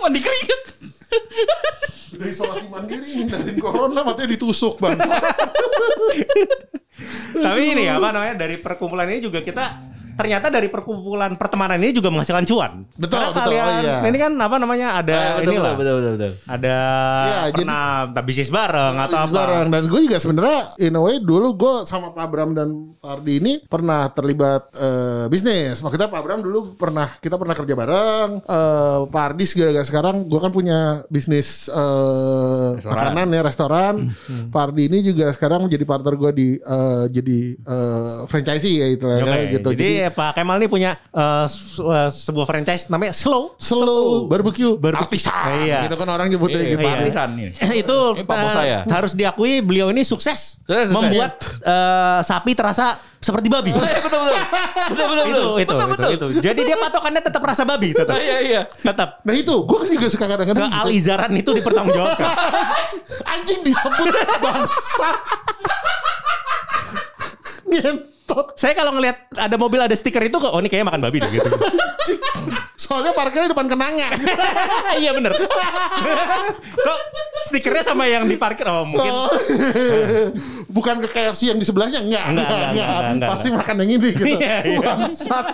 mandi 0.00 0.20
keringet 0.22 0.62
Udah 2.16 2.28
isolasi 2.28 2.66
mandiri 2.70 3.24
hindarin 3.24 3.58
corona 3.58 4.04
matanya 4.04 4.36
ditusuk 4.36 4.78
bang. 4.78 4.98
Tapi 7.44 7.60
ini 7.64 7.88
apa 7.88 8.12
namanya 8.12 8.44
dari 8.46 8.60
perkumpulan 8.60 9.08
ini 9.08 9.24
juga 9.24 9.40
kita 9.40 9.64
ternyata 10.20 10.46
dari 10.48 10.68
perkumpulan 10.68 11.32
pertemanan 11.34 11.80
ini 11.80 11.90
juga 11.90 12.08
menghasilkan 12.08 12.44
cuan. 12.44 12.72
Betul, 12.94 13.16
Karena 13.16 13.32
betul. 13.32 13.42
kalian, 13.48 13.64
Oh, 13.70 13.80
iya. 13.80 13.96
Ini 14.04 14.18
kan 14.18 14.32
apa 14.36 14.56
namanya 14.56 14.88
ada 14.96 15.18
inilah. 15.40 15.72
betul 15.74 15.96
betul 15.96 16.12
betul 16.14 16.32
Ada 16.44 16.76
Iya, 17.20 17.38
pernah 17.52 17.82
entah 18.06 18.24
bisnis 18.24 18.50
bareng 18.50 18.94
atau 18.98 19.16
Bisnis 19.16 19.30
apa. 19.30 19.38
bareng. 19.40 19.66
Dan 19.70 19.82
gue 19.86 20.00
juga 20.02 20.18
sebenarnya 20.18 20.58
in 20.78 20.92
a 20.92 21.00
way 21.00 21.16
dulu 21.16 21.48
gue 21.54 21.74
sama 21.84 22.10
Pak 22.10 22.26
Bram 22.26 22.50
dan 22.52 22.68
Pak 22.94 23.10
Ardi 23.16 23.32
ini 23.38 23.52
pernah 23.62 24.10
terlibat 24.10 24.68
eh, 24.72 25.24
bisnis. 25.26 25.80
Maksudnya 25.80 26.06
Pak 26.06 26.20
Bram 26.20 26.40
dulu 26.40 26.74
pernah 26.74 27.08
kita 27.16 27.34
pernah 27.34 27.54
kerja 27.54 27.72
bareng. 27.72 28.28
Eh, 28.40 28.98
Pak 29.06 29.22
Ardi 29.24 29.44
segala 29.44 29.80
sekarang 29.80 30.26
gue 30.26 30.38
kan 30.38 30.50
punya 30.50 30.78
bisnis 31.06 31.70
eh, 31.70 32.70
makanan 32.82 33.30
ya 33.30 33.40
restoran. 33.40 33.94
Pak 34.48 34.62
Ardi 34.62 34.82
ini 34.86 34.98
juga 35.02 35.30
sekarang 35.30 35.66
jadi 35.66 35.84
partner 35.84 36.14
gue 36.14 36.30
di 36.32 36.48
eh, 36.56 37.04
jadi 37.08 37.38
eh, 37.56 38.16
franchisee 38.26 38.76
ya 38.76 38.86
itu 38.88 39.06
Oke, 39.06 39.40
gitu. 39.52 39.68
Jadi, 39.72 39.90
Pak 40.10 40.34
Kemal 40.34 40.56
ini 40.56 40.66
punya 40.66 40.90
eh, 40.96 41.46
sebuah 42.10 42.44
franchise 42.44 42.86
namanya 42.86 43.10
Slow. 43.10 43.54
slow 43.56 44.26
barbecue, 44.26 44.74
Barbecue. 44.74 45.18
artisan 45.22 45.62
Iya. 45.62 45.86
gitu 45.86 45.96
kan 45.96 46.08
orang 46.08 46.26
nyebutnya 46.26 46.58
Iya, 46.58 46.70
gitu. 46.72 46.82
Iya. 46.82 46.96
Arisan 47.00 47.28
ini 47.34 47.50
itu 47.82 47.96
Ini 48.14 48.24
Pak 48.24 48.36
Bos 48.36 48.48
eh, 48.48 48.54
saya. 48.54 48.78
harus 48.86 49.12
diakui 49.12 49.60
beliau 49.60 49.88
ini 49.88 50.02
sukses, 50.02 50.58
Sukses, 50.60 50.86
sukses. 50.86 50.90
membuat 50.90 51.32
eh, 51.60 52.18
sapi 52.22 52.52
terasa 52.52 52.86
seperti 53.16 53.46
babi. 53.46 53.68
Eh, 53.68 53.76
betul 53.76 54.20
betul 54.20 54.36
betul 54.88 55.06
betul 55.06 55.20
itu, 55.20 55.42
itu, 55.60 55.74
betul 55.76 55.76
itu, 55.76 55.86
betul 55.92 56.10
itu. 56.10 56.26
Jadi 56.40 56.60
dia 56.62 56.76
patokannya 56.78 57.20
tetap 57.20 57.42
rasa 57.42 57.62
babi, 57.62 57.92
tetap, 57.92 58.16
iya 58.16 58.38
iya 58.40 58.62
tetap. 58.66 59.20
Nah 59.20 59.34
itu, 59.34 59.54
gue 59.60 59.78
juga 59.90 60.08
suka 60.08 60.24
Ke 60.24 60.30
kadang-kadang 60.30 60.68
gitu. 60.68 60.80
alizaran 60.80 61.32
itu 61.32 61.50
dipertanggungjawabkan. 61.52 62.28
Anjing 63.32 63.60
disebut 63.60 64.08
bangsat. 64.40 65.16
Ngentot. 67.70 68.19
Saya 68.54 68.72
kalau 68.76 68.94
ngelihat 68.96 69.30
ada 69.36 69.56
mobil 69.60 69.80
ada 69.80 69.94
stiker 69.94 70.22
itu, 70.24 70.36
kok, 70.36 70.50
oh 70.50 70.60
ini 70.60 70.68
kayaknya 70.68 70.88
makan 70.90 71.02
babi 71.06 71.18
deh 71.22 71.30
gitu. 71.30 71.46
Soalnya 72.80 73.12
parkirnya 73.12 73.52
depan 73.52 73.68
kenangan. 73.68 74.16
iya 75.04 75.12
bener. 75.12 75.36
Kok 76.86 76.98
stikernya 77.44 77.84
sama 77.84 78.08
yang 78.08 78.24
diparkir? 78.24 78.64
Oh 78.66 78.88
mungkin. 78.88 79.12
Oh. 79.12 79.28
Bukan 80.72 81.04
ke 81.04 81.08
KFC 81.12 81.52
yang 81.52 81.60
di 81.60 81.66
sebelahnya 81.68 82.00
enggak. 82.00 82.24
Enggak, 82.32 82.48
enggak, 82.48 82.68
enggak, 82.72 82.88
enggak, 82.88 83.12
enggak. 83.12 83.28
Pasti 83.36 83.48
makan 83.52 83.74
yang 83.84 83.90
ini 84.00 84.08
gitu. 84.16 84.24
Iya, 84.32 84.56
iya. 84.64 84.78
Bangsat. 84.80 85.46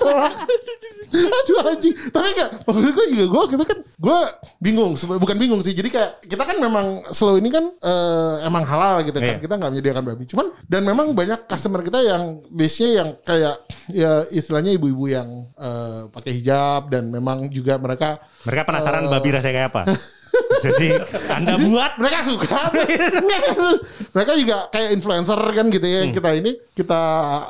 Aduh 1.11 1.57
anjing. 1.65 1.95
Tapi 2.11 2.27
enggak, 2.33 2.49
maksud 2.65 2.93
gue 2.93 3.07
juga 3.13 3.25
gue 3.27 3.43
gitu 3.55 3.65
kan 3.65 3.79
gue 3.97 4.19
bingung 4.59 4.93
bukan 4.99 5.37
bingung 5.37 5.61
sih. 5.61 5.73
Jadi 5.73 5.89
kayak 5.89 6.25
kita 6.25 6.43
kan 6.43 6.57
memang 6.57 6.87
slow 7.11 7.37
ini 7.37 7.49
kan 7.49 7.65
eh, 7.71 8.35
emang 8.45 8.65
halal 8.65 9.03
gitu 9.03 9.17
kan. 9.17 9.37
Iya. 9.37 9.43
Kita 9.43 9.55
nggak 9.57 9.71
menyediakan 9.73 10.03
babi. 10.05 10.25
Cuman 10.27 10.47
dan 10.67 10.83
memang 10.83 11.13
banyak 11.13 11.47
customer 11.47 11.81
kita 11.81 12.01
yang 12.01 12.43
base-nya 12.49 12.89
yang 13.03 13.09
kayak 13.21 13.55
ya 13.89 14.27
istilahnya 14.29 14.75
ibu-ibu 14.75 15.07
yang 15.07 15.29
eh, 15.53 16.01
pakai 16.11 16.33
hijab 16.35 16.91
dan 16.91 17.09
memang 17.09 17.47
juga 17.49 17.79
mereka 17.79 18.19
Mereka 18.45 18.63
penasaran 18.65 19.07
Eh. 19.07 19.11
babi 19.11 19.29
rasanya 19.31 19.55
kayak 19.55 19.71
apa. 19.71 19.83
Jadi 20.57 20.89
Anda 21.29 21.53
buat 21.61 21.93
mereka 21.97 22.19
suka 22.23 22.59
mereka 24.13 24.33
juga 24.35 24.57
kayak 24.69 24.91
influencer 24.93 25.41
kan 25.53 25.67
gitu 25.69 25.87
ya 25.87 26.01
Hmm. 26.07 26.13
kita 26.13 26.31
ini 26.35 26.53
kita 26.73 27.01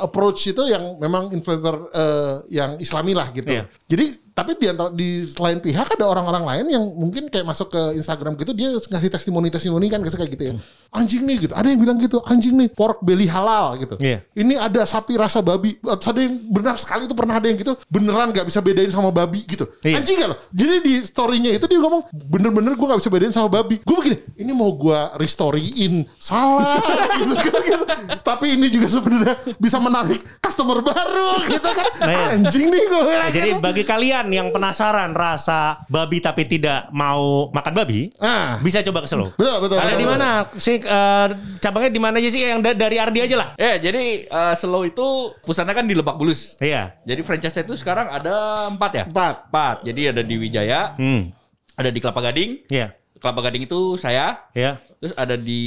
approach 0.00 0.46
itu 0.46 0.62
yang 0.66 0.96
memang 0.96 1.30
influencer 1.30 1.74
eh, 1.92 2.34
yang 2.50 2.78
islami 2.78 3.12
lah 3.12 3.28
gitu 3.30 3.46
Iya. 3.46 3.64
jadi 3.86 4.06
tapi 4.36 4.52
di 4.60 4.68
antara 4.68 4.92
di 4.92 5.24
selain 5.24 5.56
pihak 5.56 5.96
ada 5.96 6.04
orang-orang 6.04 6.44
lain 6.44 6.66
yang 6.68 6.84
mungkin 6.92 7.32
kayak 7.32 7.48
masuk 7.48 7.72
ke 7.72 7.96
Instagram 7.96 8.36
gitu 8.36 8.52
dia 8.52 8.68
ngasih 8.68 9.08
testimoni 9.08 9.48
testimoni 9.48 9.88
kan 9.88 10.04
kayak 10.04 10.28
gitu 10.28 10.44
ya 10.52 10.54
anjing 10.92 11.24
nih 11.24 11.48
gitu 11.48 11.56
ada 11.56 11.72
yang 11.72 11.80
bilang 11.80 11.96
gitu 11.96 12.20
anjing 12.20 12.52
nih 12.52 12.68
pork 12.68 13.00
belly 13.00 13.24
halal 13.24 13.80
gitu 13.80 13.96
Iya. 13.96 14.20
ini 14.36 14.60
ada 14.60 14.84
sapi 14.84 15.16
rasa 15.16 15.40
babi 15.40 15.80
ada 15.80 16.20
yang 16.20 16.36
benar 16.52 16.76
sekali 16.76 17.08
itu 17.08 17.16
pernah 17.16 17.40
ada 17.40 17.48
yang 17.48 17.56
gitu 17.56 17.80
beneran 17.88 18.28
nggak 18.28 18.44
bisa 18.44 18.60
bedain 18.60 18.92
sama 18.92 19.08
babi 19.08 19.40
gitu 19.48 19.64
Iya. 19.80 20.04
anjing 20.04 20.20
gak 20.20 20.28
loh 20.28 20.38
jadi 20.52 20.84
di 20.84 20.94
storynya 21.00 21.56
itu 21.56 21.64
dia 21.64 21.80
ngomong 21.80 22.04
bener-bener 22.12 22.76
gue 22.76 22.86
nggak 22.92 23.00
bisa 23.00 23.08
bedain 23.08 23.32
sama 23.32 23.48
babi 23.48 23.80
gue 23.80 23.96
begini 23.96 24.16
ini 24.36 24.52
mau 24.52 24.68
gue 24.76 25.00
restoryin 25.16 26.04
salah 26.20 26.76
gitu 27.24 27.32
kan 27.40 27.60
gitu. 27.64 27.84
tapi 28.20 28.52
ini 28.52 28.68
juga 28.68 28.92
sebenarnya 28.92 29.40
bisa 29.56 29.80
menarik 29.80 30.20
customer 30.44 30.84
baru 30.84 31.40
gitu 31.48 31.70
kan 31.72 31.84
Nah, 31.96 32.12
iya. 32.12 32.36
anjing 32.36 32.68
nih 32.68 32.82
gue 32.84 33.00
Nah, 33.16 33.30
jadi 33.32 33.50
gitu. 33.56 33.64
bagi 33.64 33.80
kalian 33.80 34.25
yang 34.28 34.48
penasaran 34.48 35.10
rasa 35.10 35.82
babi 35.86 36.18
tapi 36.18 36.44
tidak 36.44 36.88
mau 36.90 37.50
makan 37.50 37.72
babi, 37.72 38.08
ah 38.18 38.58
bisa 38.58 38.80
coba 38.82 39.00
ke 39.00 39.08
Solo. 39.08 39.30
betul 39.32 39.56
betul 39.60 39.76
Ada 39.76 39.86
betul, 39.88 39.98
di 39.98 40.06
mana 40.06 40.28
sih 40.52 40.76
eh, 40.78 41.26
cabangnya 41.58 41.90
di 41.90 41.98
mana 41.98 42.16
aja 42.16 42.28
sih 42.28 42.40
yang 42.40 42.60
da- 42.60 42.74
dari 42.74 42.96
Ardi 42.96 43.20
aja 43.20 43.36
lah. 43.36 43.48
Ya, 43.54 43.76
jadi 43.76 44.02
eh, 44.24 44.54
Slow 44.54 44.84
itu 44.84 45.06
pusatnya 45.40 45.72
kan 45.72 45.84
di 45.84 45.92
Lebak 45.92 46.16
Bulus. 46.16 46.54
Iya. 46.58 46.94
Jadi 47.02 47.20
franchise 47.20 47.56
itu 47.56 47.74
sekarang 47.74 48.08
ada 48.08 48.34
empat 48.66 48.90
ya? 48.92 49.04
Empat. 49.06 49.34
Empat. 49.48 49.76
Jadi 49.82 50.02
ada 50.08 50.22
di 50.22 50.34
Wijaya, 50.34 50.94
Hmm. 50.94 51.30
ada 51.72 51.88
di 51.88 51.98
Kelapa 51.98 52.20
Gading. 52.22 52.66
Iya. 52.68 52.94
Kelapa 53.16 53.40
Gading 53.42 53.64
itu 53.64 53.96
saya. 53.96 54.44
Iya. 54.52 54.76
Terus 54.96 55.12
ada 55.12 55.36
di 55.36 55.60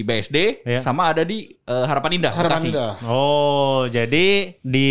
BSD, 0.00 0.62
Iya. 0.62 0.78
sama 0.80 1.10
ada 1.10 1.20
di 1.20 1.42
eh, 1.58 1.84
Harapan 1.84 2.10
Indah, 2.14 2.30
harapan 2.30 2.54
Bekasi. 2.56 2.68
indah 2.70 2.92
Oh, 3.02 3.82
jadi 3.86 4.26
di 4.56 4.88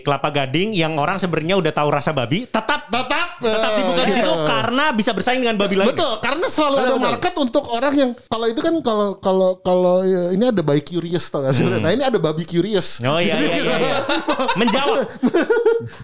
Kelapa 0.00 0.28
Gading 0.28 0.72
yang 0.72 0.94
orang 0.94 1.16
sebenarnya 1.16 1.54
udah 1.54 1.70
tahu 1.70 1.88
rasa 1.88 2.10
babi, 2.10 2.42
tetap 2.44 2.86
tetap 2.86 3.38
tetap 3.38 3.70
eh, 3.70 3.76
dibuka 3.76 4.02
di 4.02 4.12
situ 4.12 4.26
gitu. 4.26 4.44
karena 4.44 4.84
bisa 4.90 5.10
bersaing 5.12 5.38
dengan 5.38 5.54
babi 5.56 5.74
lain. 5.74 5.86
Betul, 5.86 6.18
karena 6.18 6.46
selalu 6.46 6.74
Betul, 6.74 6.82
ada 6.82 6.90
betul. 6.92 7.06
market 7.06 7.34
untuk 7.38 7.64
orang 7.68 7.94
yang 7.94 8.10
kalau 8.26 8.46
itu 8.46 8.60
kan 8.60 8.74
kalau 8.80 9.08
kalau 9.16 9.50
kalau 9.60 9.96
ya, 10.02 10.22
ini 10.32 10.44
ada 10.44 10.60
bayi 10.60 10.82
curious 10.82 11.24
tau 11.28 11.40
gak 11.40 11.52
sih? 11.52 11.62
Nah 11.64 11.88
ini 11.88 12.02
ada 12.02 12.18
babi 12.18 12.42
curious. 12.42 12.98
Hmm. 12.98 13.08
Oh 13.08 13.18
iya 13.18 13.34
iya, 13.36 13.46
kita- 13.48 13.62
iya, 13.62 13.76
iya. 13.78 13.96
Menjawab. 14.60 14.96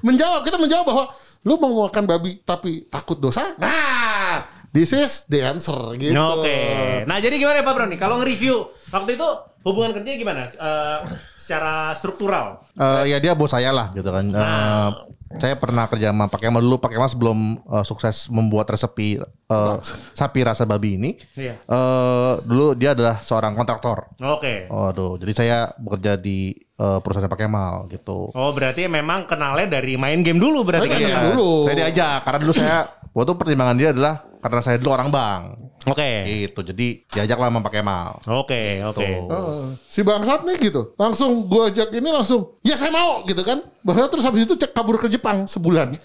menjawab 0.00 0.40
kita 0.42 0.56
menjawab 0.56 0.86
bahwa 0.86 1.04
lu 1.42 1.54
mau 1.58 1.72
makan 1.82 2.04
babi 2.06 2.38
tapi 2.40 2.86
takut 2.86 3.18
dosa. 3.18 3.42
Nah, 3.58 4.46
this 4.72 4.90
is 4.90 5.28
the 5.28 5.40
answer 5.40 5.92
gitu. 5.94 6.16
Oke. 6.16 6.58
Nah, 7.04 7.20
jadi 7.20 7.36
gimana 7.36 7.60
ya 7.60 7.64
Pak 7.64 7.74
Bro 7.76 7.86
nih? 7.86 8.00
Kalau 8.00 8.16
nge-review 8.18 8.56
waktu 8.88 9.10
itu 9.14 9.28
hubungan 9.62 9.92
kerjanya 9.92 10.18
gimana? 10.18 10.40
Eh, 10.48 10.98
secara 11.36 11.92
struktural. 11.92 12.64
Eh, 12.74 13.12
ya 13.12 13.20
dia 13.20 13.32
bos 13.32 13.52
saya 13.52 13.70
lah 13.70 13.92
gitu 13.92 14.08
kan. 14.08 14.24
Eh, 14.26 14.88
saya 15.32 15.56
pernah 15.56 15.88
kerja 15.88 16.12
sama 16.12 16.28
Pak 16.28 16.40
Kemal 16.40 16.60
dulu. 16.60 16.76
Pak 16.76 16.92
Kemal 16.92 17.08
sebelum 17.08 17.38
eh, 17.58 17.84
sukses 17.84 18.28
membuat 18.28 18.68
resepi 18.68 19.20
eh, 19.20 19.76
sapi 20.12 20.40
rasa 20.40 20.64
babi 20.64 20.96
ini, 20.96 21.10
Iya. 21.36 21.56
eh, 21.60 22.32
dulu 22.42 22.72
dia 22.72 22.92
adalah 22.92 23.20
seorang 23.20 23.52
kontraktor. 23.52 24.12
Oke. 24.18 24.68
Waduh, 24.68 25.16
jadi 25.16 25.32
saya 25.32 25.58
bekerja 25.76 26.16
di 26.16 26.52
eh, 26.56 26.98
perusahaan 27.00 27.28
Pak 27.28 27.38
Kemal 27.38 27.88
gitu. 27.88 28.32
Oh, 28.32 28.50
berarti 28.52 28.88
memang 28.88 29.24
kenalnya 29.24 29.78
dari 29.78 29.96
main 29.96 30.20
game 30.20 30.40
dulu 30.40 30.64
berarti 30.64 30.88
Main 30.88 30.96
kan? 30.96 31.08
game 31.12 31.24
dulu. 31.32 31.68
Saya 31.68 31.76
diajak 31.78 32.18
karena 32.24 32.38
dulu 32.40 32.52
saya 32.52 32.78
waktu 33.12 33.28
itu 33.28 33.34
pertimbangan 33.38 33.76
dia 33.76 33.88
adalah 33.92 34.14
karena 34.42 34.60
saya 34.64 34.76
dulu 34.80 34.90
orang 34.96 35.08
bank. 35.12 35.42
Oke. 35.86 36.10
Gitu. 36.46 36.60
Jadi 36.62 36.86
diajak 37.10 37.38
lah 37.38 37.50
sama 37.50 37.60
Pak 37.62 37.72
Kemal. 37.74 38.10
Oke, 38.26 38.82
oke. 38.86 39.02
Heeh. 39.02 39.62
si 39.86 40.00
bangsat 40.00 40.46
nih 40.48 40.56
gitu 40.72 40.96
langsung 40.96 41.44
gua 41.50 41.68
ajak 41.68 41.92
ini 41.92 42.08
langsung 42.08 42.56
ya 42.64 42.78
saya 42.78 42.88
mau 42.88 43.20
gitu 43.28 43.44
kan 43.44 43.60
bahkan 43.84 44.08
terus 44.08 44.24
habis 44.24 44.48
itu 44.48 44.56
cek 44.56 44.72
kabur 44.72 44.96
ke 44.96 45.10
Jepang 45.12 45.44
sebulan 45.44 45.92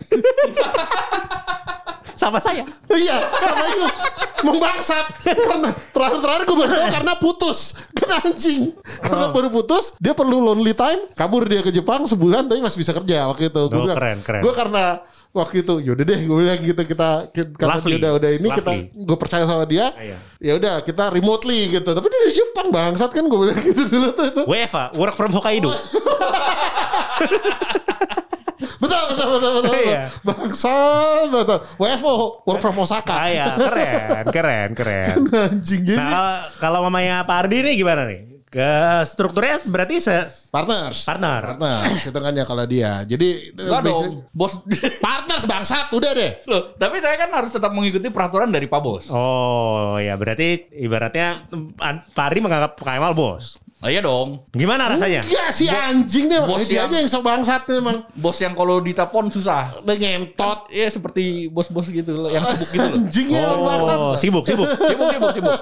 Sama 2.17 2.41
saya. 2.41 2.65
iya 2.91 3.21
sama 3.37 3.63
itu 3.63 3.85
membangsat 4.39 5.05
karena 5.23 5.69
terakhir-terakhir 5.87 6.43
gue 6.43 6.55
baru 6.55 6.69
tahu 6.71 6.89
karena 6.91 7.13
putus 7.15 7.59
kan 7.91 8.09
anjing 8.19 8.69
karena 8.99 9.29
baru 9.29 9.49
putus 9.49 9.93
dia 9.97 10.13
perlu 10.13 10.37
lonely 10.39 10.73
time 10.73 11.05
kabur 11.13 11.41
dia 11.43 11.61
ke 11.61 11.69
Jepang 11.69 12.03
sebulan 12.03 12.45
tapi 12.45 12.57
masih 12.59 12.77
bisa 12.77 12.91
kerja 12.91 13.25
waktu 13.27 13.47
itu 13.47 13.61
gue 13.63 13.73
Oh, 13.73 13.83
bilang 13.83 13.97
keren, 13.97 14.17
keren. 14.21 14.41
gue 14.41 14.49
karena 14.51 15.01
waktu 15.31 15.61
itu 15.61 15.73
yaudah 15.79 16.01
deh 16.03 16.19
gue 16.19 16.37
bilang 16.37 16.59
gitu 16.59 16.81
kita, 16.83 17.09
kita 17.31 17.49
karena 17.55 17.75
Lovely. 17.77 17.91
dia 17.91 17.99
udah 17.99 18.11
udah 18.15 18.31
ini 18.31 18.47
kita 18.51 18.71
Lovely. 18.71 19.05
gue 19.05 19.17
percaya 19.17 19.43
sama 19.43 19.65
dia 19.65 19.85
Iya. 19.93 20.17
ya 20.39 20.51
udah 20.55 20.73
kita 20.81 21.03
remotely 21.09 21.59
gitu 21.71 21.89
tapi 21.91 22.05
dia 22.07 22.21
di 22.23 22.33
Jepang 22.35 22.67
bangsat 22.69 23.09
kan 23.09 23.25
gue 23.25 23.39
bilang 23.39 23.57
gitu 23.59 23.81
dulu 23.87 24.07
tuh 24.11 24.45
WFA, 24.45 24.93
work 24.93 25.13
from 25.13 25.29
Hokkaido. 25.31 25.69
betul 28.99 29.27
betul 29.27 29.29
betul 29.29 29.51
betul, 29.53 29.61
betul. 29.63 29.83
Iya. 29.83 30.01
bangsat 30.21 31.25
betul 31.29 31.57
WFO 31.77 32.13
work 32.43 32.59
from 32.59 32.75
Osaka 32.77 33.13
Ah, 33.15 33.29
ya, 33.29 33.45
keren, 33.55 34.25
keren, 34.27 34.69
keren. 34.73 35.15
anjing 35.47 35.81
gini 35.83 35.95
Nah, 35.95 36.09
kalau, 36.09 36.33
kalau 36.57 36.79
mamanya 36.83 37.21
Pak 37.21 37.37
Ardi 37.41 37.61
nih 37.61 37.75
gimana 37.75 38.03
nih? 38.03 38.21
Ke 38.47 38.63
strukturnya 39.03 39.59
berarti 39.61 39.99
se 39.99 40.15
partners 40.47 41.03
partner. 41.03 41.51
partners 41.51 41.99
hitungannya 42.01 42.41
kalau 42.41 42.63
dia 42.63 43.03
jadi 43.03 43.51
Enggak 43.53 43.81
basic- 43.83 44.07
dong, 44.07 44.23
bos. 44.31 44.53
partners 45.03 45.43
bangsat 45.43 45.91
udah 45.91 46.11
deh 46.13 46.31
Loh, 46.45 46.71
tapi 46.73 46.97
saya 46.97 47.19
kan 47.19 47.27
harus 47.29 47.51
tetap 47.51 47.69
mengikuti 47.69 48.07
peraturan 48.07 48.47
dari 48.47 48.65
Pak 48.65 48.79
Bos. 48.79 49.11
Oh, 49.11 49.99
ya 49.99 50.15
berarti 50.15 50.63
ibaratnya 50.73 51.43
Pak 52.07 52.23
Ardi 52.23 52.39
menganggap 52.39 52.71
Pak 52.73 52.87
Kemal 52.87 53.11
bos. 53.11 53.59
Oh, 53.77 53.85
iya 53.85 54.01
dong. 54.01 54.41
Gimana 54.51 54.89
rasanya? 54.89 55.21
Enggak 55.21 55.49
si 55.51 55.69
anjing 55.69 56.25
nih 56.25 56.41
bos 56.41 56.65
dia 56.65 56.81
yang- 56.81 56.89
aja 56.89 56.97
yang 56.97 57.05
sok 57.07 57.21
bangsat 57.21 57.61
nih 57.63 57.77
emang 57.77 57.97
Bos 58.11 58.33
yang 58.35 58.51
kalau 58.51 58.81
ditelepon 58.81 59.29
susah. 59.29 59.69
ngentot 59.85 60.65
Iya 60.67 60.89
seperti 60.89 61.45
bos-bos 61.47 61.85
gitu 61.87 62.09
loh, 62.17 62.27
yang 62.27 62.41
sibuk 62.43 62.65
gitu 62.67 62.81
loh. 62.83 62.97
anjing 62.97 63.27
ya 63.29 63.39
emang 63.43 63.61
bangsat 63.63 63.97
Oh, 63.99 64.13
sibuk, 64.13 64.43
sibuk. 64.43 64.65
Sibuk, 64.89 65.07
sibuk, 65.07 65.29
sibuk. 65.31 65.57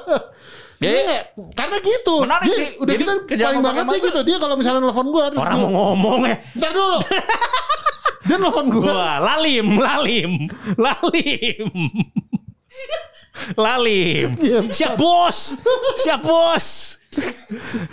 Jadi 0.75 0.99
nggak, 1.01 1.23
karena 1.53 1.77
gitu. 1.77 2.15
Menarik 2.21 2.45
dia, 2.45 2.55
sih. 2.55 2.67
Udah 2.77 2.87
Jadi 2.89 3.01
kita 3.01 3.13
kerja 3.25 3.43
paling 3.45 3.59
banget 3.61 3.83
dia 3.85 3.99
gitu. 4.01 4.19
Dia 4.23 4.37
kalau 4.37 4.55
misalnya 4.55 4.79
nelfon 4.81 5.07
gue 5.09 5.23
terus 5.25 5.41
Orang 5.41 5.57
gua- 5.57 5.63
mau 5.65 5.83
ngomong 5.91 6.19
ya. 6.23 6.35
Ntar 6.53 6.71
dulu. 6.71 6.97
dia 8.27 8.37
nelfon 8.37 8.65
gue. 8.69 8.83
Wah, 8.85 9.17
lalim, 9.21 9.67
lalim, 9.75 10.31
lalim. 10.85 11.67
Lalim. 13.55 14.35
Siap 14.75 14.95
bos. 14.95 15.53
Siap 15.99 16.21
bos. 16.21 16.97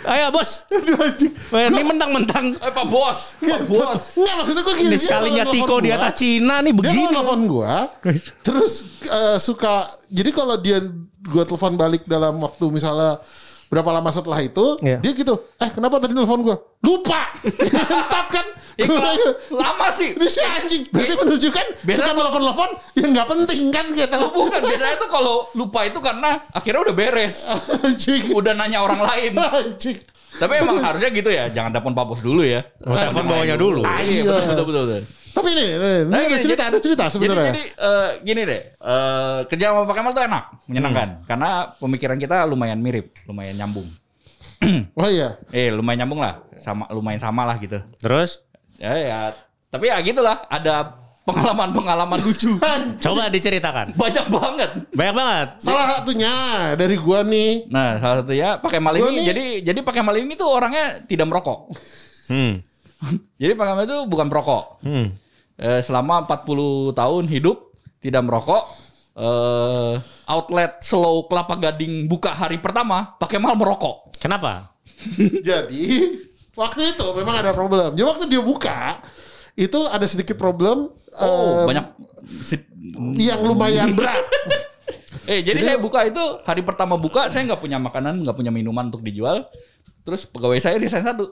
Ayo 0.03 0.35
bos. 0.35 0.67
Aduh 0.67 0.99
anjing. 0.99 1.31
Ini 1.31 1.81
mentang-mentang 1.81 2.59
Eh 2.59 2.71
Pak 2.75 2.85
Bos, 2.91 3.39
Pak 3.39 3.63
Bos. 3.71 4.19
Nggak 4.19 4.35
maksudnya 4.35 4.63
gue 4.67 4.75
gini. 4.75 4.83
ini 4.83 4.91
dia 4.91 4.99
sekalinya 4.99 5.43
Tiko 5.47 5.75
di 5.79 5.89
atas 5.95 6.13
Cina 6.19 6.59
nih 6.59 6.75
Dia 6.75 6.79
begini. 6.83 7.07
kalau 7.07 7.23
nelfon 7.23 7.41
gue. 7.47 7.73
terus 8.43 8.71
eh, 9.07 9.37
suka. 9.39 9.95
Jadi 10.11 10.29
kalau 10.35 10.59
dia 10.59 10.83
gue 11.23 11.43
telepon 11.47 11.79
balik 11.79 12.03
dalam 12.03 12.35
waktu 12.43 12.67
misalnya 12.67 13.23
berapa 13.67 13.89
lama 13.89 14.09
setelah 14.09 14.39
itu 14.39 14.77
Iya. 14.79 14.99
dia 14.99 15.11
gitu 15.13 15.33
eh 15.55 15.69
kenapa 15.69 15.97
tadi 15.97 16.11
nelfon 16.11 16.41
gue 16.41 16.55
lupa 16.81 17.21
entat 17.93 18.27
kan 18.29 18.47
Ya, 18.73 18.89
kalau 18.89 19.13
lama 19.53 19.85
sih. 19.87 20.17
ini 20.17 20.25
si 20.25 20.41
anjing 20.41 20.89
berarti 20.89 21.13
menunjukkan 21.15 21.65
Biasanya 21.85 22.09
suka 22.09 22.17
nelfon-nelfon 22.17 22.71
yang 22.97 23.09
nggak 23.13 23.27
penting 23.29 23.61
kan 23.69 23.85
gitu 23.87 24.17
Oh, 24.17 24.33
bukan, 24.33 24.59
biasanya 24.59 24.97
tuh 24.97 25.09
kalau 25.11 25.45
lupa 25.53 25.85
itu 25.85 26.01
karena 26.01 26.41
akhirnya 26.49 26.81
udah 26.81 26.95
beres. 26.97 27.45
anjing 27.85 28.33
Udah 28.33 28.57
nanya 28.57 28.81
orang 28.81 28.97
lain. 28.97 29.37
anjing 29.37 30.01
Tapi 30.33 30.53
emang 30.57 30.81
harusnya 30.81 31.13
gitu 31.13 31.29
ya, 31.29 31.45
jangan 31.47 31.69
telepon 31.69 31.93
Pak 31.93 32.05
Bos 32.09 32.21
dulu 32.25 32.41
ya. 32.41 32.65
Telepon 32.81 33.29
bawahnya 33.29 33.53
dulu. 33.53 33.85
Ah, 33.85 34.01
iya, 34.01 34.25
betul, 34.25 34.65
betul, 34.65 34.83
betul. 34.89 35.01
Tapi 35.33 35.47
ini, 35.49 35.65
ini, 35.67 35.73
ini 35.73 36.05
Nah, 36.05 36.17
ada 36.19 36.27
gini, 36.27 36.37
cerita, 36.39 36.61
jadi- 36.61 36.69
ada 36.69 36.79
cerita 36.79 37.03
Jadi, 37.03 37.11
sebenarnya. 37.11 37.45
jadi 37.49 37.63
eh, 37.73 38.09
gini 38.21 38.41
deh, 38.43 38.61
eh, 38.71 39.37
kerja 39.45 39.65
sama 39.67 39.81
Pak 39.83 39.95
Kemal 39.95 40.11
tuh 40.11 40.23
enak, 40.23 40.43
menyenangkan. 40.65 41.07
Hmm. 41.09 41.23
Karena 41.25 41.49
pemikiran 41.73 42.17
kita 42.17 42.37
lumayan 42.43 42.77
mirip, 42.77 43.17
lumayan 43.25 43.55
nyambung. 43.55 43.89
oh 44.95 45.09
iya. 45.09 45.41
Eh, 45.49 45.69
lumayan 45.69 46.05
nyambung 46.05 46.21
lah, 46.21 46.37
sama 46.55 46.85
lumayan 46.87 47.17
sama 47.17 47.43
lah 47.43 47.57
gitu. 47.57 47.81
Terus 47.95 48.39
Ya, 48.75 48.93
ya. 48.93 49.19
Tapi 49.69 49.87
ya 49.87 49.97
gitulah, 50.01 50.43
ada 50.45 50.97
pengalaman-pengalaman 51.23 52.19
lucu. 52.19 52.57
coba 53.03 53.25
diceritakan. 53.27 53.95
Banyak 53.95 54.25
banget. 54.27 54.69
Banyak 54.91 55.15
banget. 55.15 55.47
Salah 55.57 55.85
satunya 55.93 56.33
dari 56.75 56.95
gua 56.95 57.23
nih. 57.23 57.69
Nah, 57.69 57.95
salah 57.97 58.21
satunya 58.21 58.59
Pak 58.59 58.69
Kemal 58.69 58.97
Gua 58.97 59.07
ini, 59.07 59.17
nih- 59.17 59.27
jadi 59.29 59.45
jadi 59.65 59.79
Pak 59.81 59.93
Kemal 59.93 60.19
ini 60.19 60.33
tuh 60.35 60.45
orangnya 60.47 61.01
tidak 61.03 61.25
merokok. 61.25 61.73
Hmm. 62.27 62.59
Jadi 63.41 63.51
Pak 63.53 63.65
Kemal 63.65 63.83
itu 63.83 63.97
bukan 64.05 64.27
perokok. 64.27 64.63
Hmm. 64.79 65.11
Eh, 65.63 65.79
selama 65.79 66.27
40 66.27 66.91
tahun 66.91 67.23
hidup 67.25 67.57
tidak 67.97 68.21
merokok. 68.21 68.63
Eh, 69.13 69.93
outlet 70.25 70.81
slow 70.81 71.29
kelapa 71.29 71.55
gading 71.55 72.05
buka 72.05 72.33
hari 72.33 72.57
pertama, 72.57 73.15
pakai 73.15 73.37
mal 73.37 73.55
merokok. 73.55 74.11
Kenapa? 74.17 74.73
Jadi 75.49 76.17
waktu 76.53 76.93
itu 76.93 77.05
memang 77.15 77.39
ada 77.39 77.51
problem. 77.51 77.93
Jadi 77.93 78.03
waktu 78.03 78.25
dia 78.27 78.41
buka 78.41 78.99
itu 79.53 79.79
ada 79.87 80.03
sedikit 80.03 80.35
problem 80.35 80.89
Oh, 81.13 81.61
em, 81.61 81.69
banyak. 81.69 81.85
si- 82.41 82.65
yang 83.21 83.39
lumayan 83.39 83.93
berat. 83.93 84.25
Eh, 85.23 85.39
jadi, 85.39 85.55
Jadi- 85.55 85.67
saya 85.71 85.77
buka 85.79 86.03
itu 86.03 86.19
hari 86.43 86.67
pertama 86.67 86.99
buka, 86.99 87.31
saya 87.31 87.47
nggak 87.47 87.63
punya 87.63 87.79
makanan, 87.79 88.27
nggak 88.27 88.35
punya 88.35 88.51
minuman 88.51 88.91
untuk 88.91 88.99
dijual. 88.99 89.47
Terus 90.03 90.27
pegawai 90.27 90.59
saya 90.59 90.75
resign 90.75 90.99
satu. 90.99 91.31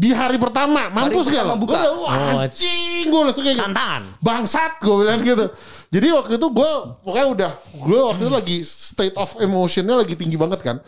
Di 0.00 0.16
hari 0.16 0.40
pertama 0.40 0.88
mampus 0.88 1.28
Hari 1.28 1.36
gak 1.36 1.44
pertama 1.44 1.52
lo? 1.52 1.60
buka. 1.60 1.76
Gua 1.76 1.80
udah, 1.84 1.92
wah, 2.00 2.12
Oh, 2.16 2.44
anjing 2.48 3.04
gue 3.04 3.20
langsung 3.20 3.44
kayak 3.44 3.56
gitu. 3.60 3.66
Tantangan. 3.68 4.02
Bangsat 4.24 4.72
gue 4.80 4.94
bilang 4.96 5.20
gitu. 5.20 5.46
Jadi 5.92 6.06
waktu 6.16 6.32
itu 6.40 6.46
gue 6.48 6.70
pokoknya 7.04 7.26
udah 7.28 7.50
gue 7.84 7.98
waktu 8.00 8.22
itu 8.24 8.32
lagi 8.32 8.56
state 8.64 9.16
of 9.20 9.28
emotionnya 9.36 10.00
lagi 10.00 10.16
tinggi 10.16 10.40
banget 10.40 10.64
kan. 10.64 10.80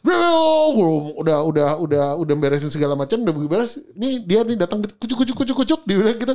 Bro, 0.00 0.22
gue 0.78 0.88
udah 1.18 1.38
udah 1.44 1.68
udah 1.82 2.04
udah 2.22 2.34
beresin 2.38 2.70
segala 2.70 2.94
macam 2.94 3.20
udah 3.26 3.34
beres. 3.50 3.82
Nih 3.98 4.22
dia 4.22 4.46
nih 4.46 4.54
datang 4.54 4.86
gitu, 4.86 4.94
kucuk 5.02 5.26
kucuk 5.26 5.36
kucuk 5.42 5.56
kucuk 5.66 5.80
dia 5.84 5.96
bilang 5.98 6.14
gitu. 6.14 6.34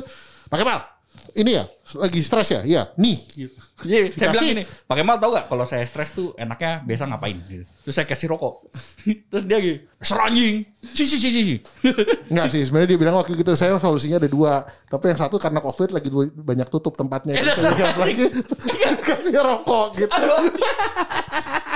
Pakai 0.52 0.64
mal. 0.68 0.84
Ini 1.32 1.50
ya 1.50 1.64
lagi 1.94 2.18
stres 2.18 2.48
ya? 2.50 2.60
Iya, 2.60 2.82
nih 2.94 3.16
gitu. 3.30 3.54
Jadi 3.76 4.10
saya 4.10 4.32
bilang 4.32 4.34
Dikasih. 4.34 4.48
gini, 4.50 4.62
pakai 4.88 5.02
mal 5.04 5.16
tau 5.16 5.30
gak 5.30 5.46
kalau 5.46 5.62
saya 5.62 5.84
stres 5.84 6.10
tuh 6.10 6.34
enaknya 6.34 6.82
biasa 6.82 7.06
ngapain? 7.06 7.36
Gitu. 7.46 7.62
Terus 7.62 7.94
saya 7.94 8.06
kasih 8.06 8.26
rokok. 8.28 8.72
Terus 9.30 9.44
dia 9.44 9.58
gini, 9.60 9.78
seranjing. 9.96 10.54
Si 10.90 11.04
si 11.04 11.16
si 11.16 11.28
si. 11.28 11.40
si." 11.44 11.56
Enggak 12.32 12.50
sih, 12.50 12.64
sebenarnya 12.64 12.90
dia 12.90 12.98
bilang 12.98 13.14
waktu 13.14 13.36
gitu 13.36 13.52
saya 13.52 13.76
solusinya 13.76 14.18
ada 14.18 14.26
dua. 14.26 14.64
Tapi 14.86 15.12
yang 15.12 15.20
satu 15.20 15.36
karena 15.36 15.60
covid 15.60 15.92
lagi 15.92 16.08
banyak 16.34 16.66
tutup 16.66 16.96
tempatnya. 16.96 17.36
Eh, 17.36 17.44
Gitu. 17.44 17.60
Saya 17.62 17.94
lagi 17.94 18.24
kasih 19.08 19.38
rokok 19.38 19.86
gitu. 19.96 20.10
Aduh, 20.10 20.50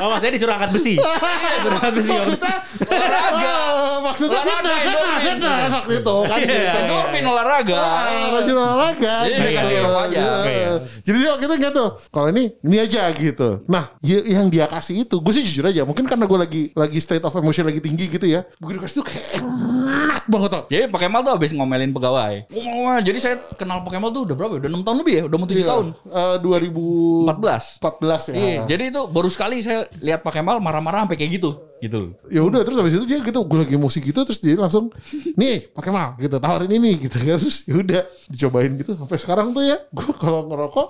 Oh 0.01 0.09
maksudnya 0.09 0.33
disuruh 0.33 0.57
angkat 0.57 0.73
besi. 0.73 0.97
disuruh 0.97 1.77
angkat 1.77 1.93
besi. 1.93 2.11
maksudnya 2.11 2.55
Olahraga. 2.89 3.53
Ah, 3.53 3.97
maksudnya 4.01 4.41
fitness, 4.41 4.81
fitness, 4.81 5.21
fitness 5.23 5.73
waktu 5.77 5.93
itu 6.01 6.17
kan. 6.25 6.39
Iya, 6.41 6.49
gitu. 6.49 6.79
endorfin 6.81 7.25
olahraga. 7.27 7.79
Ah, 7.79 8.29
rajin 8.33 8.57
olahraga. 8.57 9.15
Jadi 9.23 9.37
dia 9.37 9.51
kasih 9.55 9.77
rokok 9.85 10.00
aja. 10.03 10.17
Iya. 10.17 10.31
Oke, 10.35 10.53
ya. 10.53 10.71
Jadi 11.03 11.17
dia 11.17 11.31
waktu 11.31 11.45
itu 11.45 11.57
gitu. 11.61 11.85
Kalau 12.09 12.29
ini 12.29 12.45
ini 12.61 12.77
aja 12.77 13.03
gitu. 13.11 13.49
Nah, 13.67 13.85
y- 13.99 14.27
yang 14.31 14.47
dia 14.47 14.65
kasih 14.65 15.03
itu, 15.03 15.17
gue 15.17 15.33
sih 15.33 15.43
jujur 15.43 15.65
aja. 15.65 15.83
Mungkin 15.83 16.05
karena 16.05 16.25
gue 16.25 16.39
lagi 16.39 16.63
lagi 16.73 16.99
state 16.99 17.21
of 17.21 17.35
emotion 17.35 17.65
lagi 17.65 17.79
tinggi 17.79 18.09
gitu 18.09 18.25
ya. 18.25 18.43
Begitu 18.57 18.79
kasih 18.79 18.95
itu 18.97 19.05
kayak 19.07 19.27
enak 19.37 20.23
banget 20.27 20.51
tuh. 20.51 20.63
Jadi 20.67 20.83
pakai 20.87 21.07
mal 21.07 21.21
tuh 21.21 21.33
habis 21.33 21.51
ngomelin 21.51 21.91
pegawai. 21.91 22.35
Wah, 22.51 22.99
jadi 22.99 23.19
saya 23.19 23.37
kenal 23.55 23.81
pakai 23.81 23.99
mal 23.99 24.11
tuh 24.11 24.25
udah 24.25 24.35
berapa? 24.35 24.53
ya? 24.57 24.61
Udah 24.61 24.71
6 24.71 24.83
tahun 24.83 24.97
lebih 24.99 25.15
ya? 25.15 25.23
Udah 25.25 25.37
mau 25.37 25.47
7 25.47 25.57
Iya. 25.57 25.67
tahun. 25.67 25.87
Eh, 26.07 26.37
2014 26.41 27.65
14. 27.79 28.23
ya. 28.27 28.35
Iya, 28.35 28.61
jadi 28.67 28.85
itu 28.89 29.01
baru 29.07 29.29
sekali 29.29 29.57
saya 29.61 29.87
lihat 29.97 30.21
pakai 30.21 30.41
mal 30.41 30.59
marah-marah 30.59 31.05
sampai 31.05 31.17
kayak 31.17 31.33
gitu. 31.37 31.51
Gitu. 31.81 32.13
ya 32.29 32.45
udah 32.45 32.61
terus 32.61 32.77
habis 32.77 32.95
itu 33.01 33.09
dia 33.09 33.25
gitu 33.25 33.41
gue 33.49 33.59
lagi 33.65 33.75
emosi 33.75 33.99
gitu 34.05 34.21
terus 34.21 34.39
dia 34.45 34.55
langsung 34.55 34.93
nih 35.41 35.73
pakai 35.73 35.91
mal 35.91 36.15
gitu. 36.21 36.37
Tawarin 36.37 36.71
ini 36.71 37.01
gitu 37.01 37.17
kan. 37.17 37.41
Terus 37.41 37.65
ya 37.65 37.75
udah 37.81 38.03
dicobain 38.29 38.73
gitu. 38.77 38.93
Sampai 38.95 39.17
sekarang 39.17 39.57
tuh 39.57 39.65
ya 39.65 39.81
gue 39.89 40.11
kalau 40.21 40.47
ngerokok 40.47 40.89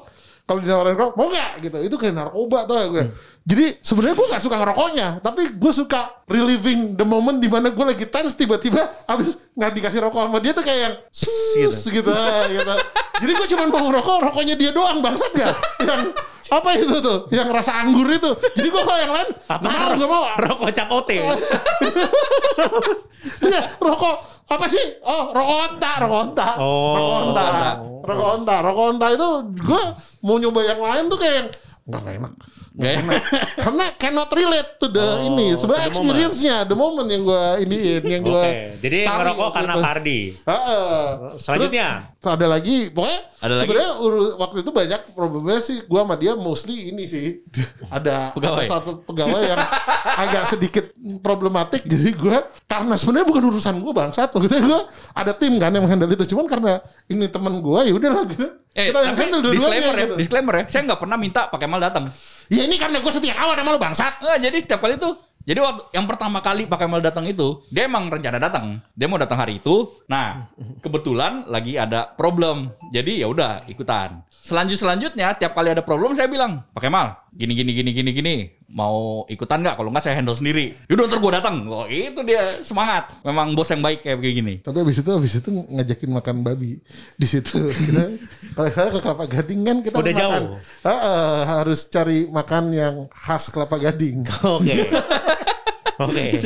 kalau 0.51 0.59
dinawarin 0.67 0.99
rokok 0.99 1.15
mau 1.15 1.31
nggak? 1.31 1.51
Gitu. 1.63 1.79
Itu 1.87 1.97
kayak 1.97 2.15
narkoba 2.19 2.67
tuh 2.67 2.77
ya 2.77 2.87
gue 2.91 3.05
jadi 3.41 3.67
sebenarnya 3.81 4.17
gue 4.21 4.27
nggak 4.31 4.43
suka 4.45 4.57
ngerokoknya 4.61 5.09
tapi 5.25 5.43
gue 5.57 5.73
suka 5.73 6.20
reliving 6.31 6.95
the 6.95 7.03
moment 7.03 7.43
di 7.43 7.51
mana 7.51 7.75
gue 7.75 7.85
lagi 7.85 8.07
tense 8.07 8.39
tiba-tiba 8.39 8.79
habis 9.11 9.35
nggak 9.59 9.71
dikasih 9.75 9.99
rokok 10.07 10.31
sama 10.31 10.39
dia 10.39 10.55
tuh 10.55 10.63
kayak 10.63 10.81
yang 10.81 10.95
sus 11.11 11.91
gitu 11.91 12.07
gitu 12.55 12.75
jadi 13.19 13.33
gue 13.35 13.47
cuma 13.51 13.67
mau 13.67 13.83
ngerokok 13.91 14.17
rokoknya 14.31 14.55
dia 14.55 14.71
doang 14.71 15.03
bangsat 15.03 15.35
gak 15.35 15.59
yang 15.83 16.15
apa 16.51 16.71
itu 16.79 16.97
tuh 17.03 17.19
yang 17.35 17.51
rasa 17.51 17.83
anggur 17.83 18.07
itu 18.07 18.31
jadi 18.55 18.69
gue 18.71 18.83
kalau 18.87 19.01
yang 19.03 19.13
lain 19.15 19.29
Apa? 19.51 19.67
mau 19.67 19.91
nggak 19.99 20.11
mau 20.11 20.25
Rokok 20.39 20.71
capote. 20.71 21.17
Iya, 23.21 23.77
rokok 23.77 24.17
apa 24.49 24.65
sih? 24.65 24.81
Oh, 25.05 25.29
rokok 25.37 25.57
onta, 25.69 25.91
rokok 26.01 26.21
onta. 26.25 26.49
Oh. 26.57 26.97
Rokok 26.97 27.17
onta. 27.21 27.45
Rokok 28.01 28.29
onta. 28.41 28.55
Rokok 28.65 28.85
onta 28.97 29.07
itu 29.13 29.29
gue 29.61 29.83
mau 30.25 30.37
nyoba 30.41 30.61
yang 30.65 30.81
lain 30.81 31.05
tuh 31.13 31.21
kayak 31.21 31.53
enggak 31.87 32.15
enak. 32.21 32.33
Nggak 32.77 32.93
enak. 33.03 33.21
Karena 33.59 33.85
cannot 33.97 34.31
relate 34.31 34.71
to 34.79 34.87
the 34.89 35.01
Oh, 35.03 35.27
ini. 35.33 35.47
Sebenarnya 35.55 35.87
experience-nya, 35.91 36.57
the 36.65 36.77
moment 36.77 37.09
yang 37.09 37.23
gue 37.25 37.43
iniin, 37.65 38.03
yang 38.05 38.23
gue 38.23 38.45
Oke. 38.45 38.81
Jadi 38.81 38.99
ngerokok 39.05 39.49
karena 39.53 39.75
Kardi. 39.77 40.21
Heeh. 40.39 40.99
Selanjutnya. 41.37 41.89
Terus 42.21 42.33
ada 42.37 42.47
lagi, 42.53 42.93
pokoknya 42.93 43.21
Ada 43.41 43.55
sebenarnya 43.65 43.91
waktu 44.37 44.57
itu 44.61 44.71
banyak 44.71 45.01
problemnya 45.17 45.57
sih 45.65 45.81
gua 45.89 46.05
sama 46.05 46.21
dia 46.21 46.37
mostly 46.37 46.93
ini 46.93 47.09
sih. 47.09 47.41
Ada, 47.89 48.29
Pegawai. 48.37 48.61
ada 48.61 48.69
satu 48.69 48.91
pegawai 49.09 49.41
yang 49.41 49.61
agak 50.21 50.45
sedikit 50.45 50.85
problematik 51.25 51.81
jadi 51.89 52.13
gua 52.13 52.45
karena 52.69 53.01
sebenarnya 53.01 53.25
bukan 53.25 53.43
urusan 53.49 53.81
gua 53.81 53.93
bangsat 53.97 54.29
waktu 54.37 54.53
itu 54.53 54.69
gua 54.69 54.85
ada 55.17 55.33
tim 55.33 55.57
kan 55.57 55.73
yang 55.73 55.89
handle 55.89 56.13
itu 56.13 56.29
cuman 56.37 56.45
karena 56.45 56.73
ini 57.09 57.25
teman 57.33 57.65
gua 57.65 57.89
ya 57.89 57.97
udahlah 57.97 58.29
gitu. 58.29 58.45
Eh, 58.71 58.95
kita 58.95 59.03
yang 59.03 59.19
tapi 59.19 59.23
handle 59.27 59.41
dua-duanya 59.43 59.59
disclaimer 59.59 59.95
ya, 59.95 60.05
gitu. 60.07 60.17
disclaimer 60.17 60.55
ya. 60.55 60.65
Saya 60.71 60.83
nggak 60.87 61.01
pernah 61.03 61.17
minta 61.19 61.41
pakai 61.51 61.67
mal 61.67 61.83
datang. 61.83 62.05
Ya 62.47 62.63
ini 62.67 62.77
karena 62.79 63.03
gua 63.03 63.11
setia 63.11 63.35
kawan 63.35 63.59
sama 63.59 63.71
lu 63.75 63.81
bangsat. 63.83 64.13
Nggak, 64.23 64.39
jadi 64.47 64.57
setiap 64.63 64.81
kali 64.83 64.95
tuh 64.95 65.19
jadi 65.41 65.57
waktu 65.65 65.83
yang 65.97 66.05
pertama 66.05 66.45
kali 66.45 66.69
pakai 66.69 66.85
mal 66.85 67.01
datang 67.01 67.25
itu, 67.25 67.65
dia 67.73 67.89
emang 67.89 68.13
rencana 68.13 68.37
datang. 68.37 68.77
Dia 68.93 69.09
mau 69.09 69.17
datang 69.17 69.41
hari 69.41 69.57
itu. 69.57 69.89
Nah, 70.05 70.53
kebetulan 70.85 71.49
lagi 71.49 71.81
ada 71.81 72.13
problem. 72.13 72.69
Jadi 72.93 73.25
ya 73.25 73.27
udah 73.27 73.65
ikutan. 73.65 74.21
Selanjut 74.41 74.81
selanjutnya 74.81 75.37
tiap 75.37 75.53
kali 75.53 75.69
ada 75.69 75.85
problem 75.85 76.17
saya 76.17 76.25
bilang, 76.25 76.65
"Pakai 76.73 76.89
mal, 76.89 77.13
gini 77.31 77.53
gini 77.53 77.77
gini 77.77 77.91
gini 77.93 78.11
gini. 78.11 78.35
Mau 78.73 79.23
ikutan 79.29 79.61
nggak? 79.61 79.77
Kalau 79.77 79.93
nggak 79.93 80.01
saya 80.01 80.17
handle 80.17 80.33
sendiri." 80.33 80.75
Yaudah 80.89 81.07
ntar 81.07 81.21
gue 81.21 81.33
datang. 81.37 81.57
Oh, 81.69 81.85
itu 81.85 82.25
dia 82.25 82.57
semangat. 82.65 83.13
Memang 83.21 83.53
bos 83.53 83.69
yang 83.69 83.85
baik 83.85 84.01
kayak 84.01 84.17
begini. 84.17 84.65
Tapi 84.65 84.81
abis 84.81 85.05
itu 85.05 85.11
abis 85.13 85.33
itu 85.39 85.49
ngajakin 85.53 86.11
makan 86.11 86.37
babi 86.41 86.81
di 87.15 87.27
situ. 87.29 87.69
Kita 87.87 88.17
kalau 88.57 88.71
saya 88.73 88.89
ke 88.91 88.99
Kelapa 89.05 89.25
Gading 89.29 89.61
kan 89.61 89.77
kita 89.85 89.97
Udah 90.01 90.09
makan. 90.09 90.19
jauh. 90.25 90.47
Heeh, 90.89 91.39
harus 91.45 91.81
cari 91.87 92.19
makan 92.27 92.65
yang 92.73 92.95
khas 93.13 93.53
Kelapa 93.53 93.77
Gading. 93.77 94.25
Oke. 94.43 94.89
Oke. 96.01 96.25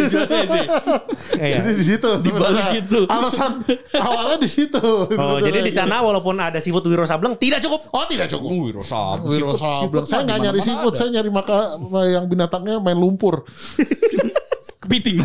Iya. 1.34 1.60
Jadi 1.60 1.70
di 1.76 1.84
situ 1.84 2.08
sebenarnya 2.22 2.78
itu. 2.78 3.00
alasan 3.10 3.60
awalnya 3.98 4.38
di 4.38 4.48
situ. 4.50 4.80
Oh, 5.14 5.38
jadi 5.42 5.60
di 5.60 5.72
sana 5.72 6.00
walaupun 6.00 6.38
ada 6.38 6.58
seafood 6.62 6.86
Wiro 6.86 7.04
Sableng 7.04 7.34
tidak 7.36 7.60
cukup. 7.62 7.90
Oh 7.90 8.04
tidak 8.06 8.30
cukup. 8.30 8.48
Wih, 8.50 8.72
Rosa. 8.74 9.18
Wiro 9.22 9.54
Sableng. 9.58 10.06
Saya 10.06 10.22
nggak 10.24 10.38
nyari 10.48 10.60
seafood, 10.62 10.94
saya 10.94 11.10
nyari 11.10 11.30
maka 11.30 11.76
yang 12.06 12.24
binatangnya 12.30 12.78
main 12.80 12.96
lumpur. 12.96 13.44
kepiting. 14.84 15.16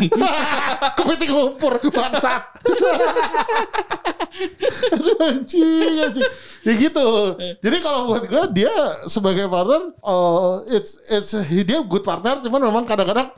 Kepiting 0.98 1.30
lumpur, 1.36 1.72
bangsat. 1.92 2.42
Aduh 4.96 5.16
anjing, 5.20 5.94
anjing. 6.00 6.24
Ya 6.64 6.72
gitu. 6.80 7.08
Jadi 7.60 7.76
kalau 7.84 8.08
buat 8.08 8.24
gue 8.24 8.44
dia 8.56 8.72
sebagai 9.04 9.46
partner, 9.52 9.92
uh, 10.00 10.64
it's 10.72 11.04
it's 11.12 11.36
dia 11.44 11.84
good 11.84 12.04
partner, 12.04 12.40
cuman 12.40 12.72
memang 12.72 12.84
kadang-kadang 12.88 13.28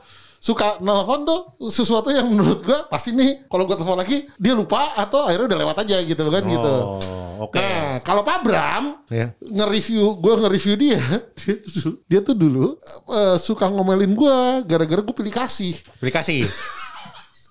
suka 0.43 0.75
nelfon 0.77 1.23
tuh 1.23 1.39
sesuatu 1.71 2.11
yang 2.11 2.27
menurut 2.27 2.59
gue 2.59 2.75
pasti 2.91 3.15
nih 3.15 3.47
kalau 3.47 3.63
gue 3.63 3.73
telepon 3.73 3.95
lagi 3.95 4.27
dia 4.35 4.51
lupa 4.51 4.91
atau 4.93 5.23
akhirnya 5.23 5.47
udah 5.47 5.59
lewat 5.63 5.77
aja 5.79 6.03
gitu 6.03 6.19
kan 6.27 6.43
gitu. 6.43 6.75
Oh, 6.83 7.47
oke. 7.47 7.55
Nah, 7.55 8.03
kalau 8.03 8.21
Pak 8.21 8.43
Bram 8.43 9.07
Ya. 9.07 9.31
nge-review, 9.39 10.19
gue 10.19 10.33
nge-review 10.35 10.75
dia, 10.75 10.99
dia, 11.33 11.55
tuh- 11.79 11.97
dia 12.03 12.19
tuh 12.19 12.35
dulu 12.35 12.75
eh, 13.07 13.37
suka 13.37 13.71
ngomelin 13.71 14.11
gue 14.11 14.37
gara-gara 14.67 14.99
gue 14.99 15.15
pilih 15.15 15.31
kasih. 15.31 15.79
Aplikasi. 15.95 16.43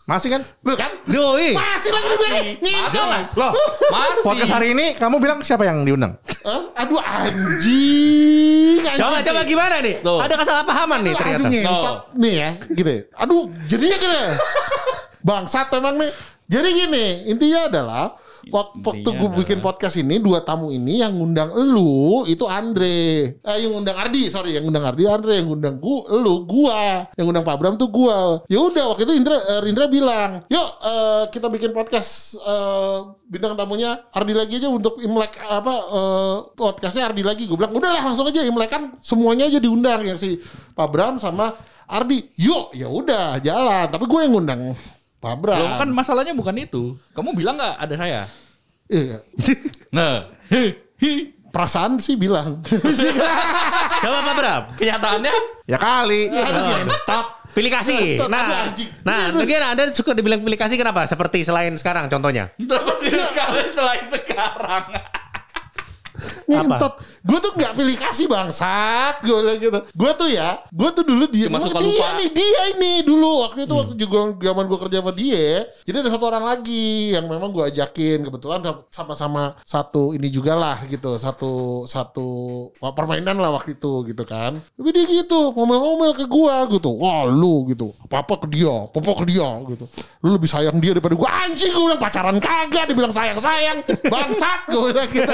Masih 0.02 0.34
kan? 0.34 0.42
Lu 0.66 0.74
kan? 0.74 0.90
Doi. 1.06 1.54
Masih 1.54 1.90
lagi 1.94 2.10
gue 2.10 2.28
ngingkap. 2.58 3.06
Masih. 3.06 3.38
Loh, 3.38 3.52
Masih. 3.86 4.22
podcast 4.26 4.52
hari 4.58 4.74
ini 4.74 4.98
kamu 4.98 5.22
bilang 5.22 5.38
siapa 5.46 5.62
yang 5.62 5.86
diundang? 5.86 6.18
Hah? 6.42 6.74
Aduh 6.82 6.98
anjing. 6.98 8.82
anjing. 8.82 8.98
Coba 8.98 9.22
coba 9.22 9.40
gimana 9.46 9.78
nih? 9.78 10.02
Tuh. 10.02 10.18
Ada 10.18 10.34
kesalahpahaman 10.34 10.98
nih 11.06 11.12
Aduh, 11.14 11.20
ternyata. 11.22 11.38
Aduh 11.46 11.50
ngentot 11.54 11.98
nih 12.18 12.32
ya 12.34 12.50
gitu 12.74 12.90
ya. 12.90 13.00
Aduh 13.14 13.42
jadinya 13.70 13.96
gini 14.02 14.20
Bangsat 15.28 15.70
emang 15.70 15.94
nih 16.02 16.10
Jadi 16.50 16.68
gini 16.74 17.06
Intinya 17.30 17.60
adalah 17.70 18.04
Waktu 18.50 18.82
Intinya 18.82 19.18
gue 19.22 19.30
bikin 19.44 19.58
podcast 19.62 19.94
ini 20.02 20.18
Dua 20.18 20.42
tamu 20.42 20.74
ini 20.74 20.98
Yang 20.98 21.12
ngundang 21.20 21.50
elu 21.54 22.26
Itu 22.26 22.50
Andre. 22.50 23.38
Eh, 23.38 23.56
Yang 23.62 23.78
ngundang 23.78 23.96
Ardi 24.02 24.26
Sorry 24.26 24.58
Yang 24.58 24.66
ngundang 24.66 24.84
Ardi 24.88 25.04
Andre. 25.06 25.32
Yang 25.38 25.46
ngundang 25.54 25.74
gu, 25.78 25.94
elu 26.10 26.34
Gua. 26.42 27.06
Yang 27.14 27.24
ngundang 27.30 27.46
Pak 27.46 27.56
Bram 27.60 27.74
tuh 27.78 27.88
gua. 27.92 28.42
Ya 28.50 28.58
udah 28.58 28.84
waktu 28.90 29.06
itu 29.06 29.14
Indra, 29.14 29.38
eh, 29.38 29.60
Rindra 29.62 29.86
bilang 29.86 30.42
Yuk 30.50 30.68
eh, 30.82 31.24
kita 31.30 31.46
bikin 31.46 31.70
podcast 31.70 32.34
eh, 32.42 32.98
Bintang 33.30 33.54
tamunya 33.54 34.10
Ardi 34.10 34.34
lagi 34.34 34.58
aja 34.58 34.68
Untuk 34.72 34.98
Imlek 34.98 35.38
Apa 35.38 35.74
eh, 35.78 36.36
Podcastnya 36.58 37.12
Ardi 37.12 37.22
lagi. 37.22 37.44
Gue 37.46 37.54
bilang 37.54 37.70
udahlah 37.76 38.02
langsung 38.02 38.26
aja 38.26 38.42
Imlek 38.42 38.70
kan 38.72 38.96
Semuanya 39.04 39.46
aja 39.46 39.62
diundang 39.62 40.02
Yang 40.02 40.18
si 40.18 40.30
Pak 40.72 40.88
Bram 40.90 41.20
sama 41.22 41.52
Ardi. 41.92 42.24
Yuk 42.40 42.72
ya 42.72 42.88
udah 42.88 43.36
jalan. 43.44 43.86
Tapi 43.92 44.04
gue 44.08 44.20
yang 44.24 44.32
ngundang 44.32 44.72
Pak 45.22 45.34
Bram 45.38 45.54
Loh, 45.54 45.70
kan 45.78 45.88
masalahnya 45.94 46.34
bukan 46.34 46.50
itu. 46.58 46.98
Kamu 47.14 47.30
bilang 47.38 47.54
nggak 47.54 47.78
ada 47.78 47.94
saya? 47.94 48.20
Iya. 48.90 49.22
Nah, 49.94 50.24
hi, 50.48 50.72
hi. 50.98 51.12
Perasaan 51.52 52.00
sih 52.00 52.16
bilang. 52.16 52.64
Coba 54.02 54.18
Pak 54.24 54.34
Bram. 54.34 54.62
kenyataannya 54.80 55.34
Ya 55.68 55.78
kali. 55.78 56.32
Ngentot. 56.32 57.26
Pilih 57.52 57.68
kasih. 57.68 58.24
Nah, 58.32 58.72
anjing. 58.72 58.88
nah, 59.04 59.28
mungkin 59.36 59.60
Anda 59.60 59.92
suka 59.92 60.16
dibilang 60.16 60.40
pilih 60.40 60.56
kasih 60.56 60.80
kenapa? 60.80 61.04
Seperti 61.04 61.44
selain 61.44 61.76
sekarang 61.76 62.08
contohnya. 62.08 62.48
sekali 63.04 63.68
selain 63.76 64.08
sekarang. 64.08 65.11
Ngentot. 66.46 66.92
Gue 67.22 67.38
tuh 67.38 67.52
gak 67.54 67.72
pilih 67.74 67.96
kasih 67.98 68.26
bangsat. 68.26 69.22
Gue 69.22 69.36
bilang 69.42 69.58
gitu. 69.58 69.78
Gue 69.94 70.10
tuh 70.18 70.28
ya. 70.30 70.60
Gue 70.70 70.90
tuh 70.94 71.04
dulu 71.06 71.24
dia. 71.30 71.46
Cuma 71.46 71.62
suka 71.62 71.80
dia 71.80 71.88
lupa. 71.88 72.06
nih. 72.18 72.28
Dia 72.34 72.60
ini 72.76 72.92
dulu. 73.06 73.30
Waktu 73.46 73.60
itu 73.66 73.74
waktu 73.74 73.94
juga 73.98 74.18
zaman 74.38 74.64
gue 74.66 74.78
kerja 74.88 74.96
sama 75.02 75.12
dia. 75.14 75.48
Jadi 75.86 75.96
ada 76.02 76.10
satu 76.10 76.24
orang 76.28 76.44
lagi. 76.44 77.14
Yang 77.14 77.24
memang 77.30 77.50
gue 77.50 77.64
ajakin. 77.66 78.18
Kebetulan 78.26 78.60
sama-sama 78.90 79.54
satu 79.62 80.12
ini 80.12 80.28
juga 80.28 80.54
lah 80.58 80.78
gitu. 80.86 81.14
Satu 81.18 81.84
satu 81.86 82.26
wah, 82.82 82.92
permainan 82.92 83.38
lah 83.38 83.50
waktu 83.54 83.78
itu 83.78 84.02
gitu 84.08 84.22
kan. 84.26 84.58
Tapi 84.58 84.88
dia 84.90 85.04
gitu. 85.06 85.54
Ngomel-ngomel 85.54 86.12
ke 86.16 86.26
gue 86.26 86.54
gitu. 86.78 86.90
Wah 86.98 87.26
lu 87.26 87.66
gitu. 87.70 87.94
Apa-apa 88.06 88.46
ke 88.46 88.46
dia. 88.50 88.88
Apa-apa 88.90 89.22
ke 89.22 89.24
dia 89.30 89.48
gitu. 89.70 89.84
Lu 90.22 90.34
lebih 90.34 90.50
sayang 90.50 90.78
dia 90.82 90.94
daripada 90.94 91.14
gue. 91.14 91.28
Anjing 91.48 91.72
gue 91.72 91.84
bilang 91.86 92.02
pacaran 92.02 92.36
kagak. 92.42 92.84
Dia 92.90 92.96
bilang 92.96 93.14
sayang-sayang. 93.14 93.78
Bangsat 94.10 94.60
gue 94.68 94.80
bilang 94.92 95.10
gitu. 95.10 95.32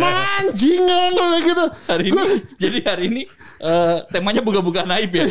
Nah, 0.00 0.22
anjing 0.40 0.80
gue 0.80 1.08
bilang 1.12 1.42
gitu. 1.42 1.64
Hari 1.86 2.04
ini, 2.06 2.22
jadi 2.56 2.78
hari 2.82 3.04
ini 3.08 3.22
eh, 3.60 3.96
temanya 4.08 4.40
buka-bukaan 4.40 4.88
aib 4.96 5.12
ya. 5.12 5.24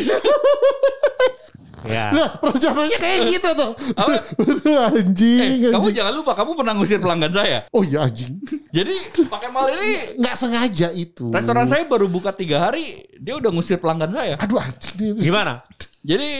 Ya. 1.83 2.15
Nah, 2.15 2.39
rencananya 2.39 2.95
kayak 2.95 3.19
gitu 3.27 3.49
tuh. 3.59 3.71
Apa? 3.99 4.23
Aduh, 4.39 4.87
anjing, 4.87 5.67
Eh, 5.67 5.67
kamu 5.67 5.83
anjing. 5.83 5.95
jangan 5.99 6.13
lupa, 6.15 6.31
kamu 6.31 6.55
pernah 6.55 6.73
ngusir 6.79 6.95
pelanggan 6.95 7.35
saya. 7.35 7.67
Oh 7.75 7.83
iya 7.83 8.07
anjing. 8.07 8.39
Jadi 8.71 8.95
pakai 9.27 9.51
mal 9.51 9.67
ini 9.67 10.15
Nggak 10.15 10.35
sengaja 10.39 10.95
itu. 10.95 11.27
restoran 11.27 11.67
saya 11.67 11.83
baru 11.83 12.07
buka 12.07 12.31
tiga 12.31 12.63
hari, 12.63 13.03
dia 13.19 13.35
udah 13.35 13.51
ngusir 13.51 13.83
pelanggan 13.83 14.15
saya. 14.15 14.39
Aduh 14.39 14.63
anjing. 14.63 15.19
Gimana? 15.19 15.59
Jadi 15.99 16.31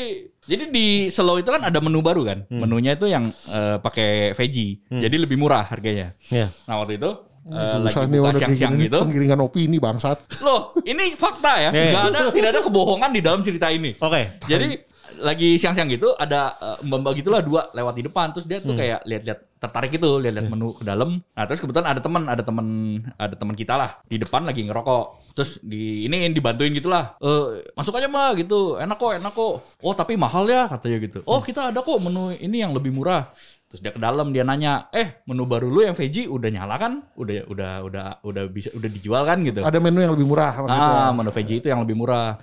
jadi 0.43 0.63
di 0.67 0.85
Slow 1.07 1.39
itu 1.39 1.51
kan 1.51 1.59
ada 1.59 1.79
menu 1.79 1.99
baru 1.99 2.23
kan. 2.23 2.47
Menunya 2.47 2.95
itu 2.95 3.11
yang 3.11 3.27
eh, 3.51 3.77
pakai 3.79 4.31
veggie. 4.31 4.79
Jadi 4.87 5.15
lebih 5.19 5.35
murah 5.35 5.67
harganya. 5.67 6.15
Ya. 6.31 6.55
Nah 6.63 6.79
waktu 6.79 6.95
itu 6.95 7.11
eh, 7.47 7.77
lagi 7.81 7.93
Susah 7.93 8.03
nih 8.07 8.19
buka 8.19 8.31
siang-siang 8.39 8.73
gitu. 8.79 8.99
Penggiringan 9.03 9.39
opini 9.43 9.77
bangsat. 9.79 10.17
Loh, 10.43 10.71
ini 10.87 11.15
fakta 11.15 11.53
ya. 11.59 11.69
Iya. 11.71 11.91
Nggak 11.91 12.03
ada 12.09 12.19
tidak 12.31 12.49
ada 12.55 12.61
kebohongan 12.63 13.11
di 13.11 13.21
dalam 13.21 13.41
cerita 13.43 13.67
ini. 13.67 13.95
Oke. 13.99 14.39
Jadi 14.47 14.93
lagi 15.21 15.61
siang-siang 15.61 15.89
gitu 15.93 16.15
ada 16.17 16.55
eh, 16.57 16.77
mbak-mbak 16.87 17.13
gitulah 17.21 17.41
dua 17.45 17.69
lewat 17.75 17.93
di 17.93 18.03
depan 18.07 18.33
terus 18.33 18.49
dia 18.49 18.57
tuh 18.63 18.73
kayak 18.73 19.05
lihat-lihat 19.05 19.39
tertarik 19.63 19.95
gitu 19.95 20.19
lihat-lihat 20.19 20.51
menu 20.51 20.75
ke 20.75 20.83
dalam. 20.83 21.23
Nah, 21.23 21.43
terus 21.47 21.63
kebetulan 21.63 21.87
ada 21.87 22.03
teman, 22.03 22.27
ada 22.27 22.43
teman 22.43 22.67
ada 23.15 23.35
teman 23.35 23.55
kita 23.55 23.79
lah 23.79 24.03
di 24.03 24.19
depan 24.19 24.43
lagi 24.43 24.67
ngerokok. 24.67 25.31
Terus 25.33 25.63
di 25.63 26.03
ini 26.03 26.27
dibantuin 26.35 26.75
gitulah. 26.75 27.15
Eh 27.23 27.63
masuk 27.71 27.95
aja 27.95 28.11
Mbak 28.11 28.43
gitu. 28.43 28.75
Enak 28.75 28.97
kok, 28.99 29.11
enak 29.15 29.31
kok. 29.31 29.53
Oh, 29.79 29.93
tapi 29.95 30.19
mahal 30.19 30.43
ya 30.51 30.67
katanya 30.67 30.97
gitu. 30.99 31.19
Oh, 31.23 31.39
kita 31.39 31.71
ada 31.71 31.79
kok 31.79 31.95
menu 32.03 32.35
ini 32.35 32.59
yang 32.59 32.75
lebih 32.75 32.91
murah. 32.91 33.31
Terus 33.73 33.81
dia 33.81 33.89
ke 33.89 33.97
dalam 33.97 34.29
dia 34.29 34.45
nanya, 34.45 34.85
"Eh, 34.93 35.25
menu 35.25 35.49
baru 35.49 35.65
lu 35.65 35.81
yang 35.81 35.97
veggie 35.97 36.29
udah 36.29 36.45
nyala 36.53 36.77
kan? 36.77 37.01
Udah 37.17 37.41
udah 37.49 37.71
udah 37.81 38.05
udah 38.21 38.43
bisa 38.45 38.69
udah 38.77 38.85
dijual 38.85 39.25
kan 39.25 39.41
gitu?" 39.41 39.65
Ada 39.65 39.81
menu 39.81 39.97
yang 40.05 40.13
lebih 40.13 40.29
murah. 40.29 40.53
gitu. 40.61 40.69
Ah, 40.69 41.09
menu 41.09 41.33
veggie 41.33 41.57
itu 41.57 41.73
yang 41.73 41.81
lebih 41.81 41.97
murah. 41.97 42.37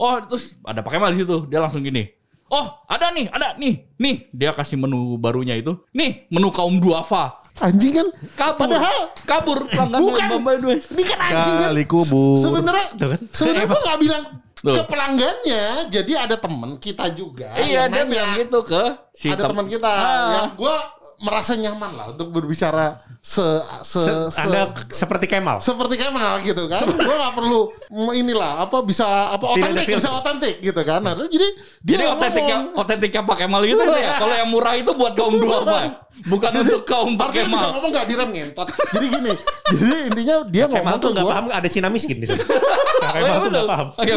Oh, 0.00 0.16
terus 0.24 0.56
ada 0.64 0.80
pakai 0.80 0.96
mal 0.96 1.12
di 1.12 1.20
situ. 1.20 1.44
Dia 1.52 1.60
langsung 1.60 1.84
gini. 1.84 2.08
Oh, 2.48 2.80
ada 2.88 3.12
nih, 3.12 3.28
ada 3.28 3.60
nih. 3.60 3.92
Nih, 4.00 4.32
dia 4.32 4.56
kasih 4.56 4.80
menu 4.80 5.20
barunya 5.20 5.52
itu. 5.52 5.84
Nih, 5.92 6.24
menu 6.32 6.48
kaum 6.48 6.80
duafa. 6.80 7.44
Anjing 7.60 7.94
kan. 7.94 8.08
Kabur. 8.34 8.66
Padahal 8.66 8.98
kabur 9.28 9.58
pelanggan 9.68 10.00
Bukan. 10.00 10.28
Dua. 10.64 10.74
ini 10.80 11.02
kan 11.06 11.18
anjing 11.22 11.54
kan. 11.60 11.68
Kali 11.70 11.84
kubur. 11.84 12.40
Sebenarnya 12.40 12.86
kan. 12.96 13.20
sebenarnya 13.30 13.66
gue 13.68 13.80
nggak 13.84 14.00
bilang 14.02 14.22
Tuh. 14.58 14.74
ke 14.74 14.82
pelanggannya. 14.90 15.64
Jadi 15.92 16.12
ada 16.18 16.36
temen 16.40 16.70
kita 16.82 17.12
juga. 17.14 17.52
Iya, 17.54 17.86
yang 17.86 17.92
dia 17.92 18.04
bilang 18.08 18.32
gitu 18.42 18.58
ke 18.66 18.82
si 19.14 19.26
ada 19.28 19.40
tem- 19.40 19.50
teman 19.50 19.66
kita 19.66 19.86
Ah. 19.86 20.28
yang 20.34 20.48
gue 20.52 20.74
merasa 21.16 21.54
nyaman 21.54 21.90
lah 21.90 22.06
untuk 22.10 22.28
berbicara 22.28 22.98
se, 23.16 23.40
se, 23.80 24.02
Se- 24.02 24.28
se- 24.28 24.36
Anda 24.36 24.68
seperti 24.86 25.24
Kemal. 25.24 25.56
seperti 25.56 25.96
Kemal 25.96 26.42
gitu 26.42 26.66
kan. 26.66 26.84
gue 26.84 27.00
gak 27.16 27.32
perlu 27.32 27.72
inilah 28.12 28.60
apa 28.60 28.82
bisa 28.82 29.06
apa 29.30 29.46
otentik 29.48 29.86
bisa 29.88 30.10
otentik 30.12 30.60
gitu 30.60 30.76
kan. 30.82 31.00
Nah, 31.00 31.14
terus 31.14 31.30
jadi 31.30 31.48
dia 31.80 31.94
Jadi 31.94 32.02
yang 32.02 32.12
otentiknya 32.14 32.56
otentiknya 32.74 33.22
pakai 33.24 33.46
mal 33.46 33.62
gitu 33.62 33.80
ya. 33.80 34.18
Kalau 34.18 34.34
yang 34.34 34.50
murah 34.50 34.74
itu 34.74 34.90
buat 34.92 35.14
kaum 35.14 35.34
duafa. 35.34 36.04
Bukan 36.14 36.50
untuk 36.56 36.82
kaum 36.84 37.16
pakai 37.16 37.42
Artinya 37.42 37.48
bisa 37.48 37.64
mal. 37.64 37.72
ngomong 37.74 37.90
gak 37.92 38.06
direm 38.06 38.28
ngentot. 38.30 38.68
Jadi 38.92 39.06
gini. 39.08 39.32
jadi 39.72 39.96
intinya 40.04 40.34
dia 40.46 40.64
Kemal 40.64 40.76
ngomong 40.76 40.98
tuh 41.00 41.08
nggak 41.10 41.24
gue. 41.24 41.32
paham 41.32 41.44
ada 41.50 41.68
Cina 41.68 41.88
miskin 41.88 42.16
di 42.18 42.26
sini. 42.28 42.38
Kemal 43.00 43.18
iya 43.18 43.34
tuh 43.36 43.50
nggak 43.50 43.66
paham. 43.66 43.86
Iya, 43.98 44.14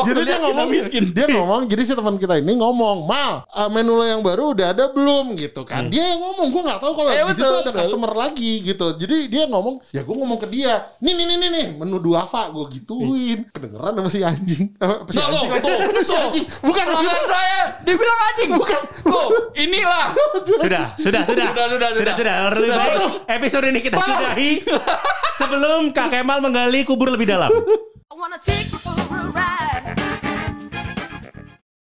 jadi 0.00 0.20
dia 0.22 0.38
ngomong 0.40 0.68
miskin. 0.68 1.02
Dia 1.10 1.26
ngomong 1.28 1.60
jadi 1.66 1.82
si 1.82 1.92
teman 1.92 2.16
kita 2.16 2.34
ini 2.36 2.52
ngomong, 2.54 3.04
"Mal, 3.04 3.29
eh, 3.40 3.68
menu 3.68 3.92
lo 3.94 4.04
yang 4.04 4.20
baru 4.20 4.52
udah 4.52 4.66
ada 4.70 4.84
belum?" 4.90 5.34
gitu 5.34 5.62
kan. 5.62 5.86
Dia 5.86 6.14
yang 6.14 6.20
ngomong, 6.20 6.48
gue 6.48 6.62
nggak 6.62 6.78
tahu 6.78 6.92
kalau 6.94 7.10
Iya, 7.10 7.22
di 7.24 7.34
situ 7.34 7.46
ada 7.46 7.62
betul. 7.64 7.78
customer 7.78 8.12
lagi 8.12 8.52
gitu. 8.62 8.86
Jadi 8.94 9.16
dia 9.26 9.42
ngomong, 9.46 9.74
"Ya 9.90 10.02
gue 10.02 10.16
ngomong 10.16 10.38
ke 10.38 10.48
dia, 10.48 10.72
nih 10.98 11.12
nih 11.12 11.24
nih 11.24 11.36
nih, 11.36 11.50
nih 11.50 11.66
menu 11.76 11.96
duafa 11.98 12.50
gue 12.50 12.64
gituin." 12.74 13.38
Kedengeran 13.48 13.92
sama 13.94 14.08
si 14.08 14.20
anjing. 14.20 14.64
Eh, 14.80 14.96
si 15.08 15.16
Tuh, 15.16 15.26
anjing. 15.26 15.50
tuh, 15.60 15.74
tuh, 15.92 16.04
si 16.04 16.14
anjing. 16.14 16.44
Bukan 16.60 16.84
begitu. 16.88 17.18
saya 17.26 17.58
dibilang 17.82 18.18
anjing. 18.26 18.50
Bukan. 18.52 18.80
Tuh, 19.02 19.28
inilah. 19.54 20.06
Sudah, 20.40 20.96
sudah, 20.96 21.22
sudah. 21.22 21.48
Sudah, 21.50 21.66
sudah, 21.68 21.68
sudah, 21.68 21.90
sudah. 21.94 22.14
sudah. 22.16 22.34
Lebih 22.50 22.60
Sudah, 22.60 22.76
baik 22.76 22.94
sudah. 22.96 23.10
episode 23.30 23.64
ini 23.68 23.80
kita 23.80 23.96
sudahi 23.98 24.50
sebelum 25.36 25.80
Kak 25.90 26.08
Kemal 26.10 26.38
menggali 26.40 26.82
kubur 26.82 27.08
lebih 27.08 27.28
dalam. 27.28 27.50
I 27.52 28.14
wanna 28.14 28.36
take 28.36 28.68
you 28.68 28.78
for 28.78 28.92
a 28.92 29.30
ride. 29.30 29.99